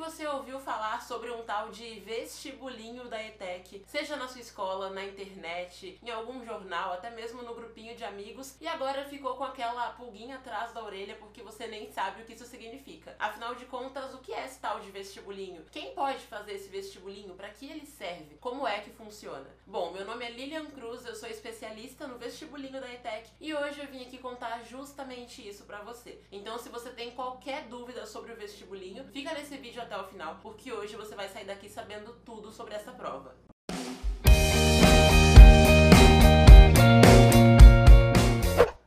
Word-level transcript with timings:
você 0.00 0.26
ouviu 0.26 0.58
falar 0.58 1.02
sobre 1.02 1.30
um 1.30 1.42
tal 1.42 1.68
de 1.68 2.00
vestibulinho 2.00 3.04
da 3.04 3.22
ETEC, 3.22 3.84
seja 3.86 4.16
na 4.16 4.26
sua 4.26 4.40
escola, 4.40 4.88
na 4.88 5.04
internet, 5.04 6.00
em 6.02 6.08
algum 6.08 6.42
jornal, 6.42 6.94
até 6.94 7.10
mesmo 7.10 7.42
no 7.42 7.54
grupinho 7.54 7.94
de 7.94 8.02
amigos, 8.02 8.56
e 8.62 8.66
agora 8.66 9.04
ficou 9.04 9.36
com 9.36 9.44
aquela 9.44 9.90
pulguinha 9.90 10.36
atrás 10.36 10.72
da 10.72 10.82
orelha 10.82 11.16
porque 11.16 11.42
você 11.42 11.66
nem 11.66 11.92
sabe 11.92 12.22
o 12.22 12.24
que 12.24 12.32
isso 12.32 12.46
significa. 12.46 13.14
Afinal 13.18 13.54
de 13.54 13.66
contas, 13.66 14.14
o 14.14 14.20
que 14.20 14.32
é 14.32 14.46
esse 14.46 14.58
tal 14.58 14.80
de 14.80 14.90
vestibulinho? 14.90 15.66
Quem 15.70 15.94
pode 15.94 16.20
fazer 16.20 16.54
esse 16.54 16.70
vestibulinho? 16.70 17.34
Para 17.34 17.50
que 17.50 17.66
ele 17.66 17.84
serve? 17.84 18.38
Como 18.40 18.66
é 18.66 18.80
que 18.80 18.90
funciona? 18.90 19.54
Bom, 19.66 19.92
meu 19.92 20.06
nome 20.06 20.24
é 20.24 20.30
Lilian 20.30 20.64
Cruz, 20.70 21.04
eu 21.04 21.14
sou 21.14 21.28
especialista 21.28 22.06
no 22.06 22.16
vestibulinho 22.16 22.80
da 22.80 22.90
ETEC 22.90 23.28
e 23.38 23.54
hoje 23.54 23.78
eu 23.78 23.86
vim 23.86 24.00
aqui 24.00 24.16
contar 24.16 24.64
justamente 24.64 25.46
isso 25.46 25.64
para 25.64 25.82
você. 25.82 26.18
Então, 26.32 26.58
se 26.58 26.70
você 26.70 26.88
tem 26.88 27.10
qualquer 27.10 27.64
dúvida 27.64 28.06
sobre 28.06 28.32
o 28.32 28.36
vestibulinho, 28.36 29.04
fica 29.12 29.34
nesse 29.34 29.58
vídeo 29.58 29.82
até 29.89 29.89
o 29.98 30.04
final, 30.04 30.38
porque 30.40 30.72
hoje 30.72 30.94
você 30.94 31.14
vai 31.14 31.28
sair 31.28 31.44
daqui 31.44 31.68
sabendo 31.68 32.12
tudo 32.24 32.52
sobre 32.52 32.74
essa 32.74 32.92
prova. 32.92 33.34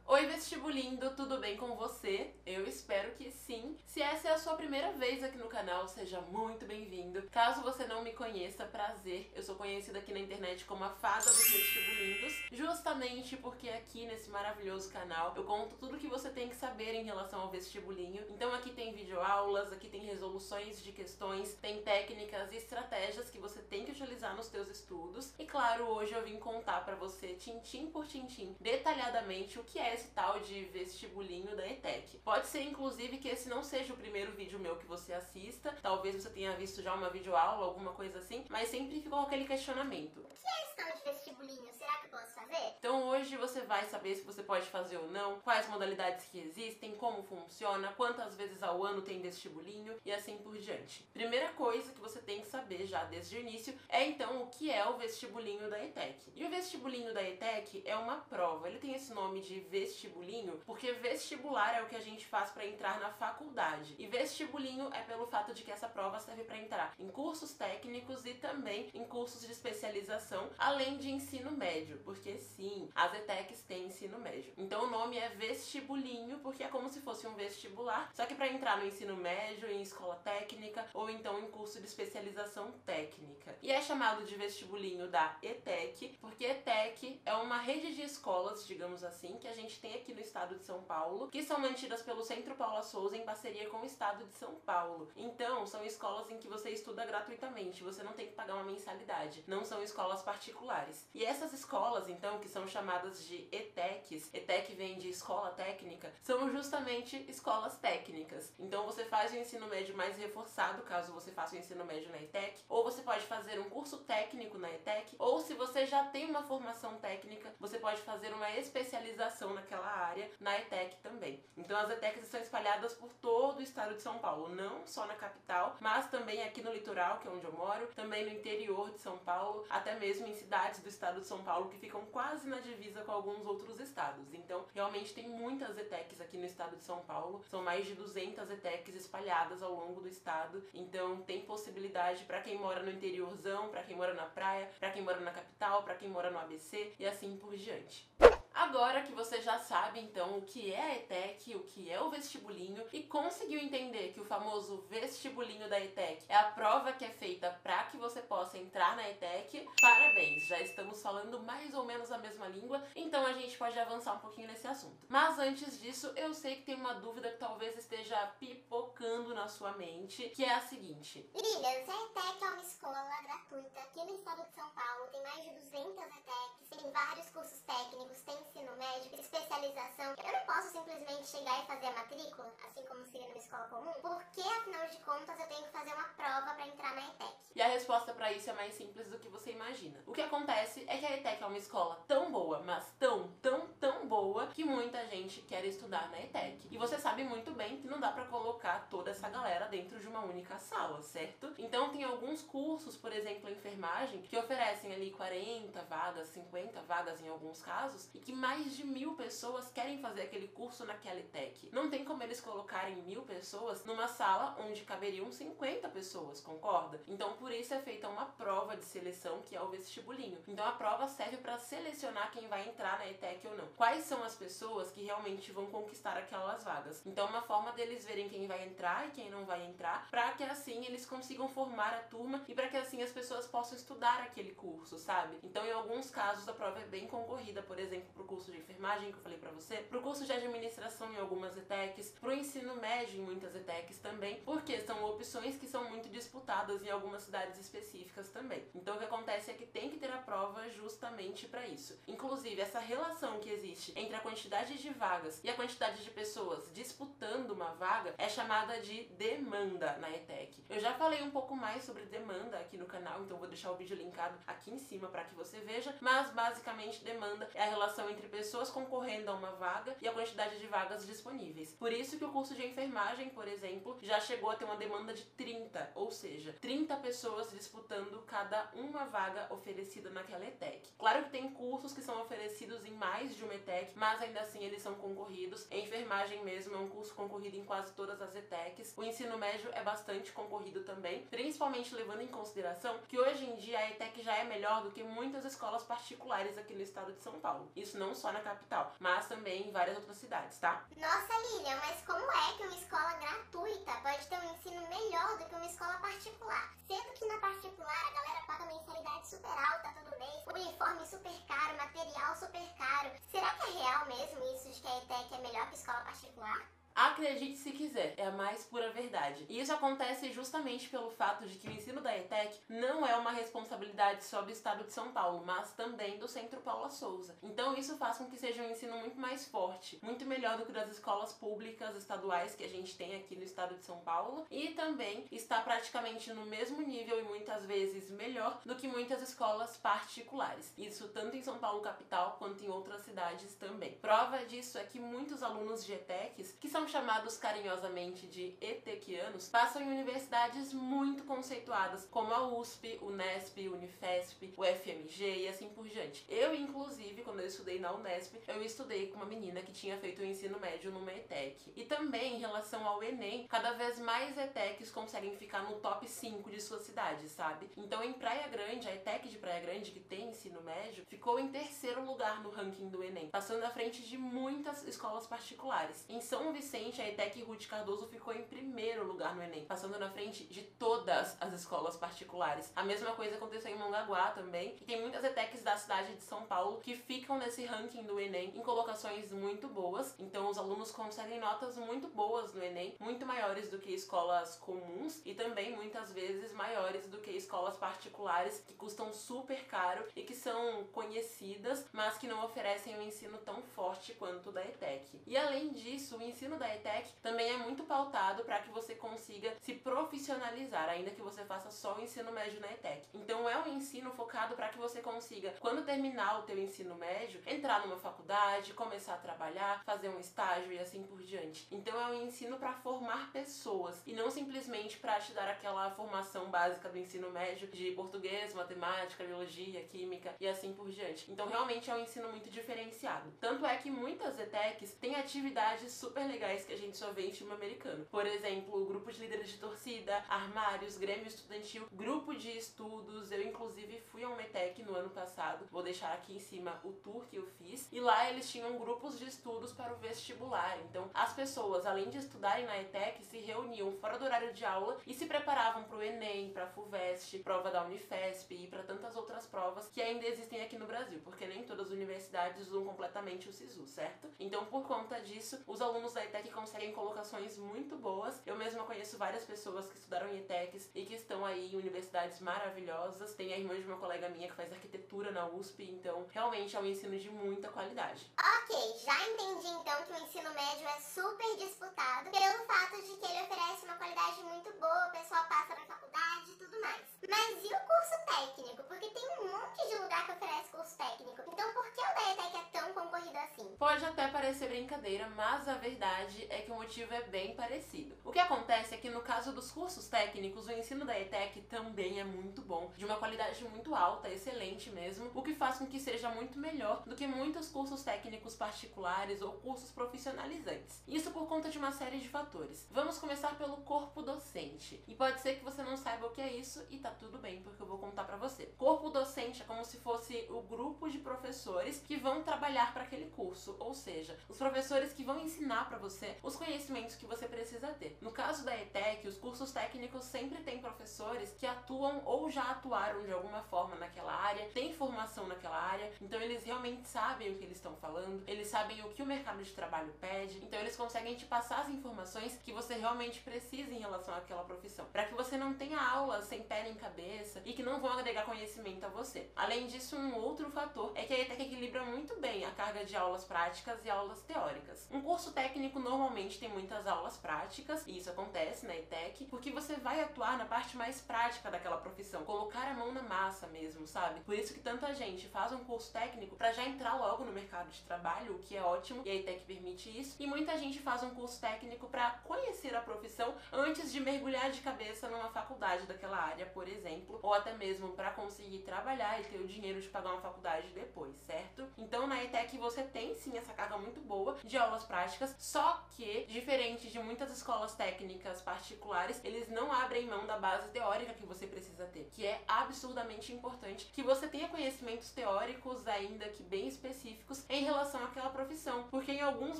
Oi 0.06 0.26
vestibulindo, 0.28 1.10
tudo 1.16 1.40
bem 1.40 1.58
com 1.58 1.76
você? 1.76 2.34
Eu 2.46 2.66
espero 2.66 3.12
que 3.16 3.30
sim. 3.54 3.78
Se 3.86 4.02
essa 4.02 4.30
é 4.30 4.34
a 4.34 4.40
sua 4.40 4.56
primeira 4.56 4.92
vez 4.94 5.24
aqui 5.24 5.38
no 5.38 5.48
canal, 5.48 5.88
seja 5.88 6.20
muito 6.20 6.66
bem-vindo. 6.66 7.22
Caso 7.30 7.62
você 7.62 7.86
não 7.86 8.02
me 8.02 8.12
conheça, 8.12 8.66
prazer. 8.66 9.32
Eu 9.36 9.44
sou 9.44 9.56
conhecida 9.56 10.00
aqui 10.00 10.12
na 10.12 10.20
internet 10.20 10.66
como 10.66 10.84
a 10.84 10.90
fada 10.90 11.26
dos 11.26 11.48
vestibulindos, 11.48 12.34
justamente 12.52 13.38
porque 13.38 13.70
aqui 13.70 14.08
nesse 14.08 14.32
maravilhoso 14.32 14.92
canal 14.92 15.34
eu 15.36 15.44
conto 15.44 15.76
tudo 15.76 16.00
que 16.00 16.08
você 16.08 16.32
tem 16.32 16.50
que 16.50 16.56
saber 16.56 16.96
em 16.96 17.04
relação 17.04 17.42
ao 17.42 17.52
vestibulinho. 17.52 18.26
Então 18.30 18.52
aqui 18.52 18.72
tem 18.72 18.94
videoaulas, 18.94 19.72
aqui 19.72 19.88
tem 19.88 20.02
resoluções 20.02 20.82
de 20.82 20.92
questões, 20.92 21.54
tem 21.62 21.84
técnicas 21.84 22.52
e 22.52 22.58
estratégias 22.58 23.30
que 23.30 23.38
você 23.38 23.60
tem 23.62 23.86
que 23.86 23.92
utilizar 23.92 24.36
nos 24.36 24.48
seus 24.48 24.70
estudos. 24.70 25.34
E 25.38 25.46
claro, 25.46 25.86
hoje 25.86 26.14
eu 26.14 26.24
vim 26.24 26.40
contar 26.40 26.84
para 26.84 26.96
você, 26.96 27.36
tintim 27.36 27.92
por 27.92 28.08
tintim, 28.08 28.56
detalhadamente 28.60 29.60
o 29.60 29.64
que 29.64 29.78
é 29.78 29.94
esse 29.94 30.08
tal 30.08 30.40
de 30.40 30.64
vestibulinho 30.66 31.56
da 31.56 31.68
ETEC. 31.68 32.18
Pode 32.20 32.48
ser 32.48 32.64
inclusive 32.64 33.20
que 33.20 33.28
esse 33.28 33.43
não 33.50 33.64
seja 33.64 33.94
o 33.94 33.98
primeiro 33.98 34.32
vídeo 34.32 34.60
meu 34.60 34.76
que 34.76 34.86
você 34.86 35.14
assista, 35.14 35.76
talvez 35.82 36.16
você 36.16 36.30
tenha 36.30 36.56
visto 36.56 36.82
já 36.82 36.94
uma 36.94 37.10
videoaula, 37.10 37.66
alguma 37.66 37.94
coisa 37.94 38.20
assim, 38.20 38.46
mas 38.50 38.70
sempre 38.70 39.02
ficou 39.02 39.20
aquele 39.20 39.46
questionamento. 39.46 40.20
O 40.20 40.24
que 40.24 40.48
é 40.48 40.64
esse 40.66 40.76
tal 40.76 40.96
de 40.96 41.04
vestibulinho? 41.44 41.74
Será 41.74 41.94
que 41.98 42.08
eu 42.08 42.12
posso 42.12 42.34
fazer? 42.34 42.76
Então 42.80 43.04
hoje 43.10 43.36
você 43.38 43.62
vai 43.62 43.86
saber 43.86 44.16
se 44.16 44.24
você 44.24 44.44
pode 44.44 44.66
fazer 44.68 44.98
ou 44.98 45.10
não, 45.10 45.40
quais 45.42 45.68
modalidades 45.68 46.26
que 46.28 46.40
existem, 46.40 46.96
como 46.96 47.24
funciona, 47.24 47.94
quantas 47.94 48.36
vezes 48.36 48.62
ao 48.64 48.84
ano 48.84 49.02
tem 49.02 49.22
vestibulinho 49.22 49.98
e 50.06 50.12
assim 50.12 50.38
por 50.38 50.58
diante. 50.58 51.04
Primeira 51.14 51.50
coisa 51.50 51.92
que 51.92 52.00
você 52.00 52.20
tem 52.20 52.42
que 52.42 52.48
saber 52.48 52.86
já 52.86 53.04
desde 53.06 53.38
o 53.38 53.40
início 53.40 53.78
é 53.90 54.06
então 54.06 54.44
o 54.44 54.48
que 54.48 54.72
é 54.72 54.88
o 54.88 54.98
vestibulinho 54.98 55.70
da 55.70 55.84
ETEC. 55.84 56.32
E 56.36 56.46
o 56.46 56.50
vestibulinho 56.50 57.14
da 57.14 57.24
ETEC 57.24 57.84
é 57.86 57.96
uma 57.96 58.18
prova. 58.18 58.68
Ele 58.68 58.80
tem 58.80 58.94
esse 58.94 59.14
nome 59.14 59.42
de 59.42 59.60
vestibulinho 59.62 60.62
porque 60.66 60.92
vestibular 60.94 61.76
é 61.76 61.82
o 61.82 61.88
que 61.88 61.96
a 61.96 62.02
gente 62.02 62.26
faz 62.26 62.52
para 62.52 62.66
entrar 62.66 63.00
na 63.00 63.12
faculdade. 63.12 63.96
E 63.98 64.08
vestibulinho 64.08 64.90
é 64.94 65.02
pelo 65.02 65.28
fato 65.28 65.54
de 65.54 65.64
que 65.64 65.72
essa 65.72 65.88
prova 65.88 66.20
serve 66.20 66.44
para 66.44 66.58
entrar 66.58 66.94
em 67.00 67.10
cursos 67.10 67.54
técnicos 67.54 68.26
e 68.26 68.34
também 68.34 68.90
em 68.94 69.06
cursos 69.06 69.42
de 69.42 69.52
especialização, 69.52 70.50
além 70.58 70.98
de 70.98 71.10
ensino 71.34 71.52
médio, 71.52 72.00
porque 72.06 72.38
sim, 72.38 72.88
as 72.94 73.12
ETECs 73.16 73.64
têm 73.64 73.88
ensino 73.88 74.20
médio. 74.20 74.54
Então 74.56 74.84
o 74.84 74.90
nome 74.90 75.18
é 75.18 75.30
vestibulinho 75.30 76.38
porque 76.40 76.64
é 76.64 76.68
como 76.68 76.90
se 76.90 77.02
fosse 77.02 77.26
um 77.26 77.34
vestibular, 77.34 78.12
só 78.14 78.26
que 78.28 78.36
para 78.36 78.52
entrar 78.52 78.78
no 78.78 78.86
ensino 78.86 79.16
médio, 79.18 79.68
em 79.70 79.82
escola 79.82 80.16
técnica 80.18 80.86
ou 80.94 81.10
então 81.10 81.40
em 81.40 81.50
curso 81.50 81.80
de 81.80 81.88
especialização 81.88 82.72
técnica. 82.86 83.58
E 83.64 83.72
é 83.72 83.82
chamado 83.82 84.24
de 84.26 84.36
vestibulinho 84.36 85.08
da 85.08 85.36
ETEC, 85.42 86.18
porque 86.22 86.46
ETEC 86.46 87.20
é 87.26 87.34
uma 87.34 87.58
rede 87.58 87.96
de 87.96 88.04
escolas, 88.04 88.68
digamos 88.68 89.04
assim, 89.04 89.38
que 89.40 89.48
a 89.48 89.54
gente 89.54 89.80
tem 89.80 89.96
aqui 89.96 90.14
no 90.14 90.22
estado 90.22 90.56
de 90.56 90.64
São 90.64 90.84
Paulo, 90.84 91.30
que 91.30 91.42
são 91.42 91.60
mantidas 91.60 92.04
pelo 92.04 92.24
Centro 92.24 92.54
Paula 92.54 92.84
Souza 92.84 93.18
em 93.18 93.26
parceria 93.26 93.70
com 93.70 93.78
o 93.78 93.86
estado 93.86 94.24
de 94.26 94.36
São 94.36 94.54
Paulo. 94.66 95.10
Então, 95.16 95.66
são 95.66 95.84
escolas 95.84 96.30
em 96.30 96.38
que 96.38 96.48
você 96.48 96.70
estuda 96.70 97.06
gratuitamente, 97.06 97.84
você 97.84 98.04
não 98.04 98.14
tem 98.14 98.28
que 98.28 98.34
pagar 98.34 98.54
uma 98.56 98.64
mensalidade, 98.64 99.44
não 99.48 99.66
são 99.66 99.82
escolas 99.82 100.22
particulares. 100.22 101.08
E 101.14 101.23
essas 101.24 101.54
escolas, 101.54 102.10
então, 102.10 102.40
que 102.40 102.48
são 102.48 102.68
chamadas 102.68 103.26
de 103.26 103.48
ETECs, 103.52 104.34
ETEC 104.34 104.74
vem 104.76 104.98
de 104.98 105.10
escola 105.10 105.52
técnica, 105.52 106.12
são 106.22 106.50
justamente 106.50 107.26
escolas 107.30 107.78
técnicas. 107.78 108.52
Então, 108.60 108.86
você 108.86 109.06
faz 109.06 109.32
o 109.32 109.38
ensino 109.38 109.68
médio 109.68 109.96
mais 109.96 110.18
reforçado, 110.18 110.84
caso 110.84 111.14
você 111.14 111.32
faça 111.32 111.56
o 111.56 111.60
ensino 111.60 111.86
médio 111.86 112.12
na 112.12 112.18
ETEC, 112.18 112.64
ou 112.68 112.84
você 112.84 113.02
pode 113.02 113.26
fazer 113.26 113.60
um 113.60 113.70
curso 113.70 114.00
técnico 114.00 114.58
na 114.58 114.70
ETEC, 114.72 115.16
ou 115.20 115.40
se 115.40 115.54
você 115.54 115.86
já 115.86 116.06
tem 116.06 116.26
uma 116.26 116.44
formação 116.44 116.96
técnica, 116.96 117.54
você 117.60 117.78
pode 117.78 118.02
fazer 118.02 118.34
uma 118.34 118.50
especialização 118.58 119.54
naquela 119.54 119.88
área 119.88 120.30
na 120.40 120.58
ETEC 120.58 120.98
também. 120.98 121.44
Então, 121.56 121.78
as 121.78 121.90
ETECs 121.92 122.24
estão 122.24 122.42
espalhadas 122.42 122.94
por 122.94 123.14
todo 123.14 123.60
o 123.60 123.64
estado 123.64 123.96
de 123.96 124.02
São 124.02 124.18
Paulo, 124.20 124.50
não 124.50 124.86
só 124.88 125.06
na 125.06 125.16
capital, 125.16 125.78
mas 125.80 126.10
também 126.10 126.44
aqui 126.44 126.62
no 126.62 126.74
litoral, 126.74 127.20
que 127.20 127.28
é 127.28 127.32
onde 127.32 127.46
eu 127.46 127.54
moro, 127.54 127.88
também 127.96 128.26
no 128.26 128.32
interior 128.32 128.90
de 128.92 129.00
São 129.00 129.18
Paulo, 129.20 129.66
até 129.70 129.96
mesmo 129.96 130.28
em 130.28 130.34
cidades 130.34 130.80
do 130.80 130.90
estado 130.90 131.03
de 131.12 131.28
São 131.28 131.44
Paulo 131.44 131.70
que 131.70 131.78
ficam 131.78 132.06
quase 132.06 132.48
na 132.48 132.60
divisa 132.60 133.02
com 133.02 133.12
alguns 133.12 133.46
outros 133.46 133.80
estados. 133.80 134.34
Então, 134.34 134.66
realmente 134.74 135.14
tem 135.14 135.28
muitas 135.28 135.78
ETECs 135.78 136.22
aqui 136.22 136.38
no 136.38 136.46
estado 136.46 136.76
de 136.76 136.84
São 136.84 137.00
Paulo, 137.02 137.44
são 137.50 137.62
mais 137.62 137.86
de 137.86 137.94
200 137.94 138.50
ETECs 138.50 138.96
espalhadas 138.96 139.62
ao 139.62 139.74
longo 139.74 140.02
do 140.02 140.08
estado. 140.08 140.64
Então, 140.74 141.22
tem 141.24 141.42
possibilidade 141.42 142.24
para 142.26 142.42
quem 142.42 142.58
mora 142.58 142.82
no 142.82 142.92
interiorzão, 142.92 143.70
para 143.70 143.84
quem 143.84 143.96
mora 143.96 144.14
na 144.14 144.26
praia, 144.26 144.70
para 144.80 144.92
quem 144.92 145.02
mora 145.02 145.20
na 145.20 145.32
capital, 145.32 145.84
para 145.84 145.96
quem 145.96 146.10
mora 146.10 146.32
no 146.32 146.40
ABC 146.40 146.94
e 147.00 147.06
assim 147.06 147.38
por 147.38 147.56
diante. 147.56 148.10
Agora 148.54 149.02
que 149.02 149.12
você 149.12 149.42
já 149.42 149.58
sabe 149.58 150.00
então 150.00 150.38
o 150.38 150.42
que 150.42 150.72
é 150.72 150.82
a 150.82 150.96
ETEC, 150.96 151.56
o 151.56 151.64
que 151.64 151.90
é 151.90 152.00
o 152.00 152.10
vestibulinho 152.10 152.86
e 152.94 153.02
conseguiu 153.04 153.60
entender 153.60 154.14
que 154.14 154.20
o 154.20 154.26
famoso 154.26 154.86
vestibulinho 154.90 155.68
da 155.68 155.80
ETEC 155.80 156.24
é 156.30 156.36
a 156.36 156.52
prova 156.52 156.94
que 156.94 157.04
é 157.04 157.10
feita 157.10 157.50
para 157.64 157.86
que 157.86 157.98
você 157.98 158.22
possa 158.22 158.58
entrar 158.58 158.96
na 158.96 159.10
ETEC, 159.10 159.68
parabéns, 159.82 160.48
já 160.48 160.60
estamos 160.60 161.02
falando 161.02 161.42
mais 161.42 161.74
ou 161.74 161.84
menos 161.84 162.12
a 162.12 162.18
mesma 162.20 162.48
língua, 162.48 162.84
então 162.96 163.26
a 163.26 163.34
gente 163.34 163.58
pode 163.58 163.78
avançar 163.80 164.14
um 164.14 164.20
pouquinho 164.20 164.48
nesse 164.48 164.68
assunto. 164.68 165.04
Mas 165.10 165.40
antes 165.40 165.80
disso, 165.82 166.14
eu 166.16 166.34
sei 166.34 166.58
que 166.58 166.64
tem 166.64 166.76
uma 166.76 166.94
dúvida 166.94 167.32
que 167.32 167.38
talvez 167.38 167.76
esteja 167.78 168.18
pipocando 168.40 169.34
na 169.34 169.48
sua 169.48 169.72
mente, 169.74 170.30
que 170.30 170.44
é 170.44 170.54
a 170.54 170.62
seguinte: 170.62 171.28
se 171.34 171.66
a 171.66 171.80
ETEC 171.80 172.44
é 172.44 172.48
uma 172.48 172.62
escola 172.62 173.04
gratuita 173.24 173.80
aqui 173.80 174.04
no 174.04 174.14
estado 174.14 174.44
de 174.46 174.54
São 174.54 174.70
Paulo, 174.72 175.08
tem 175.12 175.24
mais 175.24 175.44
de 175.44 175.50
200 175.50 175.98
ETECs, 175.98 176.70
tem 176.70 176.92
vários 176.92 177.30
cursos 177.30 177.60
técnicos, 177.62 178.22
tem 178.22 178.43
ensino 178.44 178.76
médio, 178.76 179.10
especialização. 179.20 180.16
Eu 180.24 180.34
não 180.34 180.46
posso 180.46 180.70
simplesmente 180.72 181.28
chegar 181.28 181.64
e 181.64 181.68
fazer 181.68 181.88
a 181.88 181.92
matrícula, 181.92 182.54
assim 182.68 182.86
como 182.86 183.06
seria 183.06 183.28
numa 183.28 183.38
escola 183.38 183.68
comum, 183.68 183.94
porque 184.02 184.42
afinal 184.42 184.88
de 184.88 184.98
contas 184.98 185.40
eu 185.40 185.48
tenho 185.48 185.64
que 185.64 185.72
fazer 185.72 185.94
uma 185.94 186.10
prova 186.10 186.54
para 186.54 186.68
entrar 186.68 186.96
na 186.96 187.08
ETEC. 187.10 187.34
E 187.56 187.62
a 187.62 187.68
resposta 187.68 188.14
para 188.14 188.32
isso 188.32 188.50
é 188.50 188.54
mais 188.54 188.74
simples 188.74 189.08
do 189.08 189.20
que 189.20 189.30
você 189.30 189.52
imagina. 189.52 190.00
O 190.06 190.12
que 190.12 190.22
acontece 190.22 190.84
é 190.88 190.98
que 190.98 191.06
a 191.06 191.18
ETEC 191.18 191.42
é 191.42 191.46
uma 191.46 191.58
escola 191.58 192.04
tão 192.08 192.32
boa, 192.32 192.60
mas 192.60 192.84
tão, 193.00 193.32
tão, 193.42 193.68
tão 193.80 194.08
boa, 194.08 194.48
que 194.48 194.64
muita 194.64 195.06
gente 195.08 195.42
quer 195.42 195.64
estudar 195.66 196.10
na 196.10 196.20
ETEC. 196.20 196.68
E 196.72 196.78
você 196.78 196.98
sabe 196.98 197.24
muito 197.24 197.52
bem 197.52 197.78
que 197.78 197.88
não 197.88 198.00
dá 198.00 198.12
para 198.12 198.26
colocar 198.26 198.88
toda 198.90 199.12
essa 199.12 199.30
galera 199.30 199.68
dentro 199.68 200.00
de 200.00 200.08
uma 200.08 200.22
única 200.22 200.58
sala, 200.58 201.02
certo? 201.02 201.54
Então 201.58 201.90
tem 201.90 202.04
alguns 202.04 202.42
cursos, 202.42 202.98
por 202.98 203.14
exemplo, 203.14 203.50
enfermagem, 203.50 204.22
que 204.24 204.38
oferecem 204.38 204.92
ali 204.92 205.12
40 205.12 205.82
vagas, 205.84 206.28
50 206.30 206.82
vagas 206.82 207.22
em 207.22 207.30
alguns 207.30 207.62
casos, 207.62 208.10
e 208.14 208.20
que 208.20 208.33
mais 208.34 208.76
de 208.76 208.86
mil 208.86 209.16
pessoas 209.16 209.70
querem 209.70 210.00
fazer 210.00 210.24
aquele 210.24 210.48
curso 210.48 210.86
naquela 210.86 211.20
ETEC. 211.20 211.70
Não 211.72 211.90
tem 211.90 212.04
como 212.04 212.24
eles 212.24 212.42
colocarem 212.42 212.96
mil 213.04 213.22
pessoas 213.22 213.86
numa 213.86 214.08
sala 214.08 214.56
onde 214.60 214.82
caberiam 214.82 215.32
50 215.32 215.88
pessoas, 215.90 216.42
concorda? 216.42 217.02
Então 217.08 217.34
por 217.34 217.52
isso 217.52 217.74
é 217.74 217.80
feita 217.80 218.10
uma 218.10 218.26
prova 218.26 218.76
de 218.76 218.86
seleção 218.86 219.42
que 219.42 219.56
é 219.56 219.62
o 219.62 219.70
vestibulinho. 219.70 220.38
Então 220.48 220.66
a 220.66 220.72
prova 220.72 221.08
serve 221.08 221.38
para 221.38 221.58
selecionar 221.58 222.32
quem 222.32 222.48
vai 222.48 222.68
entrar 222.68 223.00
na 223.00 223.10
ETEC 223.10 223.48
ou 223.48 223.58
não. 223.58 223.68
Quais 223.78 224.04
são 224.04 224.24
as 224.24 224.36
pessoas 224.36 224.92
que 224.92 225.04
realmente 225.04 225.52
vão 225.52 225.68
conquistar 225.68 226.18
aquelas 226.18 226.64
vagas? 226.64 227.02
Então 227.06 227.28
uma 227.28 227.42
forma 227.42 227.72
deles 227.72 228.06
verem 228.06 228.30
quem 228.30 228.48
vai 228.48 228.66
entrar 228.68 229.08
e 229.08 229.12
quem 229.12 229.30
não 229.30 229.46
vai 229.46 229.66
entrar, 229.66 230.10
para 230.10 230.32
que 230.34 230.44
assim 230.44 230.86
eles 230.86 231.06
consigam 231.06 231.48
formar 231.48 231.94
a 231.94 232.04
turma 232.04 232.44
e 232.48 232.54
para 232.54 232.68
que 232.68 232.78
assim 232.78 233.02
as 233.02 233.12
pessoas 233.12 233.48
possam 233.48 233.78
estudar 233.78 234.22
aquele 234.22 234.52
curso, 234.52 234.98
sabe? 234.98 235.38
Então 235.44 235.66
em 235.66 235.72
alguns 235.72 236.10
casos 236.10 236.48
a 236.48 236.54
prova 236.54 236.80
é 236.80 236.86
bem 236.86 237.08
concorrida, 237.08 237.62
por 237.62 237.80
exemplo, 237.80 238.23
pro 238.24 238.38
curso 238.38 238.52
de 238.52 238.58
enfermagem 238.58 239.12
que 239.12 239.18
eu 239.18 239.22
falei 239.22 239.38
para 239.38 239.52
você, 239.52 239.78
pro 239.78 240.02
curso 240.02 240.26
de 240.26 240.32
administração 240.32 241.12
em 241.14 241.18
algumas 241.18 241.58
ETECs, 241.58 242.12
pro 242.20 242.34
ensino 242.34 242.76
médio 242.78 243.20
em 243.20 243.24
muitas 243.24 243.56
ETECs 243.56 244.00
também, 244.00 244.42
porque 244.46 244.80
são 244.80 245.04
opções 245.04 245.58
que 245.58 245.68
são 245.68 245.90
muito 245.90 246.10
disputadas 246.10 246.82
em 246.82 246.90
algumas 246.90 247.24
cidades 247.24 247.60
específicas 247.60 248.30
também. 248.30 248.64
Então 248.74 248.96
o 248.96 248.98
que 248.98 249.06
acontece 249.06 249.52
é 249.52 249.54
que 249.54 249.66
tem 249.66 249.90
que 249.90 249.98
ter 249.98 250.12
a 250.12 250.18
prova 250.18 250.70
justamente 250.70 251.48
para 251.48 251.68
isso. 251.68 252.00
Inclusive, 252.08 252.62
essa 252.62 252.80
relação 252.80 253.40
que 253.40 253.50
existe 253.50 253.94
entre 253.96 254.16
a 254.16 254.20
quantidade 254.20 254.78
de 254.78 254.90
vagas 254.92 255.42
e 255.44 255.50
a 255.50 255.56
quantidade 255.56 256.04
de 256.04 256.10
pessoas 256.10 256.72
disputando 256.74 257.52
uma 257.52 257.74
vaga 257.74 258.14
é 258.18 258.30
chamada 258.30 258.80
de 258.80 259.04
demanda 259.18 259.98
na 259.98 260.10
ETEC. 260.10 260.64
Eu 260.70 260.80
já 260.80 260.94
falei 260.94 261.22
um 261.22 261.32
pouco 261.32 261.56
mais 261.56 261.84
sobre 261.84 262.06
demanda 262.06 262.58
aqui 262.58 262.78
no 262.78 262.86
canal, 262.86 263.22
então 263.22 263.38
vou 263.38 263.48
deixar 263.48 263.72
o 263.72 263.76
vídeo 263.76 263.98
linkado 263.98 264.38
aqui 264.48 264.72
em 264.72 264.78
cima 264.78 265.10
para 265.10 265.26
que 265.26 265.36
você 265.36 265.60
veja, 265.60 265.96
mas 266.00 266.32
basicamente 266.32 267.04
demanda 267.04 267.50
é 267.54 267.64
a 267.64 267.70
relação 267.70 268.13
entre 268.14 268.28
pessoas 268.28 268.70
concorrendo 268.70 269.30
a 269.30 269.34
uma 269.34 269.52
vaga 269.52 269.96
e 270.02 270.08
a 270.08 270.14
quantidade 270.14 270.60
de 270.60 270.68
vagas 270.68 271.06
disponíveis. 271.06 271.72
Por 271.74 271.92
isso 271.92 272.18
que 272.18 272.26
o 272.26 272.32
curso 272.32 272.56
de 272.56 272.66
enfermagem, 272.66 273.30
por 273.30 273.48
exemplo, 273.48 273.98
já 274.02 274.20
chegou 274.20 274.50
a 274.50 274.56
ter 274.56 274.66
uma 274.66 274.78
demanda 274.78 275.14
de 275.14 275.24
30, 275.24 275.92
ou 275.96 276.12
seja, 276.12 276.56
30 276.62 276.96
pessoas 276.98 277.52
disputando 277.52 278.24
cada 278.26 278.72
uma 278.74 279.06
vaga 279.06 279.48
oferecida 279.54 280.10
naquela 280.10 280.46
ETEC. 280.46 280.90
Claro 280.98 281.24
que 281.26 281.32
tem 281.32 281.52
cursos 281.52 281.94
que 281.94 282.02
são 282.02 282.22
oferecidos 282.22 282.86
em 282.86 282.92
mais 282.92 283.36
de 283.36 283.44
uma 283.44 283.56
ETEC, 283.56 283.98
mas 283.98 284.22
ainda 284.22 284.42
assim 284.42 284.64
eles 284.64 284.82
são 284.82 284.96
concorridos. 284.96 285.68
A 285.72 285.76
enfermagem 285.76 286.44
mesmo 286.44 286.76
é 286.76 286.80
um 286.80 286.90
curso 286.90 287.14
concorrido 287.14 287.58
em 287.58 287.66
quase 287.66 287.94
todas 287.94 288.22
as 288.22 288.36
ETECs. 288.36 288.94
O 288.96 289.04
ensino 289.04 289.38
médio 289.38 289.70
é 289.74 289.84
bastante 289.84 290.32
concorrido 290.32 290.84
também, 290.84 291.26
principalmente 291.30 291.94
levando 291.96 292.22
em 292.22 292.28
consideração 292.28 293.00
que 293.08 293.20
hoje 293.20 293.46
em 293.46 293.56
dia 293.56 293.80
a 293.80 293.90
ETEC 293.90 294.22
já 294.22 294.36
é 294.38 294.44
melhor 294.44 294.84
do 294.84 294.92
que 294.92 295.04
muitas 295.04 295.46
escolas 295.46 295.84
particulares 295.84 296.58
aqui 296.58 296.74
no 296.74 296.82
estado 296.82 297.14
de 297.14 297.22
São 297.22 297.40
Paulo. 297.40 297.72
Isso 297.76 297.98
não 298.04 298.14
só 298.14 298.32
na 298.32 298.42
capital, 298.42 298.94
mas 299.00 299.28
também 299.28 299.68
em 299.68 299.72
várias 299.72 299.98
outras 299.98 300.18
cidades, 300.18 300.58
tá? 300.60 300.84
Nossa, 300.98 301.34
Lilian, 301.48 301.78
mas 301.78 302.02
como 302.06 302.30
é 302.32 302.58
que 302.58 302.64
uma 302.64 302.76
escola 302.76 303.14
gratuita 303.14 303.92
pode 304.04 304.28
ter 304.28 304.40
um 304.40 304.54
ensino 304.54 304.88
melhor 304.90 305.38
do 305.38 305.46
que 305.46 305.56
uma 305.56 305.66
escola 305.66 305.94
particular? 306.00 306.74
Sendo 306.86 307.14
que 307.14 307.26
na 307.26 307.38
particular 307.38 308.08
a 308.08 308.12
galera 308.12 308.46
paga 308.46 308.66
mensalidade 308.66 309.28
super 309.28 309.50
alta 309.50 309.94
todo 309.94 310.20
mês, 310.20 310.44
uniforme 310.48 311.06
super 311.06 311.46
caro, 311.48 311.78
material 311.78 312.36
super 312.36 312.68
caro. 312.78 313.12
Será 313.32 313.50
que 313.56 313.70
é 313.70 313.84
real 313.84 314.06
mesmo 314.06 314.44
isso 314.54 314.70
de 314.70 314.82
que 314.82 314.88
a 314.88 314.98
ETEC 314.98 315.36
é 315.36 315.38
melhor 315.38 315.70
que 315.70 315.76
escola 315.76 316.02
particular? 316.02 316.62
Acredite 316.96 317.58
se 317.58 317.72
quiser, 317.72 318.14
é 318.18 318.26
a 318.28 318.32
mais 318.32 318.66
pura 318.66 318.92
verdade. 318.92 319.46
E 319.50 319.60
isso 319.60 319.74
acontece 319.74 320.32
justamente 320.32 320.90
pelo 320.90 321.10
fato 321.10 321.46
de 321.48 321.58
que 321.58 321.68
o 321.68 321.72
ensino 321.72 322.02
da 322.02 322.16
ETEC 322.16 322.60
não 322.70 323.06
é 323.06 323.16
uma 323.16 323.32
responsabilidade 323.32 324.24
só 324.24 324.42
do 324.44 324.52
estado 324.52 324.84
de 324.84 324.94
São 324.94 325.12
Paulo, 325.12 325.44
mas 325.46 325.74
também 325.74 326.20
do 326.20 326.28
Centro 326.28 326.62
Paula 326.62 326.90
Souza. 326.90 327.36
Então 327.42 327.76
isso 327.76 327.98
faz 327.98 328.18
com 328.18 328.30
que 328.30 328.38
seja 328.38 328.62
um 328.62 328.70
ensino 328.70 328.96
muito 328.98 329.20
mais 329.20 329.48
forte, 329.48 330.00
muito 330.04 330.26
melhor 330.26 330.58
do 330.58 330.66
que 330.66 330.72
das 330.72 330.92
escolas 330.92 331.34
públicas 331.34 331.96
estaduais 331.96 332.56
que 332.56 332.64
a 332.64 332.70
gente 332.70 332.96
tem 332.96 333.16
aqui 333.16 333.36
no 333.36 333.44
estado 333.44 333.76
de 333.76 333.84
São 333.84 334.00
Paulo 334.02 334.46
e 334.52 334.70
também 334.70 335.26
está 335.32 335.62
praticamente 335.62 336.32
no 336.32 336.46
mesmo 336.46 336.82
nível 336.82 337.20
e 337.20 337.24
muitas 337.24 337.66
vezes 337.66 338.12
melhor 338.12 338.62
do 338.66 338.76
que 338.76 338.88
muitas 338.88 339.22
escolas 339.22 339.78
particulares. 339.78 340.72
Isso 340.78 341.08
tanto 341.10 341.36
em 341.36 341.42
São 341.42 341.58
Paulo 341.58 341.82
capital 341.82 342.36
quanto 342.38 342.64
em 342.64 342.70
outras 342.70 343.02
cidades 343.02 343.56
também. 343.56 343.94
Prova 343.94 344.46
disso 344.46 344.78
é 344.78 344.84
que 344.84 345.00
muitos 345.00 345.42
alunos 345.42 345.84
de 345.84 345.94
ETECs, 345.94 346.52
que 346.60 346.70
são 346.70 346.83
são 346.84 346.88
chamados 346.88 347.38
carinhosamente 347.38 348.28
de 348.28 348.56
etequianos, 348.60 349.48
passam 349.48 349.82
em 349.82 349.90
universidades 349.90 350.74
muito 350.74 351.24
conceituadas, 351.24 352.06
como 352.12 352.34
a 352.34 352.46
USP, 352.46 353.00
Unesp, 353.02 353.58
Unifesp, 353.70 354.54
o 354.58 354.66
FMG 354.66 355.44
e 355.44 355.48
assim 355.48 355.70
por 355.70 355.88
diante. 355.88 356.26
Eu, 356.28 356.54
inclusive, 356.54 357.22
quando 357.22 357.40
eu 357.40 357.48
estudei 357.48 357.80
na 357.80 357.94
Unesp, 357.94 358.36
eu 358.50 358.62
estudei 358.62 359.08
com 359.08 359.16
uma 359.16 359.26
menina 359.26 359.62
que 359.62 359.72
tinha 359.72 359.98
feito 359.98 360.22
o 360.22 360.26
ensino 360.26 360.60
médio 360.60 360.92
numa 360.92 361.14
ETEC. 361.14 361.72
E 361.74 361.86
também, 361.86 362.36
em 362.36 362.40
relação 362.40 362.86
ao 362.86 363.02
Enem, 363.02 363.48
cada 363.48 363.72
vez 363.72 363.98
mais 364.00 364.38
ETECs 364.38 364.92
conseguem 364.92 365.38
ficar 365.38 365.64
no 365.64 365.78
top 365.78 366.06
5 366.06 366.50
de 366.50 366.60
suas 366.60 366.82
cidades, 366.82 367.32
sabe? 367.32 367.70
Então, 367.78 368.04
em 368.04 368.12
Praia 368.12 368.50
Grande, 368.50 368.90
a 368.90 368.96
ETEC 368.96 369.30
de 369.30 369.38
Praia 369.38 369.62
Grande, 369.62 369.92
que 369.92 370.02
tem 370.02 370.32
ensino 370.32 370.62
médio, 370.62 371.06
ficou 371.06 371.40
em 371.40 371.48
terceiro 371.48 372.04
lugar 372.04 372.44
no 372.44 372.50
ranking 372.50 372.90
do 372.90 373.02
Enem, 373.02 373.30
passando 373.30 373.64
à 373.64 373.70
frente 373.70 374.02
de 374.02 374.18
muitas 374.18 374.86
escolas 374.86 375.26
particulares. 375.26 376.06
Em 376.10 376.20
São 376.20 376.52
Vicente, 376.52 376.73
recente, 376.74 377.02
a 377.02 377.08
ETEC 377.08 377.44
Ruth 377.44 377.68
Cardoso 377.68 378.08
ficou 378.08 378.34
em 378.34 378.42
primeiro 378.44 379.06
lugar 379.06 379.36
no 379.36 379.44
Enem, 379.44 379.64
passando 379.66 380.00
na 380.00 380.10
frente 380.10 380.44
de 380.46 380.64
todas 380.64 381.38
as 381.40 381.54
escolas 381.54 381.96
particulares. 381.96 382.72
A 382.76 382.84
mesma 382.84 383.12
coisa 383.12 383.36
aconteceu 383.36 383.72
em 383.72 383.78
Mongaguá 383.78 384.32
também, 384.32 384.76
e 384.82 384.86
tem 384.86 385.00
muitas 385.00 385.24
ETECs 385.24 385.62
da 385.62 385.78
cidade 385.78 386.16
de 386.16 386.24
São 386.24 386.44
Paulo 386.44 386.80
que 386.80 386.96
ficam 386.96 387.38
nesse 387.38 387.64
ranking 387.66 388.04
do 388.04 388.20
Enem 388.20 388.52
em 388.56 388.62
colocações 388.62 389.32
muito 389.32 389.68
boas, 389.68 390.16
então 390.18 390.50
os 390.50 390.58
alunos 390.58 390.92
conseguem 390.92 391.40
notas 391.40 391.78
muito 391.78 392.08
boas 392.08 392.54
no 392.54 392.64
Enem, 392.64 392.96
muito 393.00 393.24
maiores 393.24 393.70
do 393.70 393.78
que 393.78 393.94
escolas 393.94 394.56
comuns 394.56 395.22
e 395.26 395.36
também 395.36 395.76
muitas 395.76 396.12
vezes 396.12 396.52
maiores 396.54 397.06
do 397.06 397.20
que 397.20 397.32
escolas 397.32 397.78
particulares 397.78 398.64
que 398.66 398.74
custam 398.74 399.14
super 399.14 399.64
caro 399.68 400.04
e 400.16 400.24
que 400.24 400.34
são 400.34 400.86
conhecidas, 400.86 401.86
mas 401.94 402.18
que 402.18 402.28
não 402.28 402.44
oferecem 402.44 402.98
um 402.98 403.04
ensino 403.04 403.38
tão 403.40 403.62
forte 403.62 404.14
quanto 404.14 404.50
o 404.50 404.52
da 404.52 404.64
ETEC. 404.64 405.22
E 405.28 405.38
além 405.38 405.72
disso, 405.72 406.18
o 406.18 406.22
ensino 406.22 406.58
da 406.64 406.74
ETEC 406.76 407.10
também 407.22 407.50
é 407.50 407.58
muito 407.58 407.84
pautado 407.84 408.44
para 408.46 408.60
que 408.60 408.70
você 408.70 408.96
consiga 408.96 409.54
se 409.62 409.74
profissionalizar, 409.74 410.88
ainda 410.88 411.12
que 411.12 411.22
você 411.22 411.44
faça 411.44 411.70
só 411.70 411.96
o 411.96 412.02
ensino 412.02 412.32
médio 412.32 412.62
na 412.62 412.72
ETEC. 412.72 413.06
Então 413.14 413.50
é 413.50 413.58
um 413.58 413.68
ensino 413.68 414.10
focado 414.12 414.56
para 414.56 414.70
que 414.70 414.78
você 414.78 415.02
consiga, 415.02 415.54
quando 415.60 415.84
terminar 415.84 416.40
o 416.40 416.44
teu 416.44 416.58
ensino 416.58 416.96
médio, 416.96 417.42
entrar 417.46 417.86
numa 417.86 417.98
faculdade, 417.98 418.74
começar 418.74 419.16
a 419.16 419.18
trabalhar, 419.18 419.84
fazer 419.84 420.08
um 420.08 420.20
estágio 420.20 420.72
e 420.72 420.80
assim 420.80 421.04
por 421.04 421.22
diante. 421.22 421.68
Então 421.70 422.00
é 422.00 422.08
um 422.08 422.24
ensino 422.24 422.58
para 422.58 422.72
formar 422.76 423.30
pessoas 423.34 424.02
e 424.08 424.14
não 424.14 424.32
simplesmente 424.32 424.98
para 424.98 425.20
te 425.20 425.34
dar 425.34 425.50
aquela 425.50 425.92
formação 425.92 426.50
básica 426.50 426.88
do 426.88 426.98
ensino 426.98 427.30
médio 427.30 427.68
de 427.68 427.92
português, 427.92 428.54
matemática, 428.54 429.26
biologia, 429.26 429.84
química 429.84 430.34
e 430.40 430.48
assim 430.48 430.72
por 430.72 430.90
diante. 430.90 431.30
Então 431.30 431.50
realmente 431.50 431.92
é 431.92 431.96
um 431.96 432.00
ensino 432.00 432.30
muito 432.30 432.50
diferenciado. 432.50 433.34
Tanto 433.42 433.66
é 433.66 433.76
que 433.76 433.92
muitas 433.92 434.40
ETECs 434.40 434.94
têm 434.94 435.16
atividades 435.16 435.92
super 435.92 436.26
legais 436.26 436.53
que 436.62 436.74
a 436.74 436.78
gente 436.78 436.98
só 436.98 437.12
vê 437.12 437.28
em 437.28 437.34
filme 437.34 437.54
americano. 437.54 438.06
Por 438.12 438.26
exemplo, 438.26 438.86
grupo 438.86 439.12
de 439.12 439.20
líderes 439.20 439.50
de 439.50 439.58
torcida, 439.58 440.24
armários, 440.30 440.98
grêmio 440.98 441.28
estudantil, 441.28 441.88
grupo 441.92 442.36
de 442.36 442.50
estudos. 442.52 443.32
Eu, 443.32 443.42
inclusive, 443.42 444.00
fui 444.12 444.24
ao 444.24 444.36
Metec 444.36 444.84
no 444.84 444.96
ano 444.96 445.10
passado. 445.10 445.66
Vou 445.72 445.82
deixar 445.82 446.14
aqui 446.14 446.36
em 446.36 446.40
cima 446.40 446.80
o 446.84 446.92
tour 446.92 447.26
que 447.26 447.38
eu 447.38 447.46
fiz. 447.58 447.88
E 447.92 448.00
lá 448.00 448.30
eles 448.30 448.50
tinham 448.50 448.78
grupos 448.78 449.18
de 449.18 449.26
estudos 449.26 449.74
para 449.74 449.94
o 449.94 449.98
vestibular. 449.98 450.78
Então, 450.90 451.10
as 451.14 451.34
pessoas, 451.34 451.86
além 451.86 452.10
de 452.10 452.18
estudarem 452.18 452.66
na 452.66 452.80
ETEC, 452.80 453.24
se 453.24 453.38
reuniam 453.40 453.92
fora 453.94 454.18
do 454.20 454.26
horário 454.26 454.54
de 454.54 454.66
aula 454.66 455.00
e 455.08 455.14
se 455.14 455.26
preparavam 455.26 455.84
para 455.84 455.98
o 455.98 456.04
Enem, 456.04 456.52
para 456.52 456.66
a 456.66 456.68
FUVEST, 456.68 457.40
prova 457.40 457.72
da 457.72 457.84
Unifesp 457.84 458.54
e 458.54 458.68
para 458.68 458.84
tantas 458.84 459.16
outras 459.16 459.46
provas 459.48 459.88
que 459.90 460.02
ainda 460.02 460.28
existem 460.28 460.62
aqui 460.62 460.78
no 460.78 460.86
Brasil, 460.86 461.20
porque 461.24 461.46
nem 461.46 461.64
todas 461.64 461.88
as 461.88 461.94
universidades 461.94 462.68
usam 462.68 462.84
completamente 462.86 463.50
o 463.50 463.54
SISU, 463.54 463.88
certo? 463.88 464.28
Então, 464.40 464.66
por 464.66 464.84
conta 464.84 465.20
disso, 465.22 465.62
os 465.68 465.82
alunos 465.82 466.14
da 466.14 466.24
ETEC 466.24 466.43
ETEC 466.44 466.52
conseguem 466.52 466.92
colocações 466.92 467.58
muito 467.58 467.96
boas. 467.96 468.42
Eu 468.46 468.56
mesma 468.56 468.84
conheço 468.84 469.18
várias 469.18 469.44
pessoas 469.46 469.88
que 469.88 469.96
estudaram 469.96 470.28
em 470.30 470.40
ETECs 470.40 470.90
e 470.94 471.06
que 471.06 471.16
estão 471.16 471.46
aí 471.46 471.72
em 471.74 471.78
universidades 471.78 472.40
maravilhosas. 472.42 473.34
Tem 473.34 473.54
a 473.54 473.58
irmã 473.58 473.80
de 473.80 473.86
uma 473.88 473.98
colega 473.98 474.30
minha 474.30 474.48
que 474.48 474.56
faz 474.56 474.72
arquitetura 474.72 475.32
na 475.32 475.48
USP, 475.48 475.84
então 475.84 476.26
realmente 476.32 476.76
é 476.76 476.80
um 476.80 476.86
ensino 476.86 477.18
de 477.18 477.30
muita 477.30 477.70
qualidade. 477.70 478.30
Ok, 478.38 478.98
já 479.00 479.30
entendi 479.30 479.68
então 479.68 480.04
que 480.04 480.12
o 480.12 480.24
ensino 480.24 480.54
médio 480.54 480.88
é 480.88 481.00
super 481.00 481.56
disputado 481.58 482.30
pelo 482.30 482.66
fato 482.66 483.02
de 483.02 483.16
que 483.16 483.26
ele 483.26 483.44
oferece 483.44 483.86
uma 483.86 483.96
qualidade 483.96 484.44
muito 484.44 484.74
boa, 484.80 485.08
o 485.08 485.12
pessoal 485.12 485.46
passa 485.48 485.76
na 485.76 485.86
faculdade 485.86 486.52
e 486.52 486.56
tudo 486.56 486.82
mais. 486.82 487.04
Mas 487.30 487.64
e 487.64 487.68
o 487.68 487.80
curso 487.80 488.26
técnico? 488.26 488.84
Porque 488.84 489.10
tem 489.10 489.24
um 489.40 489.48
monte 489.48 489.88
de 489.88 489.96
lugar 489.96 490.26
que 490.26 490.32
oferece 490.34 490.70
curso 490.72 490.98
técnico. 490.98 491.42
Então 491.48 491.74
por 491.74 491.90
que 491.92 492.02
o 492.02 492.16
da 492.16 492.32
ETEC 492.32 492.58
é 492.58 492.80
tão 492.80 492.94
concorrido 492.94 493.38
assim? 493.38 493.76
Pode 493.78 494.06
até 494.06 494.28
parecer 494.28 494.68
brincadeira, 494.68 495.30
mas 495.30 495.68
a 495.68 495.76
verdade 495.76 496.33
verdade 496.34 496.48
é 496.50 496.62
que 496.62 496.72
o 496.72 496.76
motivo 496.76 497.14
é 497.14 497.22
bem 497.24 497.56
parecido. 497.56 498.16
O 498.24 498.32
que 498.32 498.40
acontece 498.40 498.96
é 498.96 498.98
que 498.98 499.10
no 499.10 499.22
caso 499.22 499.54
dos 499.54 499.72
cursos 499.72 500.08
técnicos, 500.08 500.68
o 500.68 500.72
ensino 500.72 501.06
da 501.06 501.20
ETEC 501.20 501.62
também 501.62 502.20
é 502.20 502.24
muito 502.24 502.62
bom, 502.62 502.92
de 502.98 503.06
uma 503.06 503.16
qualidade 503.16 503.64
muito 503.66 503.94
alta, 503.96 504.30
excelente 504.30 504.90
mesmo, 504.90 505.32
o 505.34 505.42
que 505.42 505.54
faz 505.54 505.78
com 505.78 505.86
que 505.86 506.00
seja 506.00 506.30
muito 506.30 506.58
melhor 506.58 507.04
do 507.06 507.16
que 507.16 507.28
muitos 507.28 507.70
cursos 507.70 508.04
técnicos 508.04 508.56
particulares 508.56 509.42
ou 509.42 509.54
cursos 509.54 509.92
profissionalizantes. 509.92 511.02
Isso 511.08 511.32
por 511.32 511.48
conta 511.48 511.70
de 511.70 511.78
uma 511.78 511.92
série 511.92 512.20
de 512.20 512.30
fatores. 512.30 512.88
Vamos 512.92 513.18
começar 513.18 513.58
pelo 513.58 513.78
corpo 513.78 514.22
docente. 514.22 515.04
E 515.08 515.16
pode 515.16 515.42
ser 515.42 515.58
que 515.58 515.64
você 515.64 515.84
não 515.84 515.98
saiba 515.98 516.28
o 516.28 516.32
que 516.32 516.42
é 516.42 516.54
isso 516.54 516.84
e 516.90 516.98
tá 516.98 517.12
tudo 517.12 517.38
bem, 517.38 517.62
porque 517.62 517.82
eu 517.82 517.88
vou 517.88 517.98
contar 517.98 518.24
para 518.24 518.38
você. 518.38 518.66
Corpo 518.78 519.10
docente 519.10 519.62
é 519.62 519.66
como 519.66 519.84
se 519.86 519.98
fosse 519.98 520.48
o 520.50 520.62
grupo 520.62 521.10
de 521.10 521.18
professores 521.18 522.02
que 522.06 522.18
vão 522.18 522.44
trabalhar 522.44 522.94
para 522.94 523.04
aquele 523.04 523.30
curso. 523.32 523.76
ou 523.80 523.94
seja, 523.94 524.38
os 524.48 524.58
professores 524.58 525.14
que 525.14 525.24
vão 525.24 525.40
ensinar 525.40 525.88
para 525.88 525.98
você 525.98 526.13
os 526.42 526.56
conhecimentos 526.56 527.16
que 527.16 527.26
você 527.26 527.48
precisa 527.48 527.88
ter. 527.88 528.18
No 528.22 528.32
caso 528.32 528.64
da 528.66 528.76
ETEC, 528.76 529.28
os 529.28 529.38
cursos 529.38 529.72
técnicos 529.72 530.24
sempre 530.24 530.62
têm 530.64 530.80
professores 530.80 531.54
que 531.58 531.66
atuam 531.66 532.22
ou 532.26 532.50
já 532.50 532.64
atuaram 532.72 533.24
de 533.24 533.32
alguma 533.32 533.62
forma 533.64 533.96
naquela 533.96 534.34
área, 534.34 534.70
têm 534.74 534.94
formação 534.94 535.48
naquela 535.48 535.78
área, 535.78 536.12
então 536.22 536.40
eles 536.42 536.64
realmente 536.64 537.08
sabem 537.08 537.52
o 537.52 537.56
que 537.56 537.64
eles 537.64 537.78
estão 537.78 537.96
falando, 537.96 538.44
eles 538.48 538.68
sabem 538.68 539.04
o 539.04 539.10
que 539.10 539.22
o 539.22 539.26
mercado 539.26 539.64
de 539.64 539.72
trabalho 539.72 540.14
pede, 540.20 540.58
então 540.58 540.80
eles 540.80 540.96
conseguem 540.96 541.36
te 541.36 541.46
passar 541.46 541.82
as 541.82 541.90
informações 541.90 542.58
que 542.64 542.72
você 542.72 542.96
realmente 542.96 543.42
precisa 543.42 543.94
em 543.94 544.00
relação 544.00 544.34
àquela 544.36 544.64
profissão, 544.64 545.06
para 545.12 545.26
que 545.26 545.34
você 545.34 545.58
não 545.58 545.74
tenha 545.74 546.00
aulas 546.00 546.46
sem 546.46 546.64
pé 546.64 546.84
nem 546.84 546.96
cabeça 546.96 547.62
e 547.66 547.74
que 547.74 547.84
não 547.84 548.00
vão 548.00 548.12
agregar 548.12 548.46
conhecimento 548.46 549.06
a 549.06 549.10
você. 549.10 549.50
Além 549.56 549.88
disso, 549.88 550.16
um 550.16 550.36
outro 550.36 550.70
fator 550.72 551.12
é 551.16 551.26
que 551.26 551.34
a 551.34 551.40
ETEC 551.40 551.64
equilibra 551.64 552.04
muito 552.04 552.40
bem 552.40 552.66
a 552.66 552.72
carga 552.72 553.06
de 553.06 553.16
aulas 553.16 553.44
práticas 553.44 554.04
e 554.06 554.10
aulas 554.10 554.42
teóricas. 554.42 555.08
Um 555.12 555.22
curso 555.22 555.52
técnico 555.52 556.00
normalmente 556.04 556.60
tem 556.60 556.70
muitas 556.70 557.08
aulas 557.08 557.38
práticas, 557.38 558.06
e 558.08 558.18
isso 558.18 558.30
acontece 558.30 558.86
na 558.86 558.96
ETEC, 558.96 559.46
porque 559.46 559.72
você 559.72 559.96
vai 559.96 560.22
atuar 560.22 560.58
na 560.58 560.66
parte 560.66 560.98
mais 560.98 561.22
prática 561.22 561.72
daquela 561.72 561.98
profissão, 561.98 562.44
colocar 562.44 562.88
a 562.88 562.94
mão 562.94 563.12
na 563.12 563.24
massa 563.24 563.68
mesmo, 563.68 564.06
sabe? 564.06 564.42
Por 564.42 564.56
isso 564.56 564.74
que 564.74 564.80
tanta 564.80 565.14
gente 565.14 565.48
faz 565.48 565.72
um 565.72 565.84
curso 565.84 566.12
técnico 566.12 566.56
para 566.56 566.72
já 566.72 566.84
entrar 566.84 567.16
logo 567.16 567.44
no 567.44 567.52
mercado 567.52 567.90
de 567.90 568.02
trabalho, 568.02 568.56
o 568.56 568.60
que 568.60 568.76
é 568.76 568.84
ótimo, 568.84 569.22
e 569.26 569.30
a 569.30 569.36
ETEC 569.36 569.66
permite 569.66 570.20
isso, 570.20 570.36
e 570.40 570.46
muita 570.46 570.78
gente 570.78 571.00
faz 571.00 571.24
um 571.24 571.32
curso 571.32 571.60
técnico 571.60 572.08
para 572.08 572.32
conhecer 572.44 572.96
a 572.96 573.02
profissão 573.02 573.56
antes 573.72 574.12
de 574.12 574.20
mergulhar 574.20 574.70
de 574.72 574.82
cabeça 574.82 575.30
numa 575.30 575.50
faculdade 575.50 576.06
daquela 576.06 576.38
área, 576.38 576.66
por 576.66 576.88
exemplo, 576.88 577.40
ou 577.42 577.54
até 577.54 577.74
mesmo 577.74 578.10
para 578.10 578.32
conseguir 578.32 578.80
trabalhar 578.80 579.40
e 579.40 579.46
ter 579.46 579.58
o 579.58 579.68
dinheiro 579.68 580.02
de 580.02 580.10
pagar 580.10 580.32
uma 580.32 580.42
faculdade 580.42 580.88
depois, 580.90 581.36
certo? 581.38 581.88
Então 581.98 582.28
na 582.28 582.44
ETEC 582.44 582.78
você 582.78 583.04
tem 583.04 583.34
sim 583.36 583.58
essa 583.58 583.74
carga 583.74 583.98
muito 583.98 584.20
boa 584.20 584.58
de 584.64 584.78
aulas 584.78 585.04
práticas, 585.04 585.56
só 585.60 585.93
que 586.16 586.46
diferente 586.46 587.10
de 587.10 587.20
muitas 587.20 587.52
escolas 587.52 587.96
técnicas 587.96 588.62
particulares, 588.62 589.42
eles 589.44 589.68
não 589.70 589.92
abrem 589.92 590.28
mão 590.28 590.46
da 590.46 590.58
base 590.58 590.90
teórica 590.90 591.34
que 591.34 591.46
você 591.46 591.66
precisa 591.66 592.06
ter, 592.06 592.30
que 592.32 592.46
é 592.46 592.62
absurdamente 592.68 593.52
importante 593.52 594.10
que 594.14 594.24
você 594.24 594.48
tenha 594.48 594.68
conhecimentos 594.68 595.32
teóricos 595.32 596.08
ainda 596.08 596.48
que 596.50 596.64
bem 596.64 596.88
específicos 596.88 597.66
em 597.70 597.84
relação 597.84 598.24
àquela 598.24 598.50
profissão, 598.50 599.08
porque 599.10 599.32
em 599.32 599.42
alguns 599.42 599.80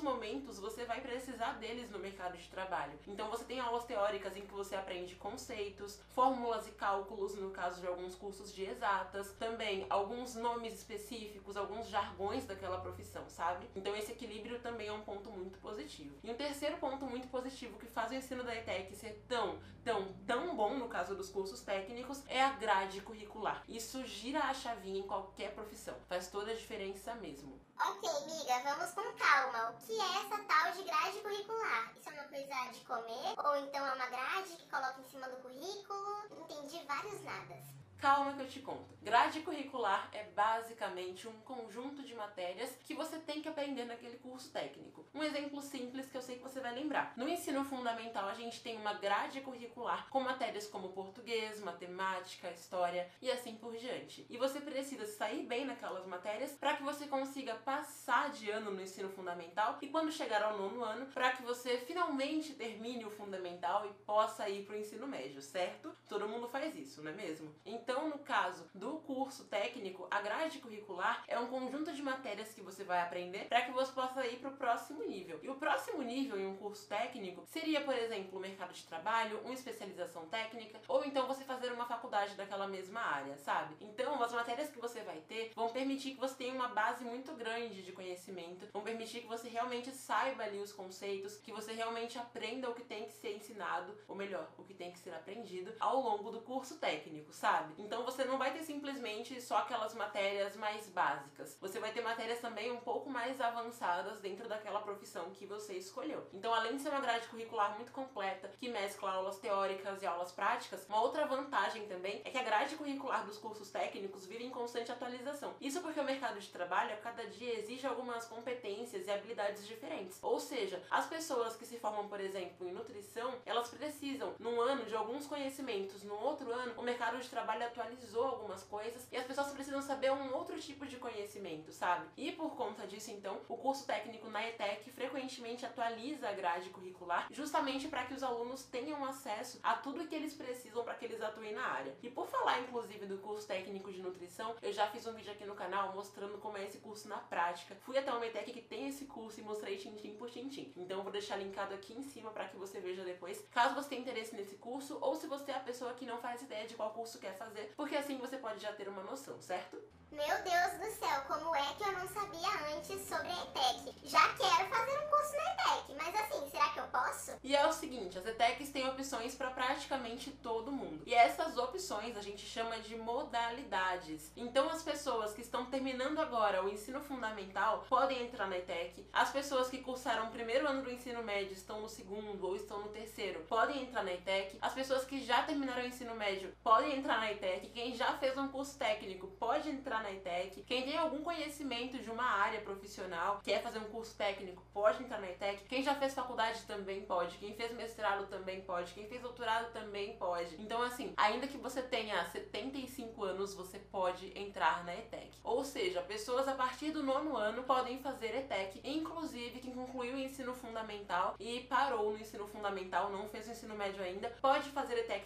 momentos 0.00 0.58
você 0.58 0.84
vai 0.84 1.00
precisar 1.00 1.54
deles 1.54 1.90
no 1.90 1.98
mercado 1.98 2.36
de 2.36 2.48
trabalho. 2.48 2.98
Então 3.06 3.28
você 3.30 3.44
tem 3.44 3.60
aulas 3.60 3.84
teóricas 3.84 4.36
em 4.36 4.42
que 4.42 4.52
você 4.52 4.74
aprende 4.74 5.14
conceitos, 5.16 6.00
fórmulas 6.14 6.66
e 6.66 6.72
cálculos 6.72 7.34
no 7.36 7.50
caso 7.50 7.80
de 7.80 7.86
alguns 7.86 8.14
cursos 8.14 8.52
de 8.52 8.64
exatas, 8.64 9.32
também 9.32 9.86
alguns 9.88 10.34
nomes 10.34 10.74
específicos, 10.74 11.56
alguns 11.56 11.88
jargões 11.88 12.44
daquela 12.44 12.80
profissão, 12.80 13.24
sabe? 13.28 13.68
Então 13.74 13.94
esse 13.96 14.12
equilíbrio 14.12 14.58
também 14.60 14.88
é 14.88 14.92
um 14.92 15.02
ponto 15.02 15.30
muito 15.30 15.58
positivo. 15.58 16.03
E 16.22 16.30
um 16.30 16.34
terceiro 16.34 16.76
ponto 16.78 17.04
muito 17.06 17.28
positivo 17.28 17.78
que 17.78 17.86
faz 17.86 18.10
o 18.10 18.14
ensino 18.14 18.42
da 18.42 18.54
ETEC 18.54 18.94
ser 18.96 19.24
tão, 19.28 19.58
tão, 19.84 20.12
tão 20.26 20.56
bom 20.56 20.74
no 20.78 20.88
caso 20.88 21.14
dos 21.14 21.28
cursos 21.28 21.60
técnicos 21.60 22.22
é 22.28 22.42
a 22.42 22.52
grade 22.52 23.00
curricular. 23.02 23.62
Isso 23.68 24.04
gira 24.04 24.40
a 24.40 24.54
chavinha 24.54 25.00
em 25.00 25.06
qualquer 25.06 25.54
profissão. 25.54 25.94
Faz 26.08 26.28
toda 26.28 26.50
a 26.50 26.54
diferença 26.54 27.14
mesmo. 27.16 27.60
Ok, 27.78 28.08
amiga, 28.08 28.62
vamos 28.62 28.92
com 28.92 29.12
calma. 29.18 29.70
O 29.70 29.86
que 29.86 29.92
é 29.92 30.16
essa 30.16 30.38
tal 30.44 30.72
de 30.72 30.82
grade 30.84 31.18
curricular? 31.18 31.92
Isso 31.96 32.08
é 32.08 32.12
uma 32.12 32.24
coisa 32.24 32.72
de 32.72 32.80
comer? 32.84 33.34
Ou 33.44 33.56
então 33.56 33.86
é 33.86 33.92
uma 33.94 34.06
grade 34.06 34.56
que 34.56 34.70
coloca 34.70 35.00
em 35.00 35.04
cima 35.04 35.28
do 35.28 35.36
currículo? 35.36 36.24
Entendi 36.30 36.84
vários 36.86 37.20
nadas. 37.22 37.73
Calma 37.98 38.34
que 38.34 38.40
eu 38.42 38.48
te 38.48 38.60
conto. 38.60 38.94
Grade 39.02 39.40
curricular 39.40 40.08
é 40.12 40.24
basicamente 40.24 41.28
um 41.28 41.32
conjunto 41.40 42.02
de 42.02 42.14
matérias 42.14 42.76
que 42.84 42.94
você 42.94 43.18
tem 43.18 43.40
que 43.40 43.48
aprender 43.48 43.84
naquele 43.84 44.16
curso 44.16 44.50
técnico. 44.50 45.06
Um 45.14 45.22
exemplo 45.22 45.60
simples 45.60 46.10
que 46.10 46.16
eu 46.16 46.22
sei 46.22 46.36
que 46.36 46.42
você 46.42 46.60
vai 46.60 46.74
lembrar. 46.74 47.12
No 47.16 47.28
ensino 47.28 47.64
fundamental, 47.64 48.28
a 48.28 48.34
gente 48.34 48.62
tem 48.62 48.76
uma 48.76 48.94
grade 48.94 49.40
curricular 49.40 50.08
com 50.08 50.20
matérias 50.20 50.66
como 50.66 50.90
português, 50.90 51.60
matemática, 51.60 52.50
história 52.50 53.08
e 53.20 53.30
assim 53.30 53.56
por 53.56 53.76
diante. 53.76 54.26
E 54.28 54.36
você 54.36 54.60
precisa 54.60 55.06
sair 55.06 55.44
bem 55.46 55.64
naquelas 55.64 56.06
matérias 56.06 56.52
para 56.52 56.76
que 56.76 56.82
você 56.82 57.06
consiga 57.06 57.54
passar 57.56 58.30
de 58.30 58.50
ano 58.50 58.70
no 58.70 58.82
ensino 58.82 59.08
fundamental 59.10 59.78
e 59.80 59.88
quando 59.88 60.12
chegar 60.12 60.42
ao 60.42 60.58
nono 60.58 60.82
ano, 60.82 61.06
para 61.06 61.32
que 61.32 61.42
você 61.42 61.78
finalmente 61.78 62.54
termine 62.54 63.04
o 63.04 63.10
fundamental 63.10 63.86
e 63.86 63.92
possa 64.04 64.48
ir 64.48 64.64
para 64.64 64.76
o 64.76 64.78
ensino 64.78 65.06
médio, 65.06 65.40
certo? 65.40 65.94
Todo 66.08 66.28
mundo 66.28 66.48
faz 66.48 66.74
isso, 66.74 67.02
não 67.02 67.10
é 67.10 67.14
mesmo? 67.14 67.54
Então, 67.64 67.83
então, 67.84 68.08
no 68.08 68.18
caso 68.20 68.66
do 68.74 68.92
curso 69.00 69.44
técnico, 69.44 70.06
a 70.10 70.22
grade 70.22 70.58
curricular 70.58 71.22
é 71.28 71.38
um 71.38 71.48
conjunto 71.48 71.92
de 71.92 72.00
matérias 72.00 72.54
que 72.54 72.62
você 72.62 72.82
vai 72.82 73.02
aprender 73.02 73.44
para 73.46 73.60
que 73.60 73.72
você 73.72 73.92
possa 73.92 74.26
ir 74.26 74.38
para 74.38 74.48
o 74.48 74.56
próximo 74.56 75.02
nível. 75.04 75.38
E 75.42 75.50
o 75.50 75.56
próximo 75.56 76.00
nível 76.00 76.40
em 76.40 76.46
um 76.46 76.56
curso 76.56 76.88
técnico 76.88 77.44
seria, 77.44 77.82
por 77.82 77.94
exemplo, 77.94 78.38
o 78.38 78.40
mercado 78.40 78.72
de 78.72 78.82
trabalho, 78.84 79.38
uma 79.44 79.52
especialização 79.52 80.24
técnica, 80.28 80.80
ou 80.88 81.04
então 81.04 81.26
você 81.26 81.44
fazer 81.44 81.72
uma 81.72 81.84
faculdade 81.84 82.34
daquela 82.36 82.66
mesma 82.66 83.00
área, 83.00 83.36
sabe? 83.36 83.76
Então, 83.82 84.22
as 84.22 84.32
matérias 84.32 84.70
que 84.70 84.80
você 84.80 85.02
vai 85.02 85.20
ter 85.20 85.52
vão 85.54 85.68
permitir 85.68 86.12
que 86.12 86.20
você 86.20 86.36
tenha 86.36 86.54
uma 86.54 86.68
base 86.68 87.04
muito 87.04 87.34
grande 87.34 87.82
de 87.82 87.92
conhecimento, 87.92 88.66
vão 88.72 88.82
permitir 88.82 89.20
que 89.20 89.26
você 89.26 89.50
realmente 89.50 89.90
saiba 89.90 90.44
ali 90.44 90.58
os 90.58 90.72
conceitos, 90.72 91.36
que 91.36 91.52
você 91.52 91.74
realmente 91.74 92.18
aprenda 92.18 92.70
o 92.70 92.74
que 92.74 92.82
tem 92.82 93.04
que 93.04 93.12
ser 93.12 93.36
ensinado, 93.36 93.94
ou 94.08 94.16
melhor, 94.16 94.48
o 94.56 94.64
que 94.64 94.72
tem 94.72 94.90
que 94.90 94.98
ser 94.98 95.12
aprendido 95.12 95.74
ao 95.78 96.00
longo 96.00 96.30
do 96.30 96.40
curso 96.40 96.78
técnico, 96.78 97.30
sabe? 97.30 97.73
Então 97.78 98.04
você 98.04 98.24
não 98.24 98.38
vai 98.38 98.52
ter 98.52 98.62
simplesmente 98.62 99.40
só 99.40 99.58
aquelas 99.58 99.94
matérias 99.94 100.56
mais 100.56 100.88
básicas. 100.88 101.56
Você 101.60 101.78
vai 101.78 101.92
ter 101.92 102.02
matérias 102.02 102.40
também 102.40 102.72
um 102.72 102.80
pouco 102.80 103.10
mais 103.10 103.40
avançadas 103.40 104.20
dentro 104.20 104.48
daquela 104.48 104.80
profissão 104.80 105.30
que 105.30 105.46
você 105.46 105.74
escolheu. 105.74 106.26
Então, 106.32 106.52
além 106.52 106.76
de 106.76 106.82
ser 106.82 106.90
uma 106.90 107.00
grade 107.00 107.28
curricular 107.28 107.74
muito 107.76 107.92
completa, 107.92 108.50
que 108.58 108.68
mescla 108.68 109.12
aulas 109.12 109.38
teóricas 109.38 110.02
e 110.02 110.06
aulas 110.06 110.32
práticas, 110.32 110.86
uma 110.88 111.00
outra 111.00 111.26
vantagem 111.26 111.86
também 111.86 112.22
é 112.24 112.30
que 112.30 112.38
a 112.38 112.42
grade 112.42 112.76
curricular 112.76 113.24
dos 113.24 113.38
cursos 113.38 113.70
técnicos 113.70 114.26
vive 114.26 114.44
em 114.44 114.50
constante 114.50 114.92
atualização. 114.92 115.54
Isso 115.60 115.80
porque 115.80 116.00
o 116.00 116.04
mercado 116.04 116.38
de 116.40 116.48
trabalho 116.48 116.94
a 116.94 116.98
cada 116.98 117.26
dia 117.26 117.58
exige 117.58 117.86
algumas 117.86 118.26
competências 118.26 119.06
e 119.06 119.10
habilidades 119.10 119.66
diferentes. 119.66 120.18
Ou 120.22 120.38
seja, 120.38 120.82
as 120.90 121.06
pessoas 121.06 121.56
que 121.56 121.66
se 121.66 121.78
formam, 121.78 122.08
por 122.08 122.20
exemplo, 122.20 122.68
em 122.68 122.72
nutrição, 122.72 123.34
elas 123.44 123.68
precisam, 123.68 124.34
num 124.38 124.60
ano, 124.60 124.84
de 124.84 124.94
alguns 124.94 125.26
conhecimentos, 125.26 126.02
no 126.02 126.14
outro 126.14 126.52
ano, 126.52 126.74
o 126.76 126.82
mercado 126.82 127.18
de 127.18 127.28
trabalho 127.28 127.63
atualizou 127.64 128.24
algumas 128.24 128.62
coisas 128.62 129.06
e 129.10 129.16
as 129.16 129.26
pessoas 129.26 129.52
precisam 129.52 129.82
saber 129.82 130.12
um 130.12 130.34
outro 130.34 130.58
tipo 130.60 130.86
de 130.86 130.96
conhecimento, 130.96 131.72
sabe? 131.72 132.06
E 132.16 132.32
por 132.32 132.54
conta 132.56 132.86
disso, 132.86 133.10
então, 133.10 133.40
o 133.48 133.56
curso 133.56 133.86
técnico 133.86 134.28
na 134.28 134.46
ETEC 134.46 134.90
frequentemente 134.90 135.66
atualiza 135.66 136.28
a 136.28 136.32
grade 136.32 136.70
curricular 136.70 137.26
justamente 137.30 137.88
para 137.88 138.04
que 138.04 138.14
os 138.14 138.22
alunos 138.22 138.64
tenham 138.64 139.04
acesso 139.04 139.58
a 139.62 139.74
tudo 139.74 140.06
que 140.06 140.14
eles 140.14 140.34
precisam 140.34 140.84
para 140.84 140.94
que 140.94 141.04
eles 141.04 141.22
atuem 141.22 141.52
na 141.52 141.64
área. 141.64 141.94
E 142.02 142.10
por 142.10 142.26
falar, 142.26 142.60
inclusive, 142.60 143.06
do 143.06 143.18
curso 143.18 143.46
técnico 143.46 143.92
de 143.92 144.02
nutrição, 144.02 144.54
eu 144.62 144.72
já 144.72 144.86
fiz 144.88 145.06
um 145.06 145.12
vídeo 145.12 145.32
aqui 145.32 145.44
no 145.44 145.54
canal 145.54 145.94
mostrando 145.94 146.38
como 146.38 146.56
é 146.56 146.64
esse 146.64 146.78
curso 146.78 147.08
na 147.08 147.18
prática. 147.18 147.76
Fui 147.82 147.96
até 147.96 148.12
uma 148.12 148.26
ETEC 148.26 148.52
que 148.52 148.62
tem 148.62 148.88
esse 148.88 149.06
curso 149.06 149.40
e 149.40 149.42
mostrei 149.42 149.76
tintim 149.76 150.14
por 150.14 150.30
tintim. 150.30 150.72
Então 150.76 150.98
eu 150.98 151.02
vou 151.02 151.12
deixar 151.12 151.36
linkado 151.36 151.74
aqui 151.74 151.92
em 151.94 152.02
cima 152.02 152.30
para 152.30 152.48
que 152.48 152.56
você 152.56 152.80
veja 152.80 153.04
depois, 153.04 153.44
caso 153.52 153.74
você 153.74 153.90
tenha 153.90 154.02
interesse 154.02 154.34
nesse 154.34 154.56
curso 154.56 154.98
ou 155.00 155.14
se 155.14 155.26
você 155.26 155.50
é 155.50 155.56
a 155.56 155.60
pessoa 155.60 155.94
que 155.94 156.06
não 156.06 156.18
faz 156.18 156.42
ideia 156.42 156.66
de 156.66 156.74
qual 156.74 156.90
curso 156.90 157.18
quer 157.18 157.36
fazer 157.36 157.53
porque 157.76 157.96
assim 157.96 158.18
você 158.18 158.36
pode 158.36 158.60
já 158.60 158.72
ter 158.72 158.88
uma 158.88 159.02
noção, 159.02 159.40
certo? 159.40 159.78
Meu 160.14 160.26
Deus 160.44 160.72
do 160.78 160.96
céu, 160.96 161.22
como 161.26 161.56
é 161.56 161.74
que 161.76 161.82
eu 161.82 161.90
não 161.90 162.06
sabia 162.06 162.76
antes 162.76 163.00
sobre 163.08 163.26
a 163.26 163.42
ETEC? 163.42 163.96
Já 164.04 164.28
quero 164.34 164.68
fazer 164.68 164.96
um 165.00 165.08
curso 165.08 165.32
na 165.36 165.52
ETEC, 165.52 165.94
mas 165.96 166.14
assim, 166.14 166.50
será 166.52 166.68
que 166.68 166.78
eu 166.78 166.84
posso? 166.84 167.32
E 167.42 167.56
é 167.56 167.66
o 167.66 167.72
seguinte, 167.72 168.16
as 168.16 168.24
ETECs 168.24 168.70
têm 168.70 168.88
opções 168.88 169.34
para 169.34 169.50
praticamente 169.50 170.30
todo 170.30 170.70
mundo. 170.70 171.02
E 171.04 171.12
essas 171.12 171.58
opções 171.58 172.16
a 172.16 172.22
gente 172.22 172.46
chama 172.46 172.78
de 172.78 172.94
modalidades. 172.94 174.30
Então 174.36 174.70
as 174.70 174.84
pessoas 174.84 175.34
que 175.34 175.40
estão 175.40 175.66
terminando 175.66 176.20
agora 176.20 176.64
o 176.64 176.68
ensino 176.68 177.00
fundamental 177.00 177.84
podem 177.88 178.22
entrar 178.22 178.46
na 178.46 178.58
ETEC. 178.58 179.04
As 179.12 179.30
pessoas 179.30 179.68
que 179.68 179.78
cursaram 179.78 180.28
o 180.28 180.30
primeiro 180.30 180.68
ano 180.68 180.82
do 180.82 180.92
ensino 180.92 181.24
médio 181.24 181.54
estão 181.54 181.80
no 181.80 181.88
segundo 181.88 182.46
ou 182.46 182.54
estão 182.54 182.82
no 182.82 182.88
terceiro 182.90 183.40
podem 183.48 183.82
entrar 183.82 184.04
na 184.04 184.12
ETEC. 184.12 184.58
As 184.62 184.74
pessoas 184.74 185.04
que 185.04 185.24
já 185.24 185.42
terminaram 185.42 185.82
o 185.82 185.86
ensino 185.88 186.14
médio 186.14 186.54
podem 186.62 186.96
entrar 186.96 187.18
na 187.18 187.32
ETEC. 187.32 187.70
Quem 187.70 187.96
já 187.96 188.16
fez 188.18 188.38
um 188.38 188.46
curso 188.46 188.78
técnico 188.78 189.26
pode 189.40 189.68
entrar 189.68 190.03
na 190.04 190.12
ETEC. 190.12 190.62
Quem 190.62 190.82
tem 190.82 190.98
algum 190.98 191.22
conhecimento 191.22 191.98
de 191.98 192.10
uma 192.10 192.24
área 192.24 192.60
profissional, 192.60 193.40
quer 193.42 193.62
fazer 193.62 193.78
um 193.78 193.84
curso 193.84 194.14
técnico, 194.16 194.62
pode 194.72 195.02
entrar 195.02 195.20
na 195.20 195.30
ETEC. 195.30 195.64
Quem 195.64 195.82
já 195.82 195.94
fez 195.94 196.14
faculdade 196.14 196.62
também 196.66 197.02
pode. 197.02 197.38
Quem 197.38 197.54
fez 197.54 197.72
mestrado 197.72 198.26
também 198.26 198.60
pode. 198.60 198.92
Quem 198.92 199.06
fez 199.06 199.22
doutorado 199.22 199.72
também 199.72 200.16
pode. 200.16 200.54
Então, 200.60 200.82
assim, 200.82 201.14
ainda 201.16 201.46
que 201.46 201.56
você 201.56 201.82
tenha 201.82 202.22
75 202.26 203.24
anos, 203.24 203.54
você 203.54 203.78
pode 203.78 204.38
entrar 204.38 204.84
na 204.84 204.94
ETEC. 204.94 205.30
Ou 205.42 205.64
seja, 205.64 206.02
pessoas 206.02 206.46
a 206.46 206.54
partir 206.54 206.90
do 206.90 207.02
nono 207.02 207.36
ano 207.36 207.62
podem 207.62 207.98
fazer 207.98 208.34
ETEC, 208.34 208.80
inclusive 208.84 209.60
quem 209.60 209.72
concluiu 209.72 210.14
o 210.14 210.18
ensino 210.18 210.52
fundamental 210.52 211.34
e 211.40 211.60
parou 211.60 212.12
no 212.12 212.18
ensino 212.18 212.46
fundamental, 212.46 213.10
não 213.10 213.28
fez 213.28 213.48
o 213.48 213.52
ensino 213.52 213.74
médio 213.74 214.02
ainda, 214.02 214.28
pode 214.42 214.68
fazer 214.70 214.98
ETEC 214.98 215.23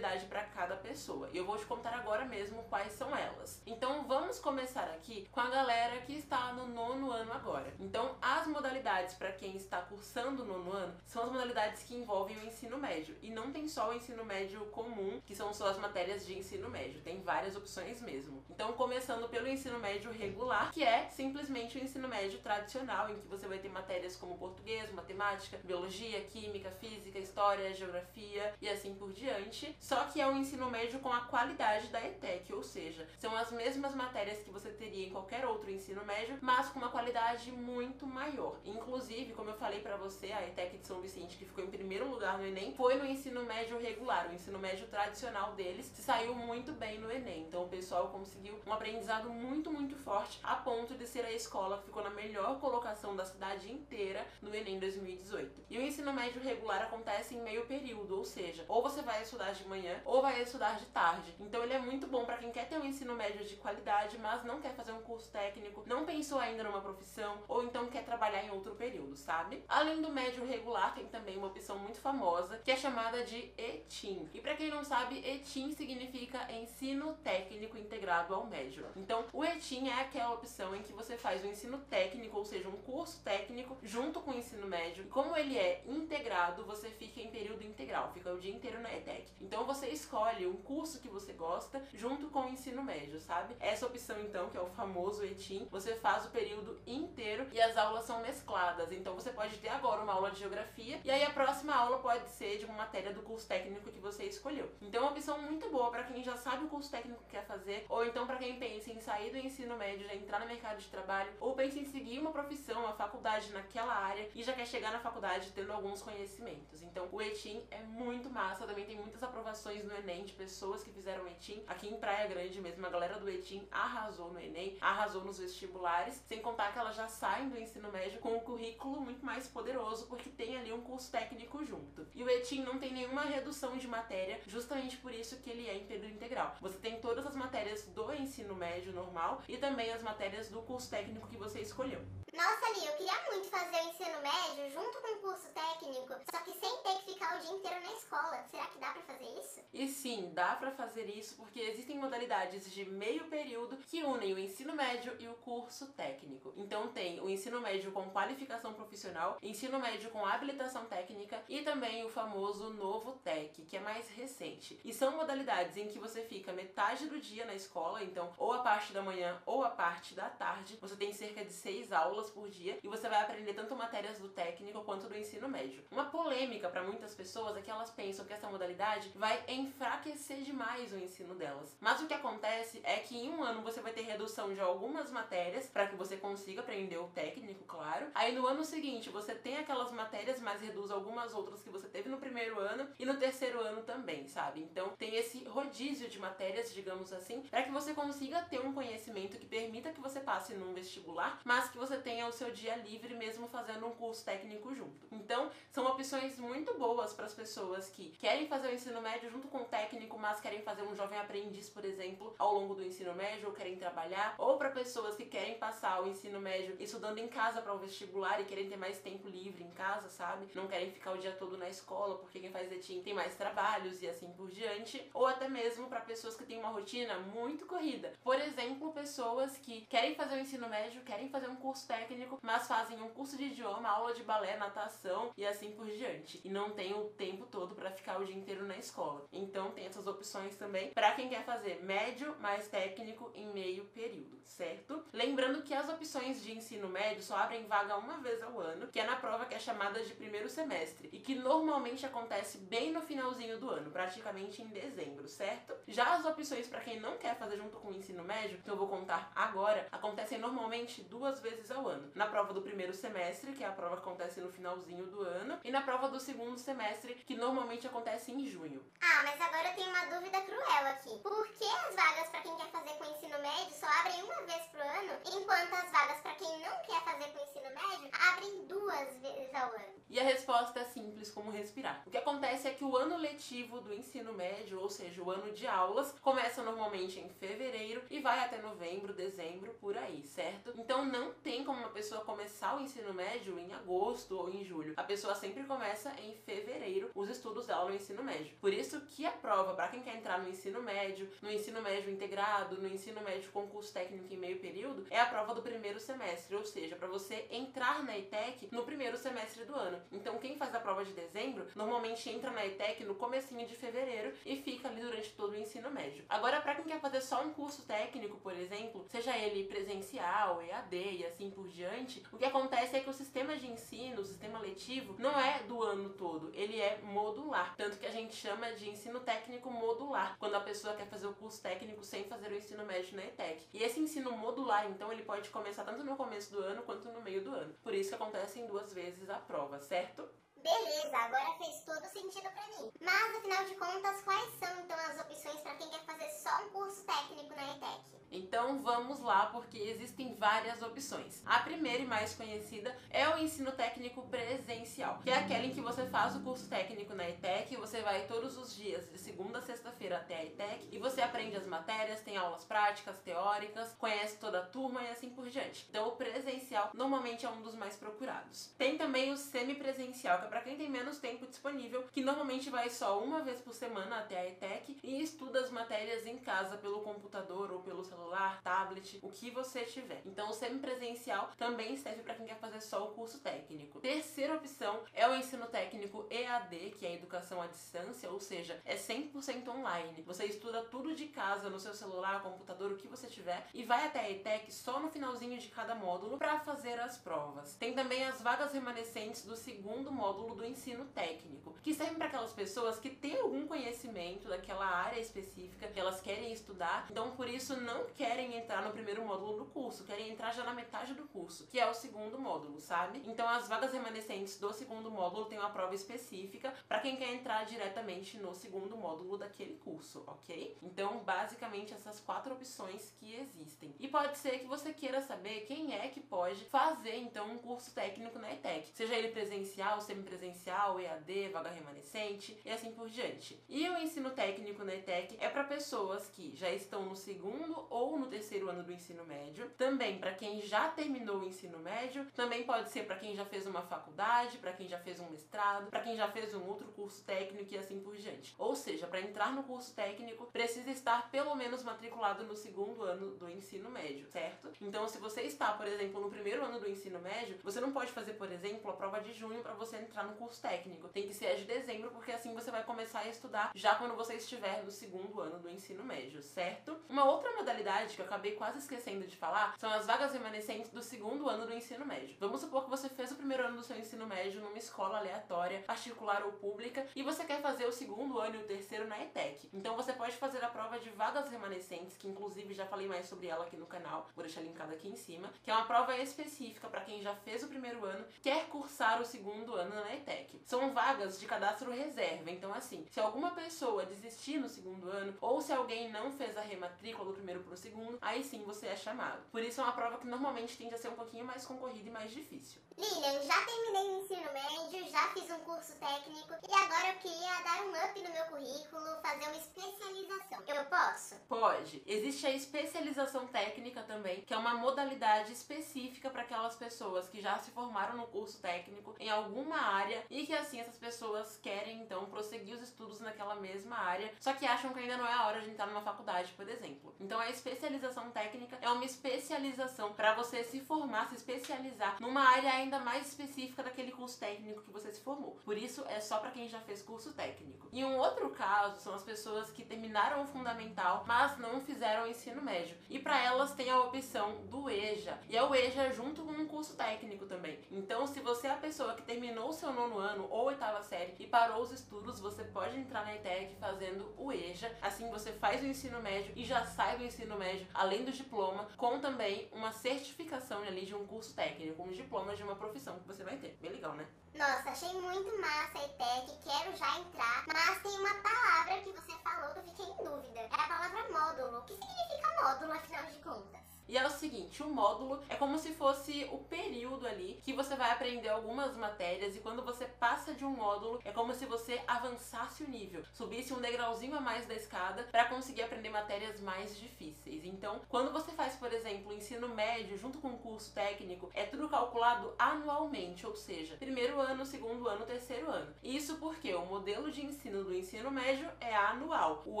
modalidade 0.00 0.26
para 0.26 0.44
cada 0.44 0.76
pessoa. 0.76 1.28
E 1.32 1.36
eu 1.36 1.44
vou 1.44 1.58
te 1.58 1.66
contar 1.66 1.94
agora 1.94 2.24
mesmo 2.24 2.62
quais 2.64 2.92
são 2.92 3.14
elas. 3.14 3.62
Então 3.66 4.04
vamos 4.08 4.38
começar 4.38 4.84
aqui 4.84 5.28
com 5.30 5.40
a 5.40 5.50
galera 5.50 6.00
que 6.00 6.14
está 6.14 6.52
no 6.54 6.66
nono 6.66 7.10
ano 7.10 7.32
agora. 7.32 7.72
Então 7.78 8.16
as 8.20 8.46
modalidades 8.46 9.14
para 9.14 9.32
quem 9.32 9.56
está 9.56 9.82
cursando 9.82 10.42
o 10.42 10.46
nono 10.46 10.72
ano 10.72 10.96
são 11.06 11.24
as 11.24 11.30
modalidades 11.30 11.82
que 11.82 11.94
envolvem 11.94 12.38
o 12.38 12.46
ensino 12.46 12.78
médio. 12.78 13.14
E 13.20 13.30
não 13.30 13.52
tem 13.52 13.68
só 13.68 13.90
o 13.90 13.94
ensino 13.94 14.24
médio 14.24 14.60
comum, 14.66 15.20
que 15.26 15.34
são 15.34 15.52
só 15.52 15.68
as 15.68 15.78
matérias 15.78 16.26
de 16.26 16.38
ensino 16.38 16.70
médio. 16.70 17.02
Tem 17.02 17.20
várias 17.20 17.54
opções 17.54 18.00
mesmo. 18.00 18.42
Então 18.48 18.72
começando 18.72 19.28
pelo 19.28 19.48
ensino 19.48 19.78
médio 19.78 20.10
regular, 20.10 20.72
que 20.72 20.82
é 20.82 21.08
simplesmente 21.10 21.76
o 21.76 21.82
ensino 21.82 22.08
médio 22.08 22.38
tradicional, 22.38 23.10
em 23.10 23.18
que 23.18 23.26
você 23.26 23.46
vai 23.46 23.58
ter 23.58 23.68
matérias 23.68 24.16
como 24.16 24.38
português, 24.38 24.90
matemática, 24.92 25.58
biologia, 25.62 26.22
química, 26.22 26.70
física, 26.70 27.18
história, 27.18 27.74
geografia 27.74 28.54
e 28.62 28.68
assim 28.68 28.94
por 28.94 29.12
diante. 29.12 29.76
Só 29.90 30.04
que 30.04 30.20
é 30.20 30.26
um 30.28 30.38
ensino 30.38 30.70
médio 30.70 31.00
com 31.00 31.12
a 31.12 31.22
qualidade 31.22 31.88
da 31.88 32.00
ETEC, 32.00 32.52
ou 32.52 32.62
seja, 32.62 33.08
são 33.18 33.36
as 33.36 33.50
mesmas 33.50 33.92
matérias 33.92 34.38
que 34.38 34.48
você 34.48 34.70
teria 34.70 35.08
em 35.08 35.10
qualquer 35.10 35.44
outro 35.44 35.68
ensino 35.68 36.04
médio, 36.04 36.38
mas 36.40 36.68
com 36.68 36.78
uma 36.78 36.90
qualidade 36.90 37.50
muito 37.50 38.06
maior. 38.06 38.56
Inclusive, 38.64 39.32
como 39.32 39.50
eu 39.50 39.56
falei 39.56 39.80
para 39.80 39.96
você, 39.96 40.30
a 40.30 40.46
ETEC 40.46 40.78
de 40.78 40.86
São 40.86 41.00
Vicente, 41.00 41.36
que 41.36 41.44
ficou 41.44 41.64
em 41.64 41.70
primeiro 41.70 42.08
lugar 42.08 42.38
no 42.38 42.46
Enem, 42.46 42.72
foi 42.72 42.94
no 42.94 43.04
ensino 43.04 43.42
médio 43.42 43.80
regular, 43.80 44.28
o 44.30 44.32
ensino 44.32 44.60
médio 44.60 44.86
tradicional 44.86 45.54
deles, 45.54 45.86
se 45.86 46.02
saiu 46.02 46.36
muito 46.36 46.70
bem 46.70 47.00
no 47.00 47.10
Enem. 47.10 47.46
Então 47.48 47.64
o 47.64 47.68
pessoal 47.68 48.10
conseguiu 48.10 48.60
um 48.64 48.72
aprendizado 48.72 49.28
muito, 49.28 49.72
muito 49.72 49.96
forte, 49.96 50.38
a 50.44 50.54
ponto 50.54 50.94
de 50.94 51.04
ser 51.04 51.24
a 51.24 51.32
escola 51.32 51.78
que 51.78 51.86
ficou 51.86 52.04
na 52.04 52.10
melhor 52.10 52.60
colocação 52.60 53.16
da 53.16 53.24
cidade 53.24 53.68
inteira 53.72 54.24
no 54.40 54.54
Enem 54.54 54.78
2018. 54.78 55.62
E 55.68 55.78
o 55.78 55.82
ensino 55.82 56.12
médio 56.12 56.40
regular 56.40 56.82
acontece 56.82 57.34
em 57.34 57.42
meio 57.42 57.66
período, 57.66 58.16
ou 58.16 58.24
seja, 58.24 58.64
ou 58.68 58.80
você 58.80 59.02
vai 59.02 59.22
estudar 59.22 59.50
de 59.50 59.66
manhã 59.66 59.79
ou 60.04 60.22
vai 60.22 60.40
estudar 60.42 60.78
de 60.78 60.86
tarde. 60.86 61.34
Então 61.40 61.62
ele 61.62 61.72
é 61.72 61.78
muito 61.78 62.06
bom 62.06 62.24
para 62.24 62.36
quem 62.36 62.50
quer 62.50 62.68
ter 62.68 62.78
um 62.78 62.84
ensino 62.84 63.14
médio 63.14 63.44
de 63.44 63.56
qualidade, 63.56 64.18
mas 64.18 64.44
não 64.44 64.60
quer 64.60 64.74
fazer 64.74 64.92
um 64.92 65.02
curso 65.02 65.30
técnico, 65.30 65.84
não 65.86 66.04
pensou 66.04 66.38
ainda 66.38 66.64
numa 66.64 66.80
profissão 66.80 67.38
ou 67.48 67.64
então 67.64 67.88
quer 67.88 68.04
trabalhar 68.04 68.44
em 68.44 68.50
outro 68.50 68.74
período, 68.74 69.16
sabe? 69.16 69.64
Além 69.68 70.00
do 70.00 70.10
médio 70.10 70.46
regular, 70.46 70.94
tem 70.94 71.06
também 71.06 71.36
uma 71.36 71.48
opção 71.48 71.78
muito 71.78 72.00
famosa 72.00 72.58
que 72.58 72.70
é 72.70 72.76
chamada 72.76 73.24
de 73.24 73.52
ETIM. 73.56 74.28
E 74.32 74.40
para 74.40 74.54
quem 74.54 74.70
não 74.70 74.84
sabe, 74.84 75.18
ETIM 75.18 75.72
significa 75.72 76.50
ensino 76.52 77.14
técnico 77.22 77.76
integrado 77.76 78.34
ao 78.34 78.46
médio. 78.46 78.86
Então, 78.96 79.24
o 79.32 79.44
ETIM 79.44 79.88
é 79.88 80.00
aquela 80.00 80.34
opção 80.34 80.74
em 80.74 80.82
que 80.82 80.92
você 80.92 81.16
faz 81.16 81.42
o 81.44 81.46
ensino 81.46 81.78
técnico, 81.78 82.36
ou 82.36 82.44
seja, 82.44 82.68
um 82.68 82.76
curso 82.82 83.22
técnico 83.22 83.76
junto 83.82 84.20
com 84.20 84.32
o 84.32 84.36
ensino 84.36 84.66
médio. 84.66 85.04
E 85.04 85.08
como 85.08 85.36
ele 85.36 85.58
é 85.58 85.82
integrado, 85.86 86.64
você 86.64 86.90
fica 86.90 87.20
em 87.20 87.30
período 87.30 87.64
integral, 87.64 88.10
fica 88.12 88.32
o 88.32 88.38
dia 88.38 88.52
inteiro 88.52 88.80
na 88.80 88.94
ETEC. 88.94 89.26
Então 89.40 89.59
você 89.64 89.88
escolhe 89.88 90.46
um 90.46 90.56
curso 90.56 91.00
que 91.00 91.08
você 91.08 91.32
gosta 91.32 91.82
junto 91.94 92.28
com 92.28 92.40
o 92.40 92.48
ensino 92.48 92.82
médio, 92.82 93.20
sabe? 93.20 93.56
Essa 93.60 93.86
opção 93.86 94.20
então, 94.20 94.48
que 94.48 94.56
é 94.56 94.60
o 94.60 94.70
famoso 94.70 95.24
ETIM, 95.24 95.66
você 95.70 95.94
faz 95.96 96.26
o 96.26 96.30
período 96.30 96.80
inteiro 96.86 97.46
e 97.52 97.60
as 97.60 97.76
aulas 97.76 98.04
são 98.04 98.20
mescladas. 98.22 98.92
Então 98.92 99.14
você 99.14 99.30
pode 99.30 99.56
ter 99.58 99.68
agora 99.68 100.02
uma 100.02 100.14
aula 100.14 100.30
de 100.30 100.40
geografia 100.40 101.00
e 101.04 101.10
aí 101.10 101.22
a 101.22 101.30
próxima 101.30 101.74
aula 101.74 101.98
pode 101.98 102.28
ser 102.30 102.58
de 102.58 102.64
uma 102.64 102.74
matéria 102.74 103.12
do 103.12 103.22
curso 103.22 103.46
técnico 103.46 103.90
que 103.90 104.00
você 104.00 104.24
escolheu. 104.24 104.70
Então 104.80 105.02
é 105.02 105.04
uma 105.04 105.12
opção 105.12 105.40
muito 105.40 105.68
boa 105.70 105.90
para 105.90 106.04
quem 106.04 106.22
já 106.22 106.36
sabe 106.36 106.64
o 106.64 106.68
curso 106.68 106.90
técnico 106.90 107.22
que 107.24 107.30
quer 107.30 107.44
fazer, 107.44 107.86
ou 107.88 108.04
então 108.04 108.26
para 108.26 108.36
quem 108.36 108.58
pensa 108.58 108.90
em 108.90 109.00
sair 109.00 109.30
do 109.30 109.38
ensino 109.38 109.76
médio, 109.76 110.06
já 110.06 110.14
entrar 110.14 110.40
no 110.40 110.46
mercado 110.46 110.78
de 110.78 110.88
trabalho, 110.88 111.30
ou 111.40 111.54
pensa 111.54 111.78
em 111.78 111.84
seguir 111.84 112.18
uma 112.18 112.32
profissão, 112.32 112.84
uma 112.84 112.94
faculdade 112.94 113.52
naquela 113.52 113.94
área 113.94 114.28
e 114.34 114.42
já 114.42 114.52
quer 114.52 114.66
chegar 114.66 114.92
na 114.92 115.00
faculdade 115.00 115.52
tendo 115.54 115.72
alguns 115.72 116.02
conhecimentos. 116.02 116.82
Então 116.82 117.08
o 117.12 117.20
ETIM 117.20 117.62
é 117.70 117.82
muito 117.82 118.30
massa, 118.30 118.66
também 118.66 118.86
tem 118.86 118.96
muitas 118.96 119.22
aprovações 119.22 119.49
no 119.50 119.96
Enem 119.96 120.24
de 120.24 120.32
pessoas 120.32 120.84
que 120.84 120.92
fizeram 120.92 121.26
ETIM. 121.26 121.62
Aqui 121.66 121.88
em 121.88 121.96
Praia 121.96 122.28
Grande 122.28 122.60
mesmo, 122.60 122.86
a 122.86 122.88
galera 122.88 123.18
do 123.18 123.28
ETIM 123.28 123.66
arrasou 123.70 124.32
no 124.32 124.38
Enem, 124.38 124.78
arrasou 124.80 125.24
nos 125.24 125.40
vestibulares, 125.40 126.22
sem 126.28 126.40
contar 126.40 126.72
que 126.72 126.78
elas 126.78 126.94
já 126.94 127.08
saem 127.08 127.48
do 127.48 127.58
ensino 127.58 127.90
médio 127.90 128.20
com 128.20 128.36
um 128.36 128.40
currículo 128.40 129.00
muito 129.00 129.26
mais 129.26 129.48
poderoso, 129.48 130.06
porque 130.06 130.30
tem 130.30 130.56
ali 130.56 130.72
um 130.72 130.82
curso 130.82 131.10
técnico 131.10 131.64
junto. 131.64 132.06
E 132.14 132.22
o 132.22 132.30
ETIM 132.30 132.62
não 132.62 132.78
tem 132.78 132.92
nenhuma 132.92 133.22
redução 133.22 133.76
de 133.76 133.88
matéria, 133.88 134.40
justamente 134.46 134.96
por 134.98 135.12
isso 135.12 135.36
que 135.38 135.50
ele 135.50 135.68
é 135.68 135.76
em 135.76 135.86
período 135.86 136.14
integral. 136.14 136.56
Você 136.60 136.78
tem 136.78 137.00
todas 137.00 137.26
as 137.26 137.34
matérias 137.34 137.84
do 137.86 138.12
ensino 138.14 138.54
médio 138.54 138.92
normal 138.92 139.42
e 139.48 139.56
também 139.56 139.92
as 139.92 140.02
matérias 140.02 140.48
do 140.48 140.62
curso 140.62 140.88
técnico 140.88 141.26
que 141.26 141.36
você 141.36 141.60
escolheu. 141.60 142.00
Nossa, 142.32 142.66
Ali, 142.66 142.86
eu 142.86 142.92
queria 142.92 143.20
muito 143.30 143.48
fazer 143.48 143.76
o 143.76 143.88
ensino 143.88 144.20
médio 144.22 144.70
junto 144.72 145.00
com 145.00 145.08
o 145.08 145.20
curso 145.20 145.48
técnico, 145.48 146.14
só 146.30 146.38
que 146.42 146.52
sem 146.52 146.76
ter 146.82 146.94
que 147.00 147.12
ficar 147.14 147.36
o 147.36 147.40
dia 147.40 147.56
inteiro 147.56 147.80
na 147.82 147.92
escola. 147.92 148.44
Será 148.50 148.66
que 148.66 148.78
dá 148.78 148.90
pra 148.90 149.02
fazer 149.02 149.38
isso? 149.38 149.60
E 149.72 149.88
sim, 149.88 150.30
dá 150.32 150.54
pra 150.56 150.70
fazer 150.70 151.06
isso 151.06 151.34
porque 151.36 151.60
existem 151.60 151.98
modalidades 151.98 152.70
de 152.72 152.84
meio 152.84 153.24
período 153.24 153.76
que 153.78 154.02
unem 154.04 154.34
o 154.34 154.38
ensino 154.38 154.74
médio 154.74 155.16
e 155.18 155.26
o 155.26 155.34
curso 155.34 155.86
técnico. 155.92 156.52
Então 156.56 156.88
tem 156.88 157.20
o 157.20 157.28
ensino 157.28 157.60
médio 157.60 157.90
com 157.90 158.10
qualificação 158.10 158.74
profissional, 158.74 159.38
ensino 159.42 159.78
médio 159.80 160.10
com 160.10 160.24
habilitação 160.24 160.84
técnica 160.86 161.42
e 161.48 161.62
também 161.62 162.04
o 162.04 162.10
famoso 162.10 162.70
novo 162.70 163.12
TEC, 163.24 163.62
que 163.62 163.76
é 163.76 163.80
mais 163.80 164.08
recente. 164.10 164.80
E 164.84 164.92
são 164.92 165.16
modalidades 165.16 165.76
em 165.76 165.88
que 165.88 165.98
você 165.98 166.22
fica 166.22 166.52
metade 166.52 167.06
do 167.06 167.20
dia 167.20 167.44
na 167.44 167.54
escola, 167.54 168.02
então 168.02 168.32
ou 168.38 168.52
a 168.52 168.58
parte 168.58 168.92
da 168.92 169.02
manhã 169.02 169.40
ou 169.46 169.64
a 169.64 169.70
parte 169.70 170.14
da 170.14 170.28
tarde. 170.28 170.78
Você 170.80 170.94
tem 170.94 171.12
cerca 171.12 171.44
de 171.44 171.52
seis 171.52 171.92
aulas 171.92 172.19
por 172.28 172.48
dia 172.50 172.78
e 172.82 172.88
você 172.88 173.08
vai 173.08 173.22
aprender 173.22 173.54
tanto 173.54 173.76
matérias 173.76 174.18
do 174.18 174.28
técnico 174.28 174.82
quanto 174.82 175.06
do 175.06 175.16
ensino 175.16 175.48
médio. 175.48 175.84
Uma 175.90 176.06
polêmica 176.06 176.68
para 176.68 176.82
muitas 176.82 177.14
pessoas 177.14 177.56
é 177.56 177.62
que 177.62 177.70
elas 177.70 177.90
pensam 177.90 178.24
que 178.24 178.32
essa 178.32 178.50
modalidade 178.50 179.12
vai 179.14 179.42
enfraquecer 179.46 180.42
demais 180.42 180.92
o 180.92 180.98
ensino 180.98 181.34
delas. 181.36 181.76
Mas 181.80 182.02
o 182.02 182.06
que 182.06 182.14
acontece 182.14 182.80
é 182.82 182.96
que 182.96 183.16
em 183.16 183.30
um 183.30 183.42
ano 183.42 183.62
você 183.62 183.80
vai 183.80 183.92
ter 183.92 184.02
redução 184.02 184.52
de 184.52 184.60
algumas 184.60 185.10
matérias 185.12 185.68
para 185.68 185.86
que 185.86 185.94
você 185.94 186.16
consiga 186.16 186.60
aprender 186.60 186.98
o 186.98 187.08
técnico, 187.08 187.64
claro. 187.64 188.06
Aí 188.14 188.34
no 188.34 188.46
ano 188.46 188.64
seguinte 188.64 189.08
você 189.10 189.34
tem 189.34 189.56
aquelas 189.56 189.92
matérias, 189.92 190.40
mas 190.40 190.60
reduz 190.60 190.90
algumas 190.90 191.32
outras 191.32 191.62
que 191.62 191.70
você 191.70 191.86
teve 191.86 192.08
no 192.08 192.18
primeiro 192.18 192.58
ano 192.58 192.88
e 192.98 193.06
no 193.06 193.16
terceiro 193.16 193.60
ano 193.60 193.82
também, 193.82 194.26
sabe? 194.26 194.60
Então 194.60 194.90
tem 194.98 195.14
esse 195.14 195.44
rodízio 195.44 196.08
de 196.08 196.18
matérias, 196.18 196.74
digamos 196.74 197.12
assim, 197.12 197.42
para 197.42 197.62
que 197.62 197.70
você 197.70 197.94
consiga 197.94 198.42
ter 198.42 198.60
um 198.60 198.72
conhecimento 198.72 199.38
que 199.38 199.46
permita 199.46 199.92
que 199.92 200.00
você 200.00 200.20
passe 200.20 200.54
num 200.54 200.74
vestibular, 200.74 201.40
mas 201.44 201.68
que 201.68 201.78
você 201.78 201.96
tenha 201.98 202.09
o 202.28 202.32
seu 202.32 202.50
dia 202.50 202.76
livre 202.76 203.14
mesmo 203.14 203.46
fazendo 203.48 203.86
um 203.86 203.92
curso 203.92 204.24
técnico 204.24 204.74
junto. 204.74 205.06
Então, 205.12 205.50
são 205.70 205.86
opções 205.86 206.38
muito 206.38 206.74
boas 206.74 207.12
para 207.12 207.26
as 207.26 207.34
pessoas 207.34 207.88
que 207.88 208.10
querem 208.18 208.46
fazer 208.48 208.68
o 208.68 208.74
ensino 208.74 209.00
médio 209.00 209.30
junto 209.30 209.48
com 209.48 209.58
o 209.58 209.64
técnico, 209.64 210.18
mas 210.18 210.40
querem 210.40 210.62
fazer 210.62 210.82
um 210.82 210.94
jovem 210.94 211.18
aprendiz, 211.18 211.68
por 211.68 211.84
exemplo, 211.84 212.34
ao 212.38 212.54
longo 212.54 212.74
do 212.74 212.84
ensino 212.84 213.14
médio 213.14 213.48
ou 213.48 213.54
querem 213.54 213.76
trabalhar, 213.76 214.34
ou 214.38 214.58
para 214.58 214.70
pessoas 214.70 215.14
que 215.14 215.24
querem 215.24 215.58
passar 215.58 216.02
o 216.02 216.08
ensino 216.08 216.40
médio 216.40 216.76
estudando 216.80 217.18
em 217.18 217.28
casa 217.28 217.62
para 217.62 217.72
o 217.72 217.78
vestibular 217.78 218.40
e 218.40 218.44
querem 218.44 218.68
ter 218.68 218.76
mais 218.76 218.98
tempo 218.98 219.28
livre 219.28 219.62
em 219.62 219.70
casa, 219.70 220.08
sabe? 220.08 220.48
Não 220.54 220.66
querem 220.66 220.90
ficar 220.90 221.12
o 221.12 221.18
dia 221.18 221.32
todo 221.32 221.56
na 221.56 221.68
escola, 221.68 222.18
porque 222.18 222.40
quem 222.40 222.50
faz 222.50 222.70
ETIM 222.72 223.02
tem 223.02 223.14
mais 223.14 223.34
trabalhos 223.36 224.02
e 224.02 224.08
assim 224.08 224.32
por 224.32 224.50
diante, 224.50 225.08
ou 225.14 225.26
até 225.26 225.48
mesmo 225.48 225.88
para 225.88 226.00
pessoas 226.00 226.34
que 226.34 226.44
têm 226.44 226.58
uma 226.58 226.70
rotina 226.70 227.18
muito 227.18 227.66
corrida. 227.66 228.12
Por 228.22 228.40
exemplo, 228.40 228.92
pessoas 228.92 229.56
que 229.58 229.82
querem 229.82 230.14
fazer 230.14 230.36
o 230.36 230.40
ensino 230.40 230.68
médio, 230.68 231.02
querem 231.02 231.28
fazer 231.28 231.48
um 231.48 231.56
curso 231.56 231.86
técnico, 231.86 231.99
mas 232.42 232.66
fazem 232.66 233.00
um 233.00 233.08
curso 233.08 233.36
de 233.36 233.44
idioma, 233.44 233.88
aula 233.88 234.12
de 234.12 234.22
balé, 234.22 234.56
natação 234.56 235.30
e 235.36 235.46
assim 235.46 235.70
por 235.72 235.86
diante. 235.86 236.40
E 236.44 236.48
não 236.48 236.70
tem 236.70 236.94
o 236.94 237.04
tempo 237.10 237.46
todo 237.46 237.74
para 237.74 237.90
ficar 237.90 238.20
o 238.20 238.24
dia 238.24 238.34
inteiro 238.34 238.66
na 238.66 238.76
escola. 238.76 239.24
Então 239.32 239.70
tem 239.70 239.86
essas 239.86 240.06
opções 240.06 240.56
também 240.56 240.90
para 240.90 241.12
quem 241.12 241.28
quer 241.28 241.44
fazer 241.44 241.82
médio 241.82 242.36
mais 242.40 242.68
técnico 242.68 243.30
em 243.34 243.46
meio 243.52 243.84
período, 243.86 244.38
certo? 244.44 245.04
Lembrando 245.12 245.62
que 245.62 245.74
as 245.74 245.88
opções 245.88 246.42
de 246.42 246.52
ensino 246.52 246.88
médio 246.88 247.22
só 247.22 247.36
abrem 247.36 247.66
vaga 247.66 247.96
uma 247.96 248.18
vez 248.18 248.42
ao 248.42 248.58
ano, 248.58 248.88
que 248.88 248.98
é 249.00 249.04
na 249.04 249.16
prova 249.16 249.44
que 249.44 249.54
é 249.54 249.58
chamada 249.58 250.02
de 250.02 250.14
primeiro 250.14 250.48
semestre 250.48 251.08
e 251.12 251.18
que 251.18 251.34
normalmente 251.34 252.04
acontece 252.06 252.58
bem 252.58 252.92
no 252.92 253.00
finalzinho 253.00 253.58
do 253.58 253.70
ano, 253.70 253.90
praticamente 253.90 254.62
em 254.62 254.68
dezembro, 254.68 255.28
certo? 255.28 255.74
Já 255.86 256.14
as 256.14 256.24
opções 256.24 256.66
para 256.66 256.80
quem 256.80 256.98
não 256.98 257.16
quer 257.16 257.36
fazer 257.36 257.56
junto 257.56 257.76
com 257.76 257.88
o 257.88 257.94
ensino 257.94 258.24
médio, 258.24 258.58
que 258.62 258.70
eu 258.70 258.76
vou 258.76 258.88
contar 258.88 259.30
agora, 259.34 259.86
acontecem 259.92 260.38
normalmente 260.38 261.02
duas 261.02 261.40
vezes 261.40 261.70
ao 261.70 261.86
ano. 261.86 261.89
Na 262.14 262.26
prova 262.26 262.52
do 262.52 262.62
primeiro 262.62 262.94
semestre, 262.94 263.52
que 263.52 263.64
é 263.64 263.66
a 263.66 263.72
prova 263.72 263.96
que 263.96 264.02
acontece 264.02 264.40
no 264.40 264.50
finalzinho 264.50 265.06
do 265.06 265.22
ano, 265.22 265.58
e 265.64 265.70
na 265.70 265.80
prova 265.80 266.08
do 266.08 266.20
segundo 266.20 266.58
semestre, 266.58 267.14
que 267.14 267.36
normalmente 267.36 267.86
acontece 267.86 268.32
em 268.32 268.46
junho. 268.46 268.84
Ah, 269.00 269.22
mas 269.24 269.40
agora 269.40 269.68
eu 269.68 269.74
tenho 269.74 269.90
uma 269.90 270.06
dúvida 270.06 270.40
cruel 270.42 270.86
aqui. 270.86 271.18
Por 271.22 271.48
que 271.48 271.64
as 271.64 271.94
vagas 271.94 272.28
para 272.28 272.42
quem 272.42 272.56
quer 272.56 272.70
fazer 272.70 272.90
com 272.94 273.04
o 273.04 273.10
ensino 273.10 273.38
médio 273.38 273.74
só 273.74 273.86
abrem 273.86 274.22
uma 274.22 274.42
vez 274.42 274.62
pro 274.66 274.80
ano, 274.80 275.12
enquanto 275.26 275.74
as 275.74 275.90
vagas 275.90 276.20
para 276.20 276.34
quem 276.34 276.58
não 276.60 276.76
quer 276.82 277.00
fazer 277.04 277.28
com 277.32 277.38
o 277.38 277.42
ensino 277.42 277.70
médio 277.74 278.10
abrem 278.12 278.66
duas 278.66 279.16
vezes 279.18 279.54
ao 279.54 279.70
ano? 279.70 280.00
E 280.08 280.18
a 280.18 280.24
resposta 280.24 280.80
é 280.80 280.84
simples 280.84 281.30
como 281.30 281.52
respirar. 281.52 282.02
O 282.04 282.10
que 282.10 282.18
acontece 282.18 282.66
é 282.66 282.74
que 282.74 282.84
o 282.84 282.96
ano 282.96 283.16
letivo 283.16 283.80
do 283.80 283.94
ensino 283.94 284.32
médio, 284.32 284.80
ou 284.80 284.90
seja, 284.90 285.22
o 285.22 285.30
ano 285.30 285.52
de 285.52 285.68
aulas, 285.68 286.12
começa 286.20 286.64
normalmente 286.64 287.20
em 287.20 287.28
fevereiro 287.28 288.02
e 288.10 288.20
vai 288.20 288.40
até 288.40 288.60
novembro, 288.60 289.12
dezembro, 289.12 289.72
por 289.74 289.96
aí, 289.96 290.24
certo? 290.26 290.74
Então 290.76 291.04
não 291.04 291.32
tem 291.34 291.62
como 291.64 291.79
uma 291.80 291.88
pessoa 291.88 292.20
começar 292.20 292.76
o 292.76 292.80
ensino 292.80 293.12
médio 293.12 293.58
em 293.58 293.72
agosto 293.72 294.36
ou 294.36 294.50
em 294.50 294.62
julho. 294.62 294.94
A 294.96 295.02
pessoa 295.02 295.34
sempre 295.34 295.64
começa 295.64 296.12
em 296.20 296.34
fevereiro 296.34 297.10
os 297.14 297.28
estudos 297.28 297.66
dela 297.66 297.88
no 297.88 297.94
ensino 297.94 298.22
médio. 298.22 298.54
Por 298.60 298.72
isso 298.72 299.00
que 299.02 299.24
a 299.24 299.32
prova 299.32 299.74
para 299.74 299.88
quem 299.88 300.02
quer 300.02 300.16
entrar 300.16 300.40
no 300.40 300.48
ensino 300.48 300.82
médio, 300.82 301.28
no 301.40 301.50
ensino 301.50 301.80
médio 301.80 302.10
integrado, 302.10 302.80
no 302.80 302.88
ensino 302.88 303.20
médio 303.22 303.50
com 303.50 303.66
curso 303.66 303.92
técnico 303.92 304.32
em 304.32 304.36
meio 304.36 304.58
período, 304.58 305.06
é 305.10 305.18
a 305.18 305.26
prova 305.26 305.54
do 305.54 305.62
primeiro 305.62 305.98
semestre, 305.98 306.54
ou 306.54 306.64
seja, 306.64 306.96
para 306.96 307.08
você 307.08 307.46
entrar 307.50 308.02
na 308.04 308.16
ETEC 308.16 308.68
no 308.70 308.84
primeiro 308.84 309.16
semestre 309.16 309.64
do 309.64 309.74
ano. 309.74 310.00
Então 310.12 310.38
quem 310.38 310.56
faz 310.56 310.74
a 310.74 310.80
prova 310.80 311.04
de 311.04 311.12
dezembro, 311.12 311.66
normalmente 311.74 312.28
entra 312.28 312.50
na 312.50 312.66
ETEC 312.66 313.04
no 313.04 313.14
comecinho 313.14 313.66
de 313.66 313.74
fevereiro 313.74 314.34
e 314.44 314.56
fica 314.56 314.88
ali 314.88 315.00
durante 315.00 315.30
todo 315.32 315.52
o 315.52 315.56
ensino 315.56 315.90
médio. 315.90 316.24
Agora, 316.28 316.60
para 316.60 316.74
quem 316.74 316.84
quer 316.84 317.00
fazer 317.00 317.20
só 317.22 317.42
um 317.42 317.52
curso 317.52 317.82
técnico, 317.86 318.36
por 318.38 318.54
exemplo, 318.54 319.06
seja 319.08 319.36
ele 319.36 319.64
presencial, 319.64 320.62
EAD 320.62 320.96
e 320.96 321.26
assim 321.26 321.50
por 321.50 321.69
diante, 321.70 322.22
o 322.32 322.38
que 322.38 322.44
acontece 322.44 322.96
é 322.96 323.00
que 323.00 323.10
o 323.10 323.14
sistema 323.14 323.56
de 323.56 323.66
ensino, 323.66 324.20
o 324.20 324.24
sistema 324.24 324.58
letivo, 324.58 325.16
não 325.18 325.38
é 325.38 325.62
do 325.62 325.82
ano 325.82 326.10
todo, 326.10 326.50
ele 326.54 326.80
é 326.80 326.98
modular. 327.02 327.74
Tanto 327.76 327.98
que 327.98 328.06
a 328.06 328.10
gente 328.10 328.34
chama 328.34 328.72
de 328.72 328.90
ensino 328.90 329.20
técnico 329.20 329.70
modular, 329.70 330.36
quando 330.38 330.54
a 330.54 330.60
pessoa 330.60 330.94
quer 330.94 331.06
fazer 331.06 331.26
o 331.26 331.34
curso 331.34 331.62
técnico 331.62 332.04
sem 332.04 332.24
fazer 332.24 332.50
o 332.50 332.56
ensino 332.56 332.84
médio 332.84 333.16
na 333.16 333.24
ETEC. 333.24 333.66
E 333.72 333.82
esse 333.82 334.00
ensino 334.00 334.32
modular, 334.32 334.90
então, 334.90 335.12
ele 335.12 335.22
pode 335.22 335.48
começar 335.50 335.84
tanto 335.84 336.04
no 336.04 336.16
começo 336.16 336.52
do 336.52 336.60
ano 336.60 336.82
quanto 336.82 337.08
no 337.08 337.22
meio 337.22 337.42
do 337.42 337.54
ano. 337.54 337.74
Por 337.82 337.94
isso 337.94 338.10
que 338.10 338.14
acontece 338.16 338.60
em 338.60 338.66
duas 338.66 338.92
vezes 338.92 339.30
a 339.30 339.36
prova, 339.36 339.78
certo? 339.80 340.28
Beleza, 340.62 341.16
agora 341.16 341.56
fez 341.58 341.82
todo 341.84 342.04
sentido 342.06 342.50
pra 342.50 342.66
mim. 342.68 342.90
Mas 343.00 343.36
afinal 343.36 343.64
de 343.64 343.74
contas, 343.76 344.22
quais 344.22 344.50
são 344.58 344.80
então 344.80 344.96
as 344.96 345.20
opções 345.20 345.60
para 345.60 345.74
quem 345.76 345.88
quer 345.88 346.00
fazer 346.00 346.28
só 346.30 346.64
um 346.64 346.70
curso 346.70 347.04
técnico 347.04 347.54
na 347.56 347.76
ETEC? 347.76 348.20
Então 348.32 348.78
vamos 348.78 349.20
lá, 349.20 349.46
porque 349.46 349.78
existem 349.78 350.34
várias 350.36 350.80
opções. 350.82 351.42
A 351.44 351.58
primeira 351.60 352.02
e 352.02 352.06
mais 352.06 352.32
conhecida 352.34 352.96
é 353.10 353.28
o 353.28 353.38
ensino 353.38 353.72
técnico 353.72 354.22
presencial, 354.28 355.18
que 355.24 355.30
é 355.30 355.36
aquele 355.36 355.68
em 355.68 355.74
que 355.74 355.80
você 355.80 356.06
faz 356.06 356.36
o 356.36 356.40
curso 356.40 356.68
técnico 356.68 357.12
na 357.12 357.28
ETEC, 357.28 357.76
você 357.76 358.02
vai 358.02 358.26
todos 358.26 358.56
os 358.56 358.74
dias, 358.76 359.10
de 359.10 359.18
segunda 359.18 359.58
a 359.58 359.62
sexta-feira 359.62 360.18
até 360.18 360.36
a 360.36 360.44
ETEC, 360.44 360.88
e 360.92 360.98
você 360.98 361.20
aprende 361.20 361.56
as 361.56 361.66
matérias, 361.66 362.20
tem 362.20 362.36
aulas 362.36 362.64
práticas, 362.64 363.18
teóricas, 363.18 363.94
conhece 363.98 364.36
toda 364.36 364.60
a 364.60 364.66
turma 364.66 365.02
e 365.02 365.10
assim 365.10 365.30
por 365.30 365.48
diante. 365.48 365.86
Então 365.90 366.06
o 366.06 366.12
presencial 366.12 366.90
normalmente 366.94 367.44
é 367.44 367.50
um 367.50 367.62
dos 367.62 367.74
mais 367.74 367.96
procurados. 367.96 368.72
Tem 368.78 368.96
também 368.96 369.32
o 369.32 369.36
semipresencial, 369.36 370.38
que 370.38 370.44
é 370.44 370.49
para 370.50 370.60
quem 370.60 370.76
tem 370.76 370.90
menos 370.90 371.18
tempo 371.18 371.46
disponível, 371.46 372.04
que 372.12 372.22
normalmente 372.22 372.68
vai 372.68 372.90
só 372.90 373.20
uma 373.22 373.40
vez 373.40 373.60
por 373.60 373.72
semana 373.72 374.18
até 374.18 374.38
a 374.38 374.46
ETEC 374.48 374.98
e 375.02 375.22
estuda 375.22 375.60
as 375.60 375.70
matérias 375.70 376.26
em 376.26 376.36
casa 376.38 376.76
pelo 376.76 377.00
computador 377.02 377.70
ou 377.72 377.80
pelo 377.80 378.04
celular 378.04 378.60
tablet, 378.62 379.20
o 379.22 379.30
que 379.30 379.50
você 379.50 379.84
tiver. 379.84 380.20
Então, 380.26 380.50
o 380.50 380.52
semipresencial 380.52 381.50
também 381.56 381.96
serve 381.96 382.22
para 382.22 382.34
quem 382.34 382.46
quer 382.46 382.58
fazer 382.58 382.80
só 382.80 383.06
o 383.06 383.12
curso 383.12 383.38
técnico. 383.38 384.00
Terceira 384.00 384.56
opção 384.56 385.00
é 385.14 385.28
o 385.28 385.34
ensino 385.34 385.66
técnico 385.66 386.26
EAD, 386.28 386.96
que 386.98 387.06
é 387.06 387.10
a 387.10 387.14
educação 387.14 387.62
à 387.62 387.68
distância, 387.68 388.30
ou 388.30 388.40
seja, 388.40 388.80
é 388.84 388.96
100% 388.96 389.68
online. 389.68 390.22
Você 390.26 390.46
estuda 390.46 390.82
tudo 390.82 391.14
de 391.14 391.26
casa, 391.28 391.70
no 391.70 391.78
seu 391.78 391.94
celular, 391.94 392.42
computador, 392.42 392.90
o 392.90 392.96
que 392.96 393.06
você 393.06 393.28
tiver, 393.28 393.68
e 393.72 393.84
vai 393.84 394.06
até 394.06 394.20
a 394.20 394.30
ETEC 394.30 394.72
só 394.72 394.98
no 394.98 395.10
finalzinho 395.10 395.58
de 395.58 395.68
cada 395.68 395.94
módulo 395.94 396.38
para 396.38 396.58
fazer 396.60 396.98
as 396.98 397.16
provas. 397.18 397.76
Tem 397.76 397.94
também 397.94 398.24
as 398.24 398.40
vagas 398.40 398.72
remanescentes 398.72 399.44
do 399.44 399.56
segundo 399.56 400.10
módulo 400.10 400.39
do 400.48 400.64
ensino 400.64 401.04
técnico, 401.06 401.74
que 401.82 401.94
servem 401.94 402.16
para 402.16 402.26
aquelas 402.26 402.52
pessoas 402.52 402.98
que 402.98 403.10
têm 403.10 403.38
algum 403.38 403.66
conhecimento 403.66 404.48
daquela 404.48 404.86
área 404.86 405.20
específica 405.20 405.88
que 405.88 406.00
elas 406.00 406.20
querem 406.20 406.52
estudar, 406.52 407.06
então 407.10 407.30
por 407.32 407.48
isso 407.48 407.76
não 407.80 408.06
querem 408.16 408.56
entrar 408.56 408.82
no 408.82 408.92
primeiro 408.92 409.24
módulo 409.24 409.58
do 409.58 409.64
curso, 409.66 410.04
querem 410.04 410.30
entrar 410.30 410.52
já 410.52 410.64
na 410.64 410.74
metade 410.74 411.14
do 411.14 411.24
curso, 411.28 411.66
que 411.66 411.78
é 411.78 411.88
o 411.88 411.94
segundo 411.94 412.38
módulo, 412.38 412.80
sabe? 412.80 413.22
Então 413.26 413.48
as 413.48 413.68
vagas 413.68 413.92
remanescentes 413.92 414.58
do 414.58 414.72
segundo 414.72 415.10
módulo 415.10 415.46
têm 415.46 415.58
uma 415.58 415.70
prova 415.70 415.94
específica 415.94 416.72
para 416.88 417.00
quem 417.00 417.16
quer 417.16 417.34
entrar 417.34 417.64
diretamente 417.64 418.36
no 418.38 418.54
segundo 418.54 418.96
módulo 418.96 419.36
daquele 419.36 419.74
curso, 419.74 420.22
ok? 420.26 420.76
Então, 420.82 421.18
basicamente 421.18 421.94
essas 421.94 422.20
quatro 422.20 422.54
opções 422.54 423.12
que 423.18 423.34
existem. 423.34 423.94
E 423.98 424.08
pode 424.08 424.38
ser 424.38 424.58
que 424.58 424.66
você 424.66 424.92
queira 424.92 425.20
saber 425.20 425.60
quem 425.66 425.94
é 425.94 426.08
que 426.08 426.20
pode 426.20 426.64
fazer 426.66 427.16
então 427.16 427.50
um 427.50 427.58
curso 427.58 427.92
técnico 427.92 428.38
na 428.38 428.52
ETEC, 428.52 428.90
seja 428.94 429.14
ele 429.14 429.28
presencial, 429.28 430.00
semipresencial, 430.30 431.00
EAD, 431.00 431.48
vaga 431.48 431.70
remanescente 431.70 432.60
e 432.64 432.70
assim 432.70 432.92
por 432.92 433.08
diante. 433.08 433.62
E 433.68 433.88
o 433.88 433.98
ensino 433.98 434.30
técnico 434.30 434.84
na 434.84 434.94
ETEC 434.94 435.36
é 435.40 435.48
para 435.48 435.64
pessoas 435.64 436.28
que 436.28 436.54
já 436.54 436.70
estão 436.70 437.04
no 437.04 437.16
segundo 437.16 437.86
ou 437.90 438.18
no 438.18 438.26
terceiro 438.26 438.68
ano 438.68 438.84
do 438.84 438.92
ensino 438.92 439.24
médio. 439.24 439.68
Também 439.76 440.18
para 440.18 440.34
quem 440.34 440.60
já 440.60 440.88
terminou 440.88 441.38
o 441.38 441.44
ensino 441.44 441.78
médio, 441.78 442.26
também 442.34 442.62
pode 442.64 442.90
ser 442.90 443.04
para 443.04 443.16
quem 443.16 443.34
já 443.34 443.44
fez 443.44 443.66
uma 443.66 443.82
faculdade, 443.82 444.58
para 444.58 444.72
quem 444.72 444.86
já 444.86 444.98
fez 444.98 445.18
um 445.18 445.28
mestrado, 445.30 445.90
para 445.90 446.00
quem 446.00 446.16
já 446.16 446.30
fez 446.30 446.54
um 446.54 446.66
outro 446.66 446.86
curso 446.88 447.24
técnico 447.24 447.72
e 447.72 447.78
assim 447.78 448.00
por 448.00 448.16
diante. 448.16 448.54
Ou 448.58 448.76
seja, 448.76 449.06
para 449.06 449.20
entrar 449.20 449.52
no 449.52 449.64
curso 449.64 449.94
técnico, 449.94 450.46
precisa 450.52 450.90
estar 450.90 451.30
pelo 451.30 451.54
menos 451.54 451.82
matriculado 451.82 452.44
no 452.44 452.54
segundo 452.54 453.02
ano 453.02 453.34
do 453.36 453.48
ensino 453.48 453.90
médio, 453.90 454.26
certo? 454.26 454.70
Então, 454.80 455.08
se 455.08 455.18
você 455.18 455.42
está, 455.42 455.72
por 455.72 455.86
exemplo, 455.86 456.20
no 456.20 456.30
primeiro 456.30 456.64
ano 456.64 456.78
do 456.78 456.88
ensino 456.88 457.18
médio, 457.18 457.58
você 457.62 457.80
não 457.80 457.92
pode 457.92 458.12
fazer, 458.12 458.34
por 458.34 458.50
exemplo, 458.50 458.90
a 458.90 458.94
prova 458.94 459.20
de 459.20 459.32
junho 459.32 459.62
para 459.62 459.74
você 459.74 459.96
entrar 459.96 460.19
no 460.22 460.34
curso 460.34 460.60
técnico. 460.60 461.08
Tem 461.08 461.26
que 461.26 461.34
ser 461.34 461.48
a 461.48 461.54
de 461.54 461.64
dezembro, 461.64 462.10
porque 462.10 462.32
assim 462.32 462.54
você 462.54 462.70
vai 462.70 462.82
começar 462.84 463.20
a 463.20 463.28
estudar 463.28 463.72
já 463.74 463.94
quando 463.94 464.14
você 464.14 464.34
estiver 464.34 464.82
no 464.82 464.90
segundo 464.90 465.40
ano 465.40 465.58
do 465.58 465.70
ensino 465.70 466.04
médio, 466.04 466.42
certo? 466.42 466.98
Uma 467.08 467.24
outra 467.24 467.52
modalidade 467.52 468.14
que 468.14 468.22
eu 468.22 468.26
acabei 468.26 468.52
quase 468.52 468.78
esquecendo 468.78 469.26
de 469.26 469.36
falar 469.36 469.74
são 469.78 469.90
as 469.90 470.06
vagas 470.06 470.32
remanescentes 470.32 470.90
do 470.90 471.02
segundo 471.02 471.48
ano 471.48 471.66
do 471.66 471.74
ensino 471.74 472.06
médio. 472.06 472.36
Vamos 472.38 472.60
supor 472.60 472.84
que 472.84 472.90
você 472.90 473.08
fez 473.08 473.32
o 473.32 473.36
primeiro 473.36 473.64
ano 473.64 473.76
do 473.76 473.82
seu 473.82 473.98
ensino 473.98 474.26
médio 474.26 474.60
numa 474.60 474.78
escola 474.78 475.18
aleatória, 475.18 475.82
particular 475.86 476.44
ou 476.44 476.52
pública, 476.52 477.06
e 477.14 477.22
você 477.22 477.44
quer 477.44 477.60
fazer 477.60 477.86
o 477.86 477.92
segundo 477.92 478.38
ano 478.38 478.56
e 478.56 478.58
o 478.58 478.66
terceiro 478.66 479.06
na 479.06 479.22
ETEC. 479.22 479.68
Então 479.72 479.96
você 479.96 480.12
pode 480.12 480.36
fazer 480.36 480.64
a 480.64 480.68
prova 480.68 480.98
de 480.98 481.10
vagas 481.10 481.50
remanescentes, 481.50 482.16
que 482.16 482.28
inclusive 482.28 482.74
já 482.74 482.86
falei 482.86 483.06
mais 483.06 483.26
sobre 483.26 483.46
ela 483.46 483.64
aqui 483.64 483.76
no 483.76 483.86
canal, 483.86 484.28
vou 484.34 484.44
deixar 484.44 484.60
linkado 484.60 484.92
aqui 484.92 485.08
em 485.08 485.16
cima, 485.16 485.52
que 485.62 485.70
é 485.70 485.74
uma 485.74 485.86
prova 485.86 486.16
específica 486.16 486.88
para 486.88 487.02
quem 487.02 487.20
já 487.20 487.34
fez 487.34 487.62
o 487.62 487.68
primeiro 487.68 488.04
ano, 488.04 488.24
quer 488.42 488.66
cursar 488.66 489.20
o 489.20 489.24
segundo 489.24 489.74
ano 489.74 489.94
na 489.94 490.09
ETEC. 490.14 490.60
São 490.64 490.92
vagas 490.92 491.38
de 491.38 491.46
cadastro 491.46 491.90
reserva, 491.90 492.50
então 492.50 492.72
assim, 492.72 493.06
se 493.10 493.20
alguma 493.20 493.50
pessoa 493.52 494.06
desistir 494.06 494.58
no 494.58 494.68
segundo 494.68 495.08
ano, 495.10 495.36
ou 495.40 495.60
se 495.60 495.72
alguém 495.72 496.10
não 496.10 496.32
fez 496.32 496.56
a 496.56 496.62
rematrícula 496.62 497.30
do 497.30 497.34
primeiro 497.34 497.62
pro 497.62 497.76
segundo, 497.76 498.18
aí 498.20 498.42
sim 498.42 498.62
você 498.64 498.86
é 498.86 498.96
chamado. 498.96 499.42
Por 499.50 499.62
isso 499.62 499.80
é 499.80 499.84
uma 499.84 499.92
prova 499.92 500.18
que 500.18 500.26
normalmente 500.26 500.76
tende 500.76 500.94
a 500.94 500.98
ser 500.98 501.08
um 501.08 501.16
pouquinho 501.16 501.44
mais 501.44 501.64
concorrida 501.64 502.08
e 502.08 502.12
mais 502.12 502.30
difícil. 502.30 502.80
Lilian, 502.96 503.42
já 503.42 503.64
terminei 503.64 504.10
o 504.10 504.22
ensino 504.22 504.52
médio, 504.52 505.10
já 505.10 505.28
fiz 505.28 505.50
um 505.50 505.60
curso 505.60 505.94
técnico 505.96 506.54
e 506.68 506.74
agora 506.74 507.08
eu 507.08 507.18
queria 507.18 507.62
dar 507.62 507.82
um 507.82 507.90
up 507.90 508.22
no 508.22 508.30
meu 508.30 508.44
currículo, 508.44 509.22
fazer 509.22 509.44
uma 509.44 509.56
especialização. 509.56 510.62
Eu 510.66 510.84
posso? 510.84 511.34
Pode. 511.48 512.02
Existe 512.06 512.46
a 512.46 512.50
especialização 512.50 513.46
técnica 513.46 514.02
também, 514.02 514.42
que 514.42 514.52
é 514.52 514.56
uma 514.56 514.74
modalidade 514.74 515.52
específica 515.52 516.28
para 516.30 516.42
aquelas 516.42 516.76
pessoas 516.76 517.28
que 517.28 517.40
já 517.40 517.58
se 517.58 517.70
formaram 517.70 518.16
no 518.16 518.26
curso 518.26 518.60
técnico 518.60 519.14
em 519.18 519.30
alguma 519.30 519.76
área 520.00 520.24
e 520.30 520.46
que 520.46 520.54
assim 520.54 520.80
essas 520.80 520.96
pessoas 520.96 521.58
querem 521.62 522.02
então 522.02 522.26
prosseguir 522.26 522.74
os 522.74 522.82
estudos 522.82 523.20
naquela 523.20 523.54
mesma 523.56 523.96
área, 523.96 524.32
só 524.40 524.52
que 524.52 524.66
acham 524.66 524.92
que 524.92 525.00
ainda 525.00 525.16
não 525.16 525.26
é 525.26 525.32
a 525.32 525.46
hora 525.46 525.60
de 525.60 525.70
entrar 525.70 525.86
numa 525.86 526.02
faculdade, 526.02 526.52
por 526.52 526.68
exemplo. 526.68 527.14
Então 527.20 527.38
a 527.38 527.50
especialização 527.50 528.30
técnica 528.30 528.78
é 528.80 528.90
uma 528.90 529.04
especialização 529.04 530.12
para 530.12 530.34
você 530.34 530.64
se 530.64 530.80
formar, 530.80 531.28
se 531.28 531.36
especializar 531.36 532.20
numa 532.20 532.42
área 532.42 532.70
ainda 532.72 532.98
mais 532.98 533.28
específica 533.28 533.82
daquele 533.82 534.12
curso 534.12 534.38
técnico 534.38 534.82
que 534.82 534.90
você 534.90 535.12
se 535.12 535.20
formou. 535.20 535.58
Por 535.64 535.76
isso 535.76 536.04
é 536.08 536.20
só 536.20 536.38
para 536.38 536.50
quem 536.50 536.68
já 536.68 536.80
fez 536.80 537.02
curso 537.02 537.32
técnico. 537.32 537.88
E 537.92 538.04
um 538.04 538.16
outro 538.16 538.50
caso 538.50 539.00
são 539.00 539.14
as 539.14 539.22
pessoas 539.22 539.70
que 539.70 539.84
terminaram 539.84 540.42
o 540.42 540.46
fundamental, 540.46 541.24
mas 541.26 541.58
não 541.58 541.80
fizeram 541.80 542.24
o 542.24 542.28
ensino 542.28 542.62
médio. 542.62 542.96
E 543.08 543.18
para 543.18 543.42
elas 543.42 543.74
tem 543.74 543.90
a 543.90 544.00
opção 544.00 544.56
do 544.66 544.88
EJA. 544.88 545.38
E 545.48 545.56
é 545.56 545.62
o 545.62 545.74
EJA 545.74 546.12
junto 546.12 546.42
com 546.42 546.52
um 546.52 546.66
curso 546.66 546.96
técnico 546.96 547.46
também. 547.46 547.78
Então, 547.90 548.26
se 548.26 548.40
você 548.40 548.68
é 548.68 548.70
a 548.70 548.76
pessoa 548.76 549.14
que 549.14 549.22
terminou 549.22 549.68
o 549.68 549.72
seu 549.72 549.89
nono 549.92 550.18
ano 550.18 550.46
ou 550.50 550.66
oitava 550.66 551.02
série 551.02 551.34
e 551.38 551.46
parou 551.46 551.82
os 551.82 551.90
estudos, 551.90 552.40
você 552.40 552.64
pode 552.64 552.96
entrar 552.96 553.24
na 553.24 553.34
ETEC 553.34 553.76
fazendo 553.76 554.32
o 554.36 554.52
EJA. 554.52 554.90
Assim 555.00 555.30
você 555.30 555.52
faz 555.52 555.82
o 555.82 555.86
ensino 555.86 556.20
médio 556.20 556.52
e 556.56 556.64
já 556.64 556.84
sai 556.84 557.18
do 557.18 557.24
ensino 557.24 557.56
médio, 557.56 557.86
além 557.94 558.24
do 558.24 558.32
diploma, 558.32 558.88
com 558.96 559.20
também 559.20 559.68
uma 559.72 559.92
certificação 559.92 560.82
ali 560.82 561.06
de 561.06 561.14
um 561.14 561.26
curso 561.26 561.54
técnico, 561.54 562.02
um 562.02 562.10
diploma 562.10 562.54
de 562.54 562.62
uma 562.62 562.76
profissão 562.76 563.18
que 563.18 563.26
você 563.26 563.44
vai 563.44 563.56
ter. 563.56 563.76
Bem 563.80 563.92
legal, 563.92 564.14
né? 564.14 564.26
Nossa, 564.54 564.90
achei 564.90 565.12
muito 565.12 565.60
massa 565.60 565.98
a 565.98 566.04
ETEC, 566.04 566.58
quero 566.64 566.96
já 566.96 567.18
entrar, 567.18 567.64
mas 567.66 568.02
tem 568.02 568.18
uma 568.18 568.34
palavra 568.42 568.98
que 569.02 569.12
você 569.12 569.32
falou 569.38 569.72
que 569.72 569.78
eu 569.78 569.84
fiquei 569.84 570.06
em 570.06 570.16
dúvida. 570.16 570.60
É 570.60 570.66
a 570.72 570.88
palavra 570.88 571.30
módulo. 571.30 571.78
O 571.78 571.84
que 571.84 571.94
significa 571.94 572.62
módulo, 572.62 572.92
afinal 572.92 573.24
de 573.26 573.38
contas? 573.38 573.79
E 574.10 574.18
é 574.18 574.26
o 574.26 574.30
seguinte, 574.30 574.82
o 574.82 574.90
módulo 574.90 575.40
é 575.48 575.54
como 575.54 575.78
se 575.78 575.92
fosse 575.92 576.44
o 576.50 576.58
período 576.58 577.28
ali 577.28 577.60
que 577.62 577.72
você 577.72 577.94
vai 577.94 578.10
aprender 578.10 578.48
algumas 578.48 578.96
matérias 578.96 579.54
e 579.54 579.60
quando 579.60 579.84
você 579.84 580.04
passa 580.04 580.52
de 580.52 580.64
um 580.64 580.70
módulo, 580.70 581.20
é 581.24 581.30
como 581.30 581.54
se 581.54 581.64
você 581.64 582.02
avançasse 582.08 582.82
o 582.82 582.90
nível, 582.90 583.22
subisse 583.32 583.72
um 583.72 583.80
degrauzinho 583.80 584.34
a 584.36 584.40
mais 584.40 584.66
da 584.66 584.74
escada 584.74 585.28
para 585.30 585.44
conseguir 585.44 585.82
aprender 585.82 586.08
matérias 586.08 586.60
mais 586.60 586.98
difíceis. 586.98 587.64
Então, 587.64 588.00
quando 588.08 588.32
você 588.32 588.50
faz, 588.50 588.74
por 588.74 588.92
exemplo, 588.92 589.32
ensino 589.32 589.68
médio 589.68 590.18
junto 590.18 590.38
com 590.38 590.48
um 590.48 590.58
curso 590.58 590.92
técnico, 590.92 591.48
é 591.54 591.62
tudo 591.62 591.88
calculado 591.88 592.52
anualmente, 592.58 593.46
ou 593.46 593.54
seja, 593.54 593.94
primeiro 593.96 594.40
ano, 594.40 594.66
segundo 594.66 595.06
ano, 595.06 595.24
terceiro 595.24 595.70
ano. 595.70 595.94
Isso 596.02 596.38
porque 596.38 596.74
o 596.74 596.84
modelo 596.84 597.30
de 597.30 597.46
ensino 597.46 597.84
do 597.84 597.94
ensino 597.94 598.28
médio 598.28 598.68
é 598.80 598.92
anual, 598.92 599.62
o 599.64 599.80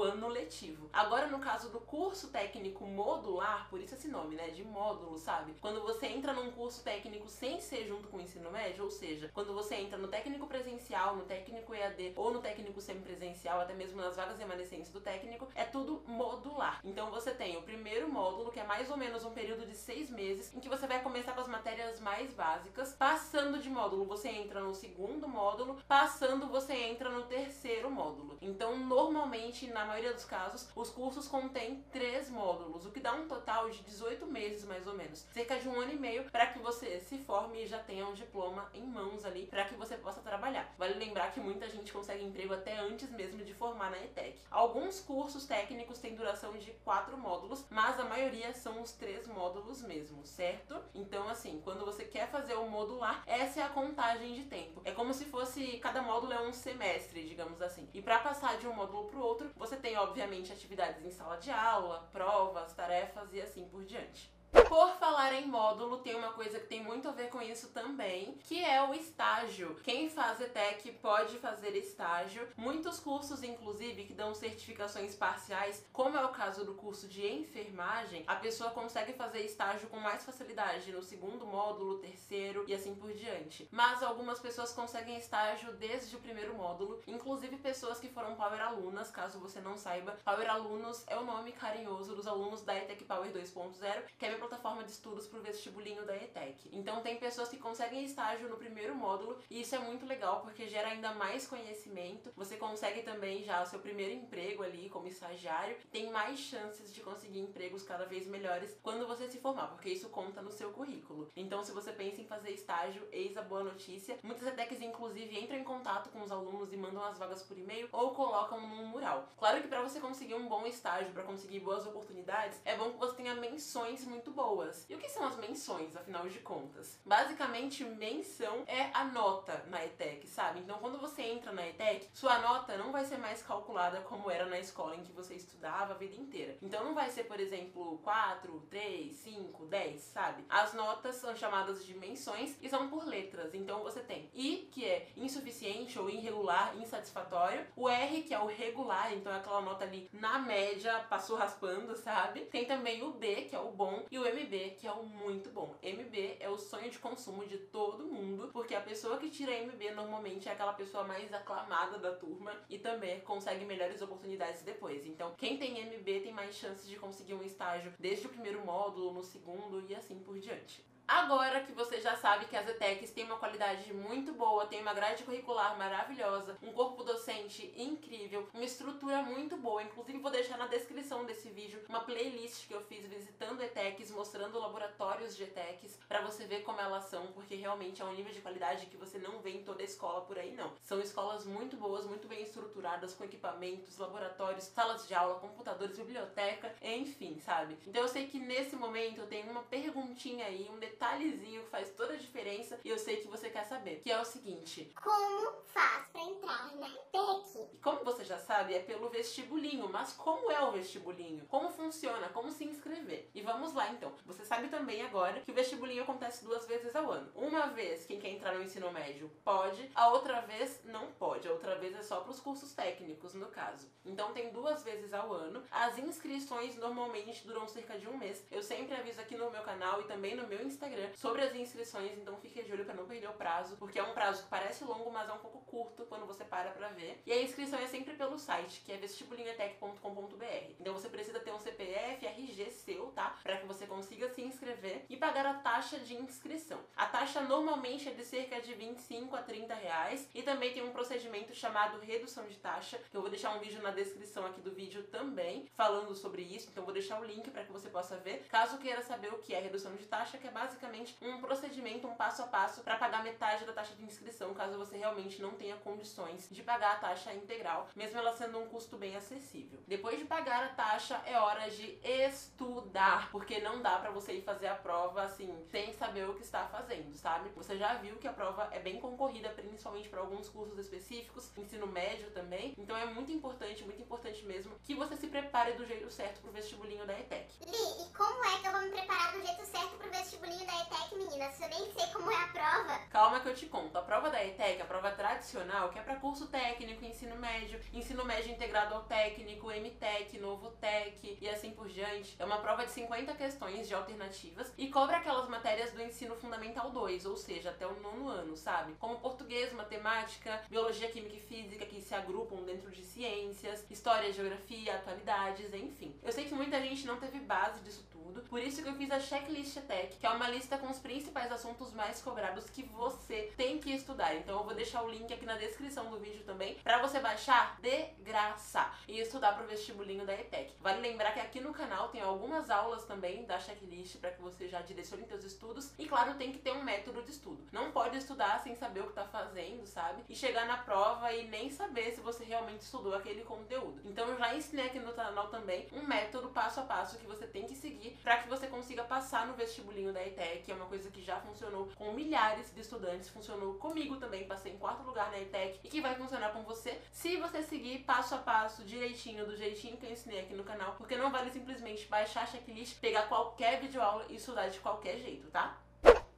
ano 0.00 0.28
letivo. 0.28 0.88
Agora, 0.92 1.26
no 1.26 1.40
caso 1.40 1.68
do 1.70 1.80
curso 1.80 2.28
técnico 2.28 2.86
modular, 2.86 3.68
por 3.68 3.80
isso 3.80 3.96
esse 3.96 4.06
nome, 4.06 4.19
né, 4.28 4.50
de 4.50 4.64
módulo, 4.64 5.18
sabe? 5.18 5.54
Quando 5.60 5.82
você 5.82 6.06
entra 6.06 6.32
num 6.32 6.50
curso 6.52 6.82
técnico 6.82 7.28
sem 7.28 7.60
ser 7.60 7.86
junto 7.86 8.08
com 8.08 8.18
o 8.18 8.20
ensino 8.20 8.50
médio, 8.50 8.84
ou 8.84 8.90
seja, 8.90 9.30
quando 9.34 9.52
você 9.52 9.76
entra 9.76 9.98
no 9.98 10.08
técnico 10.08 10.46
presencial, 10.46 11.16
no 11.16 11.24
técnico 11.24 11.74
EAD 11.74 12.12
ou 12.16 12.32
no 12.32 12.40
técnico 12.40 12.80
semipresencial, 12.80 13.60
até 13.60 13.74
mesmo 13.74 14.00
nas 14.00 14.16
vagas 14.16 14.38
remanescentes 14.38 14.90
do 14.90 15.00
técnico, 15.00 15.48
é 15.54 15.64
tudo 15.64 16.02
modular. 16.06 16.80
Então 16.84 17.10
você 17.10 17.32
tem 17.32 17.56
o 17.56 17.62
primeiro 17.62 18.10
módulo, 18.10 18.50
que 18.50 18.60
é 18.60 18.64
mais 18.64 18.90
ou 18.90 18.96
menos 18.96 19.24
um 19.24 19.30
período 19.30 19.66
de 19.66 19.76
seis 19.76 20.10
meses, 20.10 20.54
em 20.54 20.60
que 20.60 20.68
você 20.68 20.86
vai 20.86 21.02
começar 21.02 21.32
com 21.32 21.40
as 21.40 21.48
matérias 21.48 22.00
mais 22.00 22.32
básicas. 22.32 22.94
Passando 22.94 23.58
de 23.58 23.70
módulo, 23.70 24.04
você 24.04 24.28
entra 24.28 24.60
no 24.60 24.74
segundo 24.74 25.28
módulo, 25.28 25.78
passando, 25.86 26.46
você 26.48 26.72
entra 26.74 27.10
no 27.10 27.22
terceiro 27.22 27.90
módulo. 27.90 28.36
Então, 28.40 28.76
normalmente, 28.76 29.66
na 29.68 29.84
maioria 29.84 30.12
dos 30.12 30.24
casos, 30.24 30.68
os 30.74 30.90
cursos 30.90 31.28
contêm 31.28 31.84
três 31.92 32.28
módulos, 32.30 32.86
o 32.86 32.90
que 32.90 33.00
dá 33.00 33.12
um 33.12 33.28
total 33.28 33.70
de 33.70 33.82
18 33.82 34.09
meses 34.26 34.64
mais 34.64 34.86
ou 34.86 34.94
menos, 34.94 35.26
cerca 35.32 35.58
de 35.58 35.68
um 35.68 35.80
ano 35.80 35.92
e 35.92 35.96
meio, 35.96 36.24
para 36.30 36.46
que 36.46 36.58
você 36.58 37.00
se 37.00 37.18
forme 37.18 37.62
e 37.62 37.66
já 37.66 37.78
tenha 37.78 38.06
um 38.06 38.12
diploma 38.12 38.68
em 38.74 38.82
mãos 38.82 39.24
ali, 39.24 39.46
para 39.46 39.64
que 39.64 39.74
você 39.74 39.96
possa 39.96 40.20
trabalhar. 40.20 40.72
Vale 40.78 40.94
lembrar 40.94 41.32
que 41.32 41.40
muita 41.40 41.68
gente 41.68 41.92
consegue 41.92 42.24
emprego 42.24 42.54
até 42.54 42.78
antes 42.78 43.10
mesmo 43.10 43.44
de 43.44 43.54
formar 43.54 43.90
na 43.90 43.98
ETEC. 43.98 44.38
Alguns 44.50 45.00
cursos 45.00 45.46
técnicos 45.46 45.98
têm 45.98 46.14
duração 46.14 46.52
de 46.52 46.70
quatro 46.84 47.16
módulos, 47.16 47.64
mas 47.70 47.98
a 47.98 48.04
maioria 48.04 48.52
são 48.54 48.80
os 48.82 48.92
três 48.92 49.26
módulos 49.26 49.82
mesmo, 49.82 50.26
certo? 50.26 50.80
Então, 50.94 51.28
assim, 51.28 51.60
quando 51.62 51.84
você 51.84 52.04
quer 52.04 52.28
fazer 52.30 52.54
o 52.54 52.68
modular, 52.68 53.22
essa 53.26 53.60
é 53.60 53.62
a 53.62 53.68
contagem 53.68 54.34
de 54.34 54.44
tempo. 54.44 54.80
É 54.84 54.92
como 54.92 55.12
se 55.12 55.24
fosse 55.24 55.78
cada 55.78 56.02
módulo 56.02 56.32
é 56.32 56.40
um 56.40 56.52
semestre, 56.52 57.28
digamos 57.28 57.60
assim. 57.62 57.88
E 57.92 58.02
para 58.02 58.18
passar 58.18 58.58
de 58.58 58.66
um 58.66 58.74
módulo 58.74 59.08
para 59.08 59.18
o 59.18 59.22
outro, 59.22 59.50
você 59.56 59.76
tem 59.76 59.96
obviamente 59.96 60.52
atividades 60.52 61.04
em 61.04 61.10
sala 61.10 61.36
de 61.36 61.50
aula, 61.50 62.08
provas, 62.12 62.72
tarefas 62.72 63.32
e 63.32 63.40
assim 63.40 63.66
por 63.68 63.84
diante. 63.84 63.99
church. 64.00 64.30
Por 64.52 64.90
falar 64.98 65.32
em 65.34 65.46
módulo, 65.46 65.98
tem 65.98 66.14
uma 66.14 66.32
coisa 66.32 66.58
que 66.58 66.66
tem 66.66 66.82
muito 66.82 67.08
a 67.08 67.12
ver 67.12 67.28
com 67.28 67.42
isso 67.42 67.68
também, 67.68 68.34
que 68.44 68.64
é 68.64 68.82
o 68.82 68.94
estágio. 68.94 69.76
Quem 69.82 70.08
faz 70.08 70.40
ETEC 70.40 70.92
pode 71.02 71.38
fazer 71.38 71.76
estágio. 71.76 72.46
Muitos 72.56 72.98
cursos, 72.98 73.42
inclusive, 73.42 74.04
que 74.04 74.14
dão 74.14 74.34
certificações 74.34 75.14
parciais, 75.14 75.84
como 75.92 76.16
é 76.16 76.24
o 76.24 76.30
caso 76.30 76.64
do 76.64 76.74
curso 76.74 77.06
de 77.08 77.26
enfermagem, 77.26 78.24
a 78.26 78.36
pessoa 78.36 78.70
consegue 78.70 79.12
fazer 79.12 79.40
estágio 79.40 79.88
com 79.88 79.98
mais 79.98 80.24
facilidade 80.24 80.92
no 80.92 81.02
segundo 81.02 81.46
módulo, 81.46 81.98
terceiro 81.98 82.64
e 82.66 82.74
assim 82.74 82.94
por 82.94 83.12
diante. 83.12 83.68
Mas 83.70 84.02
algumas 84.02 84.38
pessoas 84.38 84.72
conseguem 84.72 85.16
estágio 85.16 85.72
desde 85.74 86.16
o 86.16 86.20
primeiro 86.20 86.54
módulo, 86.54 87.00
inclusive 87.06 87.56
pessoas 87.56 88.00
que 88.00 88.08
foram 88.08 88.34
Power 88.34 88.60
Alunas, 88.60 89.10
caso 89.10 89.38
você 89.38 89.60
não 89.60 89.76
saiba. 89.76 90.16
Power 90.24 90.48
Alunos 90.48 91.04
é 91.06 91.16
o 91.16 91.24
nome 91.24 91.52
carinhoso 91.52 92.14
dos 92.14 92.26
alunos 92.26 92.62
da 92.62 92.76
ETEC 92.76 93.04
Power 93.04 93.30
2.0, 93.32 94.04
que 94.18 94.26
é 94.26 94.30
plataforma 94.40 94.82
de 94.82 94.90
estudos 94.90 95.26
para 95.26 95.38
o 95.38 95.42
vestibulinho 95.42 96.04
da 96.04 96.16
ETEC. 96.16 96.68
Então 96.72 97.00
tem 97.02 97.16
pessoas 97.18 97.48
que 97.48 97.58
conseguem 97.58 98.04
estágio 98.04 98.48
no 98.48 98.56
primeiro 98.56 98.94
módulo 98.94 99.38
e 99.48 99.60
isso 99.60 99.74
é 99.74 99.78
muito 99.78 100.06
legal 100.06 100.40
porque 100.40 100.66
gera 100.66 100.88
ainda 100.88 101.14
mais 101.14 101.46
conhecimento. 101.46 102.32
Você 102.34 102.56
consegue 102.56 103.02
também 103.02 103.44
já 103.44 103.62
o 103.62 103.66
seu 103.66 103.78
primeiro 103.78 104.12
emprego 104.12 104.62
ali 104.62 104.88
como 104.88 105.06
estagiário, 105.06 105.76
tem 105.92 106.10
mais 106.10 106.38
chances 106.38 106.92
de 106.92 107.00
conseguir 107.00 107.40
empregos 107.40 107.82
cada 107.82 108.06
vez 108.06 108.26
melhores 108.26 108.76
quando 108.82 109.06
você 109.06 109.28
se 109.28 109.38
formar, 109.38 109.68
porque 109.68 109.90
isso 109.90 110.08
conta 110.08 110.42
no 110.42 110.50
seu 110.50 110.70
currículo. 110.70 111.30
Então 111.36 111.62
se 111.62 111.72
você 111.72 111.92
pensa 111.92 112.20
em 112.20 112.26
fazer 112.26 112.50
estágio, 112.50 113.06
eis 113.12 113.36
a 113.36 113.42
boa 113.42 113.62
notícia. 113.62 114.18
Muitas 114.22 114.46
ETECs 114.46 114.80
inclusive 114.80 115.38
entram 115.38 115.58
em 115.58 115.64
contato 115.64 116.10
com 116.10 116.22
os 116.22 116.32
alunos 116.32 116.72
e 116.72 116.76
mandam 116.76 117.04
as 117.04 117.18
vagas 117.18 117.42
por 117.42 117.58
e-mail 117.58 117.88
ou 117.92 118.14
colocam 118.14 118.60
num 118.60 118.86
mural. 118.86 119.28
Claro 119.36 119.60
que 119.60 119.68
para 119.68 119.82
você 119.82 120.00
conseguir 120.00 120.34
um 120.34 120.48
bom 120.48 120.66
estágio, 120.66 121.12
para 121.12 121.22
conseguir 121.22 121.60
boas 121.60 121.86
oportunidades, 121.86 122.60
é 122.64 122.76
bom 122.76 122.92
que 122.92 122.98
você 122.98 123.16
tenha 123.16 123.34
menções 123.34 124.04
muito 124.04 124.29
muito 124.30 124.32
boas. 124.32 124.86
E 124.88 124.94
o 124.94 124.98
que 124.98 125.08
são 125.08 125.24
as 125.24 125.36
menções, 125.36 125.96
afinal 125.96 126.28
de 126.28 126.38
contas? 126.38 126.98
Basicamente, 127.04 127.84
menção 127.84 128.62
é 128.66 128.90
a 128.94 129.04
nota 129.04 129.64
na 129.68 129.84
ETEC, 129.84 130.26
sabe? 130.26 130.60
Então, 130.60 130.78
quando 130.78 130.98
você 130.98 131.22
entra 131.22 131.52
na 131.52 131.66
ETEC, 131.66 132.08
sua 132.14 132.38
nota 132.38 132.76
não 132.76 132.92
vai 132.92 133.04
ser 133.04 133.18
mais 133.18 133.42
calculada 133.42 134.00
como 134.02 134.30
era 134.30 134.46
na 134.46 134.58
escola 134.58 134.96
em 134.96 135.02
que 135.02 135.12
você 135.12 135.34
estudava 135.34 135.94
a 135.94 135.96
vida 135.96 136.16
inteira. 136.16 136.56
Então, 136.62 136.84
não 136.84 136.94
vai 136.94 137.10
ser, 137.10 137.24
por 137.24 137.40
exemplo, 137.40 137.98
4, 137.98 138.66
3, 138.70 139.16
5, 139.16 139.66
10, 139.66 140.00
sabe? 140.00 140.44
As 140.48 140.72
notas 140.72 141.16
são 141.16 141.34
chamadas 141.36 141.84
de 141.84 141.94
menções 141.94 142.56
e 142.62 142.68
são 142.68 142.88
por 142.88 143.06
letras. 143.06 143.54
Então, 143.54 143.82
você 143.82 144.00
tem 144.00 144.30
I, 144.34 144.68
que 144.70 144.84
é 144.84 145.08
insuficiente 145.16 145.98
ou 145.98 146.08
irregular, 146.08 146.76
insatisfatório. 146.76 147.66
O 147.76 147.88
R, 147.88 148.22
que 148.22 148.34
é 148.34 148.38
o 148.38 148.46
regular, 148.46 149.12
então 149.12 149.32
é 149.32 149.36
aquela 149.36 149.60
nota 149.60 149.84
ali 149.84 150.08
na 150.12 150.38
média, 150.38 151.04
passou 151.08 151.36
raspando, 151.36 151.96
sabe? 151.96 152.40
Tem 152.46 152.64
também 152.64 153.02
o 153.02 153.12
B, 153.12 153.42
que 153.42 153.56
é 153.56 153.58
o 153.58 153.70
bom, 153.70 154.04
e 154.10 154.18
o 154.18 154.19
MB, 154.26 154.76
que 154.78 154.86
é 154.86 154.92
o 154.92 155.04
muito 155.04 155.50
bom. 155.50 155.74
MB 155.82 156.36
é 156.40 156.48
o 156.48 156.58
sonho 156.58 156.90
de 156.90 156.98
consumo 156.98 157.46
de 157.46 157.58
todo 157.58 158.06
mundo, 158.06 158.50
porque 158.52 158.74
a 158.74 158.80
pessoa 158.80 159.18
que 159.18 159.30
tira 159.30 159.52
MB 159.52 159.92
normalmente 159.92 160.48
é 160.48 160.52
aquela 160.52 160.72
pessoa 160.72 161.04
mais 161.04 161.32
aclamada 161.32 161.98
da 161.98 162.14
turma 162.14 162.52
e 162.68 162.78
também 162.78 163.20
consegue 163.20 163.64
melhores 163.64 164.02
oportunidades 164.02 164.62
depois. 164.62 165.06
Então, 165.06 165.34
quem 165.36 165.58
tem 165.58 165.80
MB 165.84 166.20
tem 166.20 166.32
mais 166.32 166.54
chances 166.54 166.88
de 166.88 166.96
conseguir 166.96 167.34
um 167.34 167.42
estágio 167.42 167.92
desde 167.98 168.26
o 168.26 168.30
primeiro 168.30 168.64
módulo, 168.64 169.12
no 169.12 169.22
segundo 169.22 169.84
e 169.88 169.94
assim 169.94 170.18
por 170.18 170.38
diante. 170.38 170.89
Agora 171.10 171.58
que 171.64 171.72
você 171.72 172.00
já 172.00 172.16
sabe 172.16 172.44
que 172.44 172.56
as 172.56 172.68
ETECs 172.68 173.10
têm 173.10 173.24
uma 173.24 173.36
qualidade 173.36 173.92
muito 173.92 174.32
boa, 174.32 174.66
tem 174.66 174.80
uma 174.80 174.94
grade 174.94 175.24
curricular 175.24 175.76
maravilhosa, 175.76 176.56
um 176.62 176.72
corpo 176.72 177.02
docente 177.02 177.74
incrível, 177.76 178.48
uma 178.54 178.64
estrutura 178.64 179.20
muito 179.20 179.56
boa. 179.56 179.82
Inclusive, 179.82 180.18
vou 180.18 180.30
deixar 180.30 180.56
na 180.56 180.68
descrição 180.68 181.24
desse 181.24 181.48
vídeo 181.48 181.82
uma 181.88 182.04
playlist 182.04 182.68
que 182.68 182.74
eu 182.74 182.80
fiz 182.82 183.04
visitando 183.06 183.60
ETECs, 183.60 184.12
mostrando 184.12 184.60
laboratórios 184.60 185.36
de 185.36 185.42
ETECs, 185.42 185.98
para 186.06 186.20
você 186.20 186.44
ver 186.44 186.62
como 186.62 186.80
elas 186.80 187.06
são, 187.06 187.26
porque 187.32 187.56
realmente 187.56 188.00
é 188.00 188.04
um 188.04 188.14
nível 188.14 188.32
de 188.32 188.40
qualidade 188.40 188.86
que 188.86 188.96
você 188.96 189.18
não 189.18 189.40
vê 189.40 189.50
em 189.50 189.64
toda 189.64 189.82
escola 189.82 190.20
por 190.20 190.38
aí, 190.38 190.52
não. 190.52 190.72
São 190.84 191.00
escolas 191.00 191.44
muito 191.44 191.76
boas, 191.76 192.06
muito 192.06 192.28
bem 192.28 192.40
estruturadas, 192.40 193.14
com 193.14 193.24
equipamentos, 193.24 193.98
laboratórios, 193.98 194.62
salas 194.66 195.08
de 195.08 195.14
aula, 195.14 195.40
computadores, 195.40 195.98
biblioteca, 195.98 196.72
enfim, 196.80 197.40
sabe? 197.44 197.76
Então 197.84 198.00
eu 198.00 198.08
sei 198.08 198.28
que 198.28 198.38
nesse 198.38 198.76
momento 198.76 199.22
eu 199.22 199.26
tenho 199.26 199.50
uma 199.50 199.64
perguntinha 199.64 200.46
aí, 200.46 200.70
um 200.72 200.78
detalhe 200.78 200.99
detalhezinho 201.00 201.62
que 201.62 201.70
faz 201.70 201.90
toda 201.92 202.12
a 202.12 202.16
diferença 202.16 202.78
e 202.84 202.90
eu 202.90 202.98
sei 202.98 203.16
que 203.16 203.28
você 203.28 203.48
quer 203.48 203.64
saber, 203.64 204.00
que 204.00 204.12
é 204.12 204.20
o 204.20 204.24
seguinte: 204.24 204.92
Como 205.02 205.52
faz 205.64 206.06
para 206.08 206.20
entrar 206.20 206.76
na 206.76 206.88
ETEC? 206.88 207.68
E 207.72 207.78
como 207.78 208.04
você 208.04 208.22
já 208.24 208.36
sabe, 208.36 208.74
é 208.74 208.80
pelo 208.80 209.08
vestibulinho, 209.08 209.88
mas 209.88 210.12
como 210.12 210.50
é 210.50 210.62
o 210.62 210.72
vestibulinho? 210.72 211.46
Como 211.46 211.70
funciona? 211.70 212.28
Como 212.28 212.50
se 212.50 212.64
inscrever? 212.64 213.30
E 213.34 213.40
vamos 213.40 213.72
lá 213.72 213.88
então. 213.90 214.12
Você 214.26 214.44
sabe 214.44 214.68
também 214.68 215.02
agora 215.02 215.40
que 215.40 215.50
o 215.50 215.54
vestibulinho 215.54 216.02
acontece 216.02 216.44
duas 216.44 216.66
vezes 216.66 216.94
ao 216.94 217.10
ano. 217.10 217.30
Uma 217.34 217.68
vez 217.68 218.04
quem 218.04 218.20
quer 218.20 218.28
entrar 218.28 218.54
no 218.54 218.62
ensino 218.62 218.92
médio 218.92 219.30
pode, 219.42 219.90
a 219.94 220.08
outra 220.08 220.42
vez 220.42 220.80
não 220.84 221.10
pode. 221.12 221.48
A 221.48 221.52
outra 221.52 221.76
vez 221.76 221.94
é 221.96 222.02
só 222.02 222.20
para 222.20 222.32
os 222.32 222.40
cursos 222.40 222.74
técnicos, 222.74 223.32
no 223.32 223.46
caso. 223.46 223.88
Então 224.04 224.32
tem 224.32 224.50
duas 224.50 224.82
vezes 224.82 225.14
ao 225.14 225.32
ano. 225.32 225.62
As 225.70 225.98
inscrições 225.98 226.76
normalmente 226.76 227.46
duram 227.46 227.66
cerca 227.66 227.98
de 227.98 228.06
um 228.06 228.18
mês. 228.18 228.44
Eu 228.50 228.62
sempre 228.62 228.94
aviso 228.94 229.20
aqui 229.20 229.36
no 229.36 229.50
meu 229.50 229.62
canal 229.62 230.00
e 230.00 230.04
também 230.04 230.34
no 230.34 230.46
meu 230.46 230.62
Instagram 230.62 230.89
Instagram 230.90 231.10
sobre 231.14 231.42
as 231.42 231.54
inscrições, 231.54 232.12
então 232.18 232.36
fique 232.36 232.62
de 232.62 232.72
olho 232.72 232.84
para 232.84 232.94
não 232.94 233.06
perder 233.06 233.28
o 233.28 233.34
prazo, 233.34 233.76
porque 233.76 233.98
é 233.98 234.02
um 234.02 234.12
prazo 234.12 234.42
que 234.42 234.48
parece 234.48 234.84
longo, 234.84 235.10
mas 235.10 235.28
é 235.28 235.32
um 235.32 235.38
pouco 235.38 235.60
curto 235.60 236.04
quando 236.06 236.26
você 236.26 236.44
para 236.44 236.70
pra 236.70 236.88
ver. 236.88 237.20
E 237.24 237.32
a 237.32 237.42
inscrição 237.42 237.78
é 237.78 237.86
sempre 237.86 238.14
pelo 238.14 238.38
site, 238.38 238.82
que 238.84 238.92
é 238.92 238.96
vestibulinhatec.com.br. 238.96 240.74
Então 240.78 240.94
você 240.94 241.08
precisa 241.08 241.40
ter 241.40 241.52
um 241.52 241.60
CPF, 241.60 242.26
RG 242.26 242.70
seu, 242.70 243.06
tá? 243.08 243.38
Para 243.42 243.58
que 243.58 243.66
você 243.66 243.86
consiga 243.86 244.28
se 244.28 244.42
inscrever 244.42 245.04
e 245.08 245.16
pagar 245.16 245.46
a 245.46 245.54
taxa 245.54 245.98
de 245.98 246.14
inscrição. 246.14 246.80
A 246.96 247.06
taxa 247.06 247.40
normalmente 247.42 248.08
é 248.08 248.12
de 248.12 248.24
cerca 248.24 248.60
de 248.60 248.74
25 248.74 249.34
a 249.36 249.42
30 249.42 249.74
reais 249.74 250.28
e 250.34 250.42
também 250.42 250.72
tem 250.72 250.82
um 250.82 250.92
procedimento 250.92 251.54
chamado 251.54 252.00
redução 252.00 252.46
de 252.46 252.56
taxa, 252.56 252.98
que 253.10 253.16
eu 253.16 253.20
vou 253.20 253.30
deixar 253.30 253.54
um 253.54 253.60
vídeo 253.60 253.82
na 253.82 253.90
descrição 253.90 254.46
aqui 254.46 254.60
do 254.60 254.72
vídeo 254.72 255.04
também 255.04 255.68
falando 255.76 256.14
sobre 256.14 256.42
isso, 256.42 256.68
então 256.70 256.84
vou 256.84 256.92
deixar 256.92 257.20
o 257.20 257.24
link 257.24 257.50
para 257.50 257.64
que 257.64 257.72
você 257.72 257.88
possa 257.88 258.16
ver. 258.16 258.46
Caso 258.48 258.78
queira 258.78 259.02
saber 259.02 259.32
o 259.32 259.38
que 259.38 259.54
é 259.54 259.60
redução 259.60 259.94
de 259.94 260.04
taxa, 260.04 260.38
que 260.38 260.46
é 260.46 260.50
basicamente 260.50 260.79
basicamente 260.80 261.16
um 261.20 261.40
procedimento, 261.40 262.08
um 262.08 262.14
passo 262.14 262.42
a 262.42 262.46
passo 262.46 262.80
para 262.80 262.96
pagar 262.96 263.22
metade 263.22 263.64
da 263.64 263.72
taxa 263.72 263.94
de 263.94 264.02
inscrição, 264.02 264.54
caso 264.54 264.78
você 264.78 264.96
realmente 264.96 265.40
não 265.42 265.50
tenha 265.50 265.76
condições 265.76 266.48
de 266.50 266.62
pagar 266.62 266.92
a 266.92 266.98
taxa 266.98 267.34
integral, 267.34 267.88
mesmo 267.94 268.18
ela 268.18 268.32
sendo 268.32 268.58
um 268.58 268.66
custo 268.66 268.96
bem 268.96 269.14
acessível. 269.14 269.78
Depois 269.86 270.18
de 270.18 270.24
pagar 270.24 270.64
a 270.64 270.68
taxa, 270.68 271.20
é 271.26 271.38
hora 271.38 271.68
de 271.70 271.98
estudar, 272.02 273.30
porque 273.30 273.60
não 273.60 273.82
dá 273.82 273.98
para 273.98 274.10
você 274.10 274.32
ir 274.32 274.42
fazer 274.42 274.68
a 274.68 274.74
prova 274.74 275.22
assim, 275.22 275.54
sem 275.70 275.92
saber 275.92 276.28
o 276.28 276.34
que 276.34 276.42
está 276.42 276.66
fazendo, 276.66 277.14
sabe? 277.14 277.50
Você 277.50 277.76
já 277.76 277.94
viu 277.94 278.16
que 278.16 278.28
a 278.28 278.32
prova 278.32 278.68
é 278.72 278.78
bem 278.78 278.98
concorrida, 278.98 279.50
principalmente 279.50 280.08
para 280.08 280.20
alguns 280.20 280.48
cursos 280.48 280.78
específicos, 280.78 281.50
ensino 281.58 281.86
médio 281.86 282.30
também. 282.30 282.74
Então 282.78 282.96
é 282.96 283.04
muito 283.04 283.30
importante, 283.30 283.84
muito 283.84 284.00
importante 284.00 284.44
mesmo, 284.44 284.74
que 284.82 284.94
você 284.94 285.16
se 285.16 285.26
prepare 285.26 285.72
do 285.72 285.86
jeito 285.86 286.10
certo 286.10 286.40
pro 286.40 286.52
vestibulinho 286.52 287.06
da 287.06 287.18
ETEC. 287.18 287.46
Li, 287.66 288.02
e 288.02 288.14
como 288.16 288.44
é 288.44 288.58
que 288.60 288.66
eu 288.66 288.72
vou 288.72 288.80
me 288.80 288.90
preparar 288.90 289.32
do 289.32 289.44
jeito 289.44 289.66
certo 289.66 289.90
pro 289.98 290.10
vestibulinho 290.10 290.59
da 290.64 290.82
ETEC, 290.82 291.14
meninas? 291.16 291.60
Eu 291.60 291.68
nem 291.68 291.92
sei 291.92 292.06
como 292.12 292.30
é 292.30 292.36
a 292.36 292.48
prova. 292.48 292.98
Calma 293.10 293.40
que 293.40 293.48
eu 293.48 293.54
te 293.54 293.66
conto. 293.66 293.96
A 293.96 294.02
prova 294.02 294.30
da 294.30 294.44
ETEC, 294.44 294.82
a 294.82 294.84
prova 294.84 295.10
tradicional, 295.10 295.88
que 295.90 295.98
é 295.98 296.02
para 296.02 296.16
curso 296.16 296.46
técnico, 296.48 297.04
ensino 297.04 297.36
médio, 297.36 297.80
ensino 297.92 298.24
médio 298.24 298.52
integrado 298.52 298.94
ao 298.94 299.02
técnico, 299.04 299.68
MTEC, 299.68 300.38
novo 300.38 300.70
TEC 300.72 301.38
e 301.40 301.48
assim 301.48 301.70
por 301.70 301.88
diante, 301.88 302.36
é 302.38 302.44
uma 302.44 302.58
prova 302.58 302.84
de 302.84 302.92
50 302.92 303.34
questões 303.34 303.88
de 303.88 303.94
alternativas 303.94 304.72
e 304.76 304.88
cobra 304.88 305.18
aquelas 305.18 305.48
matérias 305.48 305.92
do 305.92 306.02
ensino 306.02 306.36
fundamental 306.36 306.90
2, 306.90 307.26
ou 307.26 307.36
seja, 307.36 307.70
até 307.70 307.86
o 307.86 308.00
nono 308.00 308.28
ano, 308.28 308.56
sabe? 308.56 308.94
Como 308.94 309.20
português, 309.20 309.72
matemática, 309.72 310.62
biologia, 310.68 311.10
química 311.10 311.36
e 311.36 311.40
física, 311.40 311.86
que 311.86 312.00
se 312.00 312.14
agrupam 312.14 312.62
dentro 312.62 312.90
de 312.90 313.02
ciências, 313.02 313.84
história, 313.90 314.32
geografia, 314.32 314.96
atualidades, 314.96 315.72
enfim. 315.72 316.18
Eu 316.22 316.32
sei 316.32 316.44
que 316.44 316.54
muita 316.54 316.80
gente 316.80 317.06
não 317.06 317.18
teve 317.18 317.38
base 317.40 317.80
disso 317.80 318.06
tudo, 318.10 318.42
por 318.42 318.60
isso 318.60 318.82
que 318.82 318.88
eu 318.88 318.94
fiz 318.94 319.10
a 319.10 319.18
Checklist 319.18 319.78
Tech, 319.82 320.16
que 320.16 320.26
é 320.26 320.30
uma 320.30 320.49
lista 320.50 320.76
com 320.76 320.90
os 320.90 320.98
principais 320.98 321.50
assuntos 321.50 321.92
mais 321.92 322.20
cobrados 322.20 322.68
que 322.68 322.82
você 322.82 323.52
tem 323.56 323.78
que 323.78 323.92
estudar. 323.92 324.34
Então 324.34 324.58
eu 324.58 324.64
vou 324.64 324.74
deixar 324.74 325.02
o 325.02 325.08
link 325.08 325.32
aqui 325.32 325.46
na 325.46 325.56
descrição 325.56 326.10
do 326.10 326.18
vídeo 326.18 326.42
também 326.44 326.74
para 326.82 326.98
você 326.98 327.20
baixar 327.20 327.78
de 327.80 328.06
graça 328.20 328.90
e 329.06 329.18
estudar 329.20 329.56
pro 329.56 329.66
vestibulinho 329.66 330.26
da 330.26 330.34
ETEC. 330.34 330.74
Vale 330.80 331.00
lembrar 331.00 331.32
que 331.32 331.40
aqui 331.40 331.60
no 331.60 331.72
canal 331.72 332.08
tem 332.08 332.20
algumas 332.20 332.70
aulas 332.70 333.04
também 333.04 333.44
da 333.44 333.58
checklist 333.58 334.18
para 334.18 334.32
que 334.32 334.42
você 334.42 334.68
já 334.68 334.80
direcione 334.82 335.24
seus 335.24 335.44
estudos 335.44 335.92
e 335.98 336.06
claro, 336.06 336.34
tem 336.34 336.52
que 336.52 336.58
ter 336.58 336.72
um 336.72 336.82
método 336.82 337.22
de 337.22 337.30
estudo. 337.30 337.66
Não 337.72 337.92
pode 337.92 338.16
estudar 338.16 338.58
sem 338.60 338.74
saber 338.74 339.00
o 339.00 339.06
que 339.06 339.12
tá 339.12 339.24
fazendo, 339.24 339.86
sabe? 339.86 340.24
E 340.28 340.34
chegar 340.34 340.66
na 340.66 340.78
prova 340.78 341.32
e 341.32 341.46
nem 341.48 341.70
saber 341.70 342.12
se 342.12 342.20
você 342.20 342.44
realmente 342.44 342.80
estudou 342.80 343.14
aquele 343.14 343.42
conteúdo. 343.42 344.00
Então 344.04 344.28
eu 344.28 344.38
já 344.38 344.54
ensinei 344.54 344.86
aqui 344.86 344.98
no 344.98 345.12
canal 345.12 345.48
também 345.48 345.86
um 345.92 346.06
método 346.06 346.48
passo 346.48 346.80
a 346.80 346.82
passo 346.82 347.18
que 347.18 347.26
você 347.26 347.46
tem 347.46 347.66
que 347.66 347.74
seguir 347.74 348.18
para 348.22 348.38
que 348.38 348.48
você 348.48 348.66
consiga 348.66 349.04
passar 349.04 349.46
no 349.46 349.54
vestibulinho 349.54 350.12
da 350.12 350.24
ETEC. 350.24 350.39
É 350.42 350.74
uma 350.74 350.86
coisa 350.86 351.10
que 351.10 351.22
já 351.22 351.38
funcionou 351.40 351.88
com 351.94 352.12
milhares 352.12 352.72
de 352.74 352.80
estudantes, 352.80 353.28
funcionou 353.28 353.74
comigo 353.74 354.16
também, 354.16 354.46
passei 354.46 354.72
em 354.72 354.78
quarto 354.78 355.02
lugar 355.02 355.30
na 355.30 355.38
ETEC 355.40 355.80
e 355.84 355.88
que 355.88 356.00
vai 356.00 356.14
funcionar 356.14 356.52
com 356.52 356.62
você 356.62 357.00
se 357.12 357.36
você 357.36 357.62
seguir 357.62 358.00
passo 358.00 358.34
a 358.34 358.38
passo, 358.38 358.84
direitinho, 358.84 359.46
do 359.46 359.56
jeitinho 359.56 359.96
que 359.96 360.06
eu 360.06 360.12
ensinei 360.12 360.40
aqui 360.40 360.54
no 360.54 360.64
canal, 360.64 360.94
porque 360.94 361.16
não 361.16 361.30
vale 361.30 361.50
simplesmente 361.50 362.06
baixar 362.06 362.42
a 362.42 362.46
checklist, 362.46 362.98
pegar 363.00 363.28
qualquer 363.28 363.80
videoaula 363.80 364.24
e 364.28 364.36
estudar 364.36 364.68
de 364.68 364.80
qualquer 364.80 365.18
jeito, 365.18 365.50
tá? 365.50 365.78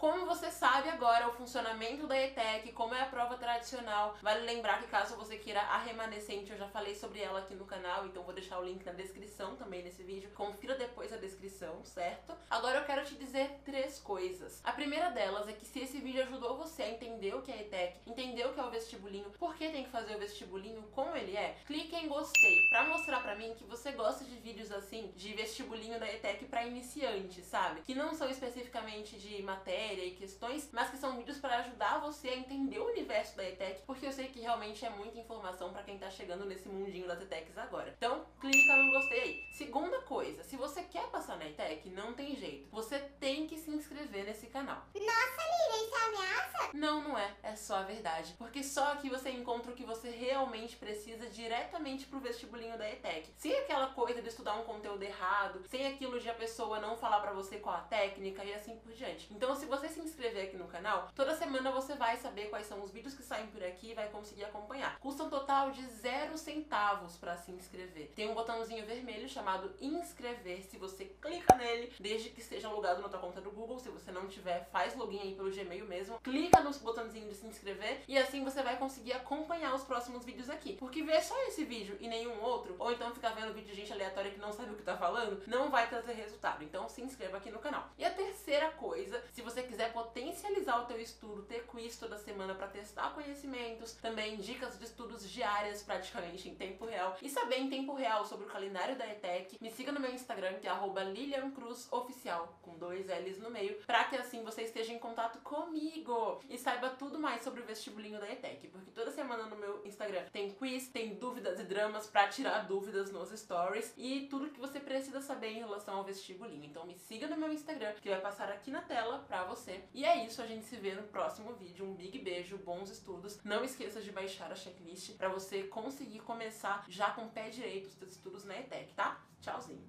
Como 0.03 0.27
você 0.27 0.51
sabe 0.51 0.89
agora 0.89 1.29
o 1.29 1.33
funcionamento 1.33 2.09
da 2.09 2.21
ETEC, 2.21 2.73
como 2.73 2.93
é 2.93 3.03
a 3.03 3.07
prova 3.07 3.37
tradicional, 3.37 4.17
vale 4.21 4.45
lembrar 4.45 4.81
que 4.81 4.89
caso 4.89 5.15
você 5.15 5.39
queira 5.39 5.61
a 5.61 5.79
remanescente, 5.79 6.51
eu 6.51 6.59
já 6.59 6.67
falei 6.67 6.97
sobre 6.97 7.21
ela 7.21 7.39
aqui 7.39 7.55
no 7.55 7.65
canal, 7.65 8.05
então 8.05 8.25
vou 8.25 8.35
deixar 8.35 8.59
o 8.59 8.65
link 8.65 8.85
na 8.85 8.91
descrição 8.91 9.55
também 9.55 9.85
nesse 9.85 10.03
vídeo. 10.03 10.29
Confira 10.35 10.75
depois 10.75 11.13
a 11.13 11.17
descrição, 11.19 11.85
certo? 11.85 12.35
Agora 12.51 12.79
eu 12.79 12.85
quero 12.85 13.05
te 13.05 13.15
dizer 13.15 13.61
três 13.65 14.01
coisas. 14.01 14.61
A 14.65 14.73
primeira 14.73 15.09
delas 15.11 15.47
é 15.47 15.53
que 15.53 15.65
se 15.65 15.79
esse 15.79 16.01
vídeo 16.01 16.23
ajudou 16.25 16.57
você 16.57 16.83
a 16.83 16.91
entender 16.91 17.37
o 17.37 17.43
que 17.43 17.53
é 17.53 17.61
ETEC, 17.61 18.01
entender 18.05 18.45
o 18.45 18.55
que 18.55 18.59
é 18.59 18.65
o 18.65 18.71
vestibulinho, 18.71 19.31
por 19.39 19.55
que 19.55 19.71
tem 19.71 19.85
que 19.85 19.91
fazer 19.91 20.17
o 20.17 20.19
vestibulinho, 20.19 20.83
como 20.91 21.15
ele 21.15 21.37
é, 21.37 21.59
clique 21.65 21.95
em 21.95 22.09
gostei 22.09 22.69
para 22.71 22.89
mostrar 22.89 23.21
para 23.21 23.37
mim 23.37 23.55
que 23.55 23.63
você 23.63 23.93
gosta 23.93 24.25
de 24.25 24.35
vídeos 24.35 24.73
assim, 24.73 25.13
de 25.15 25.33
vestibulinho 25.33 26.01
da 26.01 26.13
ETEC 26.13 26.47
para 26.47 26.67
iniciantes, 26.67 27.47
sabe? 27.47 27.83
Que 27.83 27.95
não 27.95 28.13
são 28.13 28.29
especificamente 28.29 29.17
de 29.17 29.41
matéria 29.45 29.92
matéria 29.93 30.07
e 30.07 30.13
questões, 30.13 30.69
mas 30.73 30.91
que 30.91 30.97
são 30.97 31.17
vídeos 31.17 31.39
para 31.39 31.59
ajudar 31.59 31.99
você 31.99 32.29
a 32.29 32.37
entender 32.37 32.79
o 32.79 32.87
universo 32.87 33.37
da 33.37 33.45
ETEC, 33.45 33.83
porque 33.87 34.07
eu 34.07 34.13
sei 34.13 34.29
que 34.29 34.41
realmente 34.41 34.85
é 34.85 34.91
muita 34.91 35.19
informação 35.19 35.71
para 35.71 35.83
quem 35.83 35.99
tá 35.99 36.11
chegando 36.11 36.47
nesse 36.47 36.69
mundinho 36.69 37.07
das 37.07 37.21
ETECs 37.21 37.59
agora. 37.59 37.95
Então, 37.97 38.25
clica 38.41 38.77
no 38.77 38.91
gostei 38.91 39.21
aí. 39.21 39.45
Segunda 39.53 40.01
coisa, 40.03 40.43
se 40.45 40.57
você 40.57 40.83
quer 40.83 41.09
passar 41.09 41.37
na 41.37 41.47
ETEC, 41.47 41.91
não 41.91 42.15
tem 42.15 42.35
jeito. 42.37 42.69
Você 42.71 42.99
tem 42.99 43.47
que 43.47 43.59
se 43.59 43.71
inscrever 43.71 44.25
nesse 44.25 44.47
canal. 44.47 44.87
Nossa, 44.95 45.43
Lívia, 45.53 45.85
isso 45.85 45.95
é 45.95 46.07
ameaça? 46.07 46.71
Não, 46.73 47.03
não 47.03 47.19
é. 47.19 47.35
É 47.43 47.55
só 47.55 47.77
a 47.77 47.83
verdade. 47.83 48.35
Porque 48.39 48.63
só 48.63 48.93
aqui 48.93 49.11
você 49.11 49.31
encontra 49.31 49.73
o 49.73 49.75
que 49.75 49.85
você 49.85 50.11
realmente 50.11 50.77
precisa 50.77 51.29
diretamente 51.29 52.07
pro 52.07 52.21
vestibulinho 52.21 52.79
da 52.79 52.89
ETEC. 52.89 53.31
Sem 53.37 53.55
aquela 53.59 53.89
coisa 53.89 54.23
de 54.23 54.29
estudar 54.29 54.55
um 54.55 54.65
conteúdo 54.65 55.03
errado, 55.03 55.63
sem 55.69 55.87
aquilo 55.87 56.19
de 56.19 56.31
a 56.31 56.35
pessoa 56.35 56.81
não 56.81 56.97
falar 56.97 57.21
para 57.21 57.33
você 57.33 57.59
qual 57.59 57.77
a 57.77 57.81
técnica 57.81 58.45
e 58.45 58.55
assim 58.55 58.77
por 58.77 58.93
diante. 58.93 59.29
Então, 59.31 59.55
se 59.55 59.67
você 59.67 59.82
você 59.83 59.89
se 59.89 60.01
inscrever 60.01 60.45
aqui 60.45 60.57
no 60.57 60.69
canal, 60.69 61.11
toda 61.13 61.35
semana 61.35 61.73
você 61.73 61.97
vai 61.97 62.17
saber 62.17 62.49
quais 62.51 62.67
são 62.67 62.81
os 62.83 62.93
vídeos 62.93 63.15
que 63.15 63.23
saem 63.23 63.49
por 63.49 63.63
aqui 63.65 63.91
e 63.91 63.95
vai 63.95 64.09
conseguir 64.09 64.45
acompanhar. 64.45 64.97
Custa 65.01 65.25
um 65.25 65.31
total 65.31 65.73
de 65.73 65.85
zero 65.87 66.39
centavos 66.39 67.17
para 67.17 67.37
se 67.37 67.51
inscrever. 67.51 68.13
Tem 68.15 68.31
um 68.31 68.35
botãozinho 68.35 68.87
vermelho 68.87 69.29
chamado 69.29 69.75
inscrever. 69.81 70.63
Se 70.63 70.77
você 70.77 71.07
clica 71.21 71.57
nele, 71.57 71.93
desde 71.99 72.31
que 72.31 72.41
esteja 72.41 72.69
logado 72.69 73.03
na 73.03 73.09
tua 73.09 73.19
conta 73.19 73.41
do 73.41 73.51
Google, 73.51 73.81
se 73.81 73.89
você 73.89 74.13
não 74.13 74.29
tiver, 74.29 74.69
faz 74.71 74.95
login 74.95 75.19
aí 75.19 75.35
pelo 75.35 75.51
Gmail 75.51 75.87
mesmo. 75.87 76.21
Clica 76.21 76.61
no 76.61 76.71
botãozinho 76.79 77.29
de 77.29 77.35
se 77.35 77.47
inscrever 77.47 78.03
e 78.07 78.17
assim 78.17 78.45
você 78.45 78.63
vai 78.63 78.77
conseguir 78.77 79.15
acompanhar 79.15 79.75
os 79.75 79.83
próximos 79.83 80.25
vídeos 80.25 80.49
aqui. 80.49 80.75
Porque 80.75 81.03
ver 81.03 81.23
só 81.23 81.37
esse 81.49 81.65
vídeo 81.65 81.97
e 81.99 82.07
nenhum 82.07 82.41
outro, 82.41 82.77
ou 82.79 82.93
então 82.93 83.13
ficar 83.13 83.31
vendo 83.31 83.53
vídeo 83.53 83.71
de 83.71 83.81
gente 83.81 83.93
aleatória 83.93 84.31
que 84.31 84.39
não 84.39 84.53
sabe 84.53 84.73
o 84.73 84.77
que 84.77 84.83
tá 84.83 84.97
falando, 84.97 85.43
não 85.49 85.71
vai 85.71 85.89
trazer 85.89 86.13
resultado. 86.13 86.63
Então 86.63 86.89
se 86.89 87.03
inscreva 87.03 87.39
aqui 87.39 87.51
no 87.51 87.59
canal. 87.59 87.89
E 87.99 88.05
a 88.05 88.11
terceira 88.11 88.71
coisa, 88.71 89.23
se 89.33 89.43
você 89.63 89.69
quiser 89.69 89.93
potencializar 89.93 90.83
o 90.83 90.87
teu 90.87 91.01
estudo, 91.01 91.43
ter 91.43 91.65
quiz 91.67 91.97
toda 91.97 92.19
semana 92.19 92.55
para 92.55 92.67
testar 92.67 93.15
conhecimentos, 93.15 93.93
também 93.93 94.37
dicas 94.37 94.79
de 94.79 94.85
estudos 94.85 95.29
diárias 95.29 95.83
praticamente 95.83 96.49
em 96.49 96.55
tempo 96.55 96.85
real 96.85 97.17
e 97.23 97.29
saber 97.29 97.59
em 97.59 97.71
tempo 97.71 97.95
real 97.95 98.25
sobre 98.25 98.47
o 98.47 98.49
calendário 98.49 98.97
da 98.97 99.07
ETEC, 99.07 99.59
me 99.61 99.71
siga 99.71 99.93
no 99.93 100.01
meu 100.01 100.13
Instagram 100.13 100.55
que 100.55 100.67
é 100.67 100.73
@liliancruzoficial 100.73 102.59
com 102.63 102.77
dois 102.77 103.07
L's 103.07 103.39
no 103.39 103.51
meio, 103.51 103.77
para 103.87 104.05
que 104.05 104.17
assim 104.17 104.43
você 104.43 104.63
esteja 104.63 104.93
em 104.93 104.99
contato 104.99 105.39
comigo 105.41 106.41
e 106.49 106.59
saiba 106.59 106.91
tudo 106.91 107.19
mais 107.19 107.43
sobre 107.43 107.61
o 107.61 107.65
vestibulinho 107.65 108.19
da 108.19 108.31
ETEC, 108.31 108.69
porque 108.69 108.91
toda 108.91 109.13
semana 109.13 109.45
no 109.45 109.57
meu 109.57 109.85
Instagram 109.85 110.25
tem 110.33 110.51
quiz, 110.51 110.89
tem 110.89 111.15
dúvidas 111.15 111.61
e 111.61 111.65
dramas 111.65 112.07
para 112.07 112.29
tirar 112.29 112.67
dúvidas 112.67 113.13
nos 113.13 113.31
stories 113.31 113.93
e 113.97 114.27
tudo 114.29 114.51
que 114.51 114.61
você 114.61 114.81
precisa 114.81 115.21
saber 115.21 115.49
em 115.49 115.61
relação 115.61 115.99
ao 115.99 116.05
vestibulinho. 116.05 116.65
Então 116.65 116.85
me 116.85 116.97
siga 116.97 117.29
no 117.29 117.37
meu 117.37 117.53
Instagram 117.53 117.93
que 118.01 118.11
vai 118.11 118.21
passar 118.21 118.51
aqui 118.51 118.71
na 118.71 118.83
tela 118.83 119.21
para 119.29 119.45
você 119.45 119.52
você. 119.55 119.85
E 119.93 120.05
é 120.05 120.25
isso, 120.25 120.41
a 120.41 120.47
gente 120.47 120.65
se 120.65 120.77
vê 120.77 120.95
no 120.95 121.03
próximo 121.05 121.53
vídeo. 121.55 121.85
Um 121.85 121.95
big 121.95 122.19
beijo, 122.19 122.57
bons 122.59 122.91
estudos. 122.91 123.39
Não 123.45 123.63
esqueça 123.65 124.01
de 124.01 124.11
baixar 124.11 124.51
a 124.51 124.55
checklist 124.55 125.17
para 125.17 125.29
você 125.29 125.65
conseguir 125.65 126.21
começar 126.21 126.85
já 126.89 127.11
com 127.11 127.27
o 127.27 127.31
pé 127.31 127.51
direito 127.51 127.87
os 127.87 127.95
seus 127.95 128.13
estudos 128.13 128.45
na 128.45 128.59
ETEC, 128.59 128.95
tá? 128.95 129.21
Tchauzinho. 129.41 129.87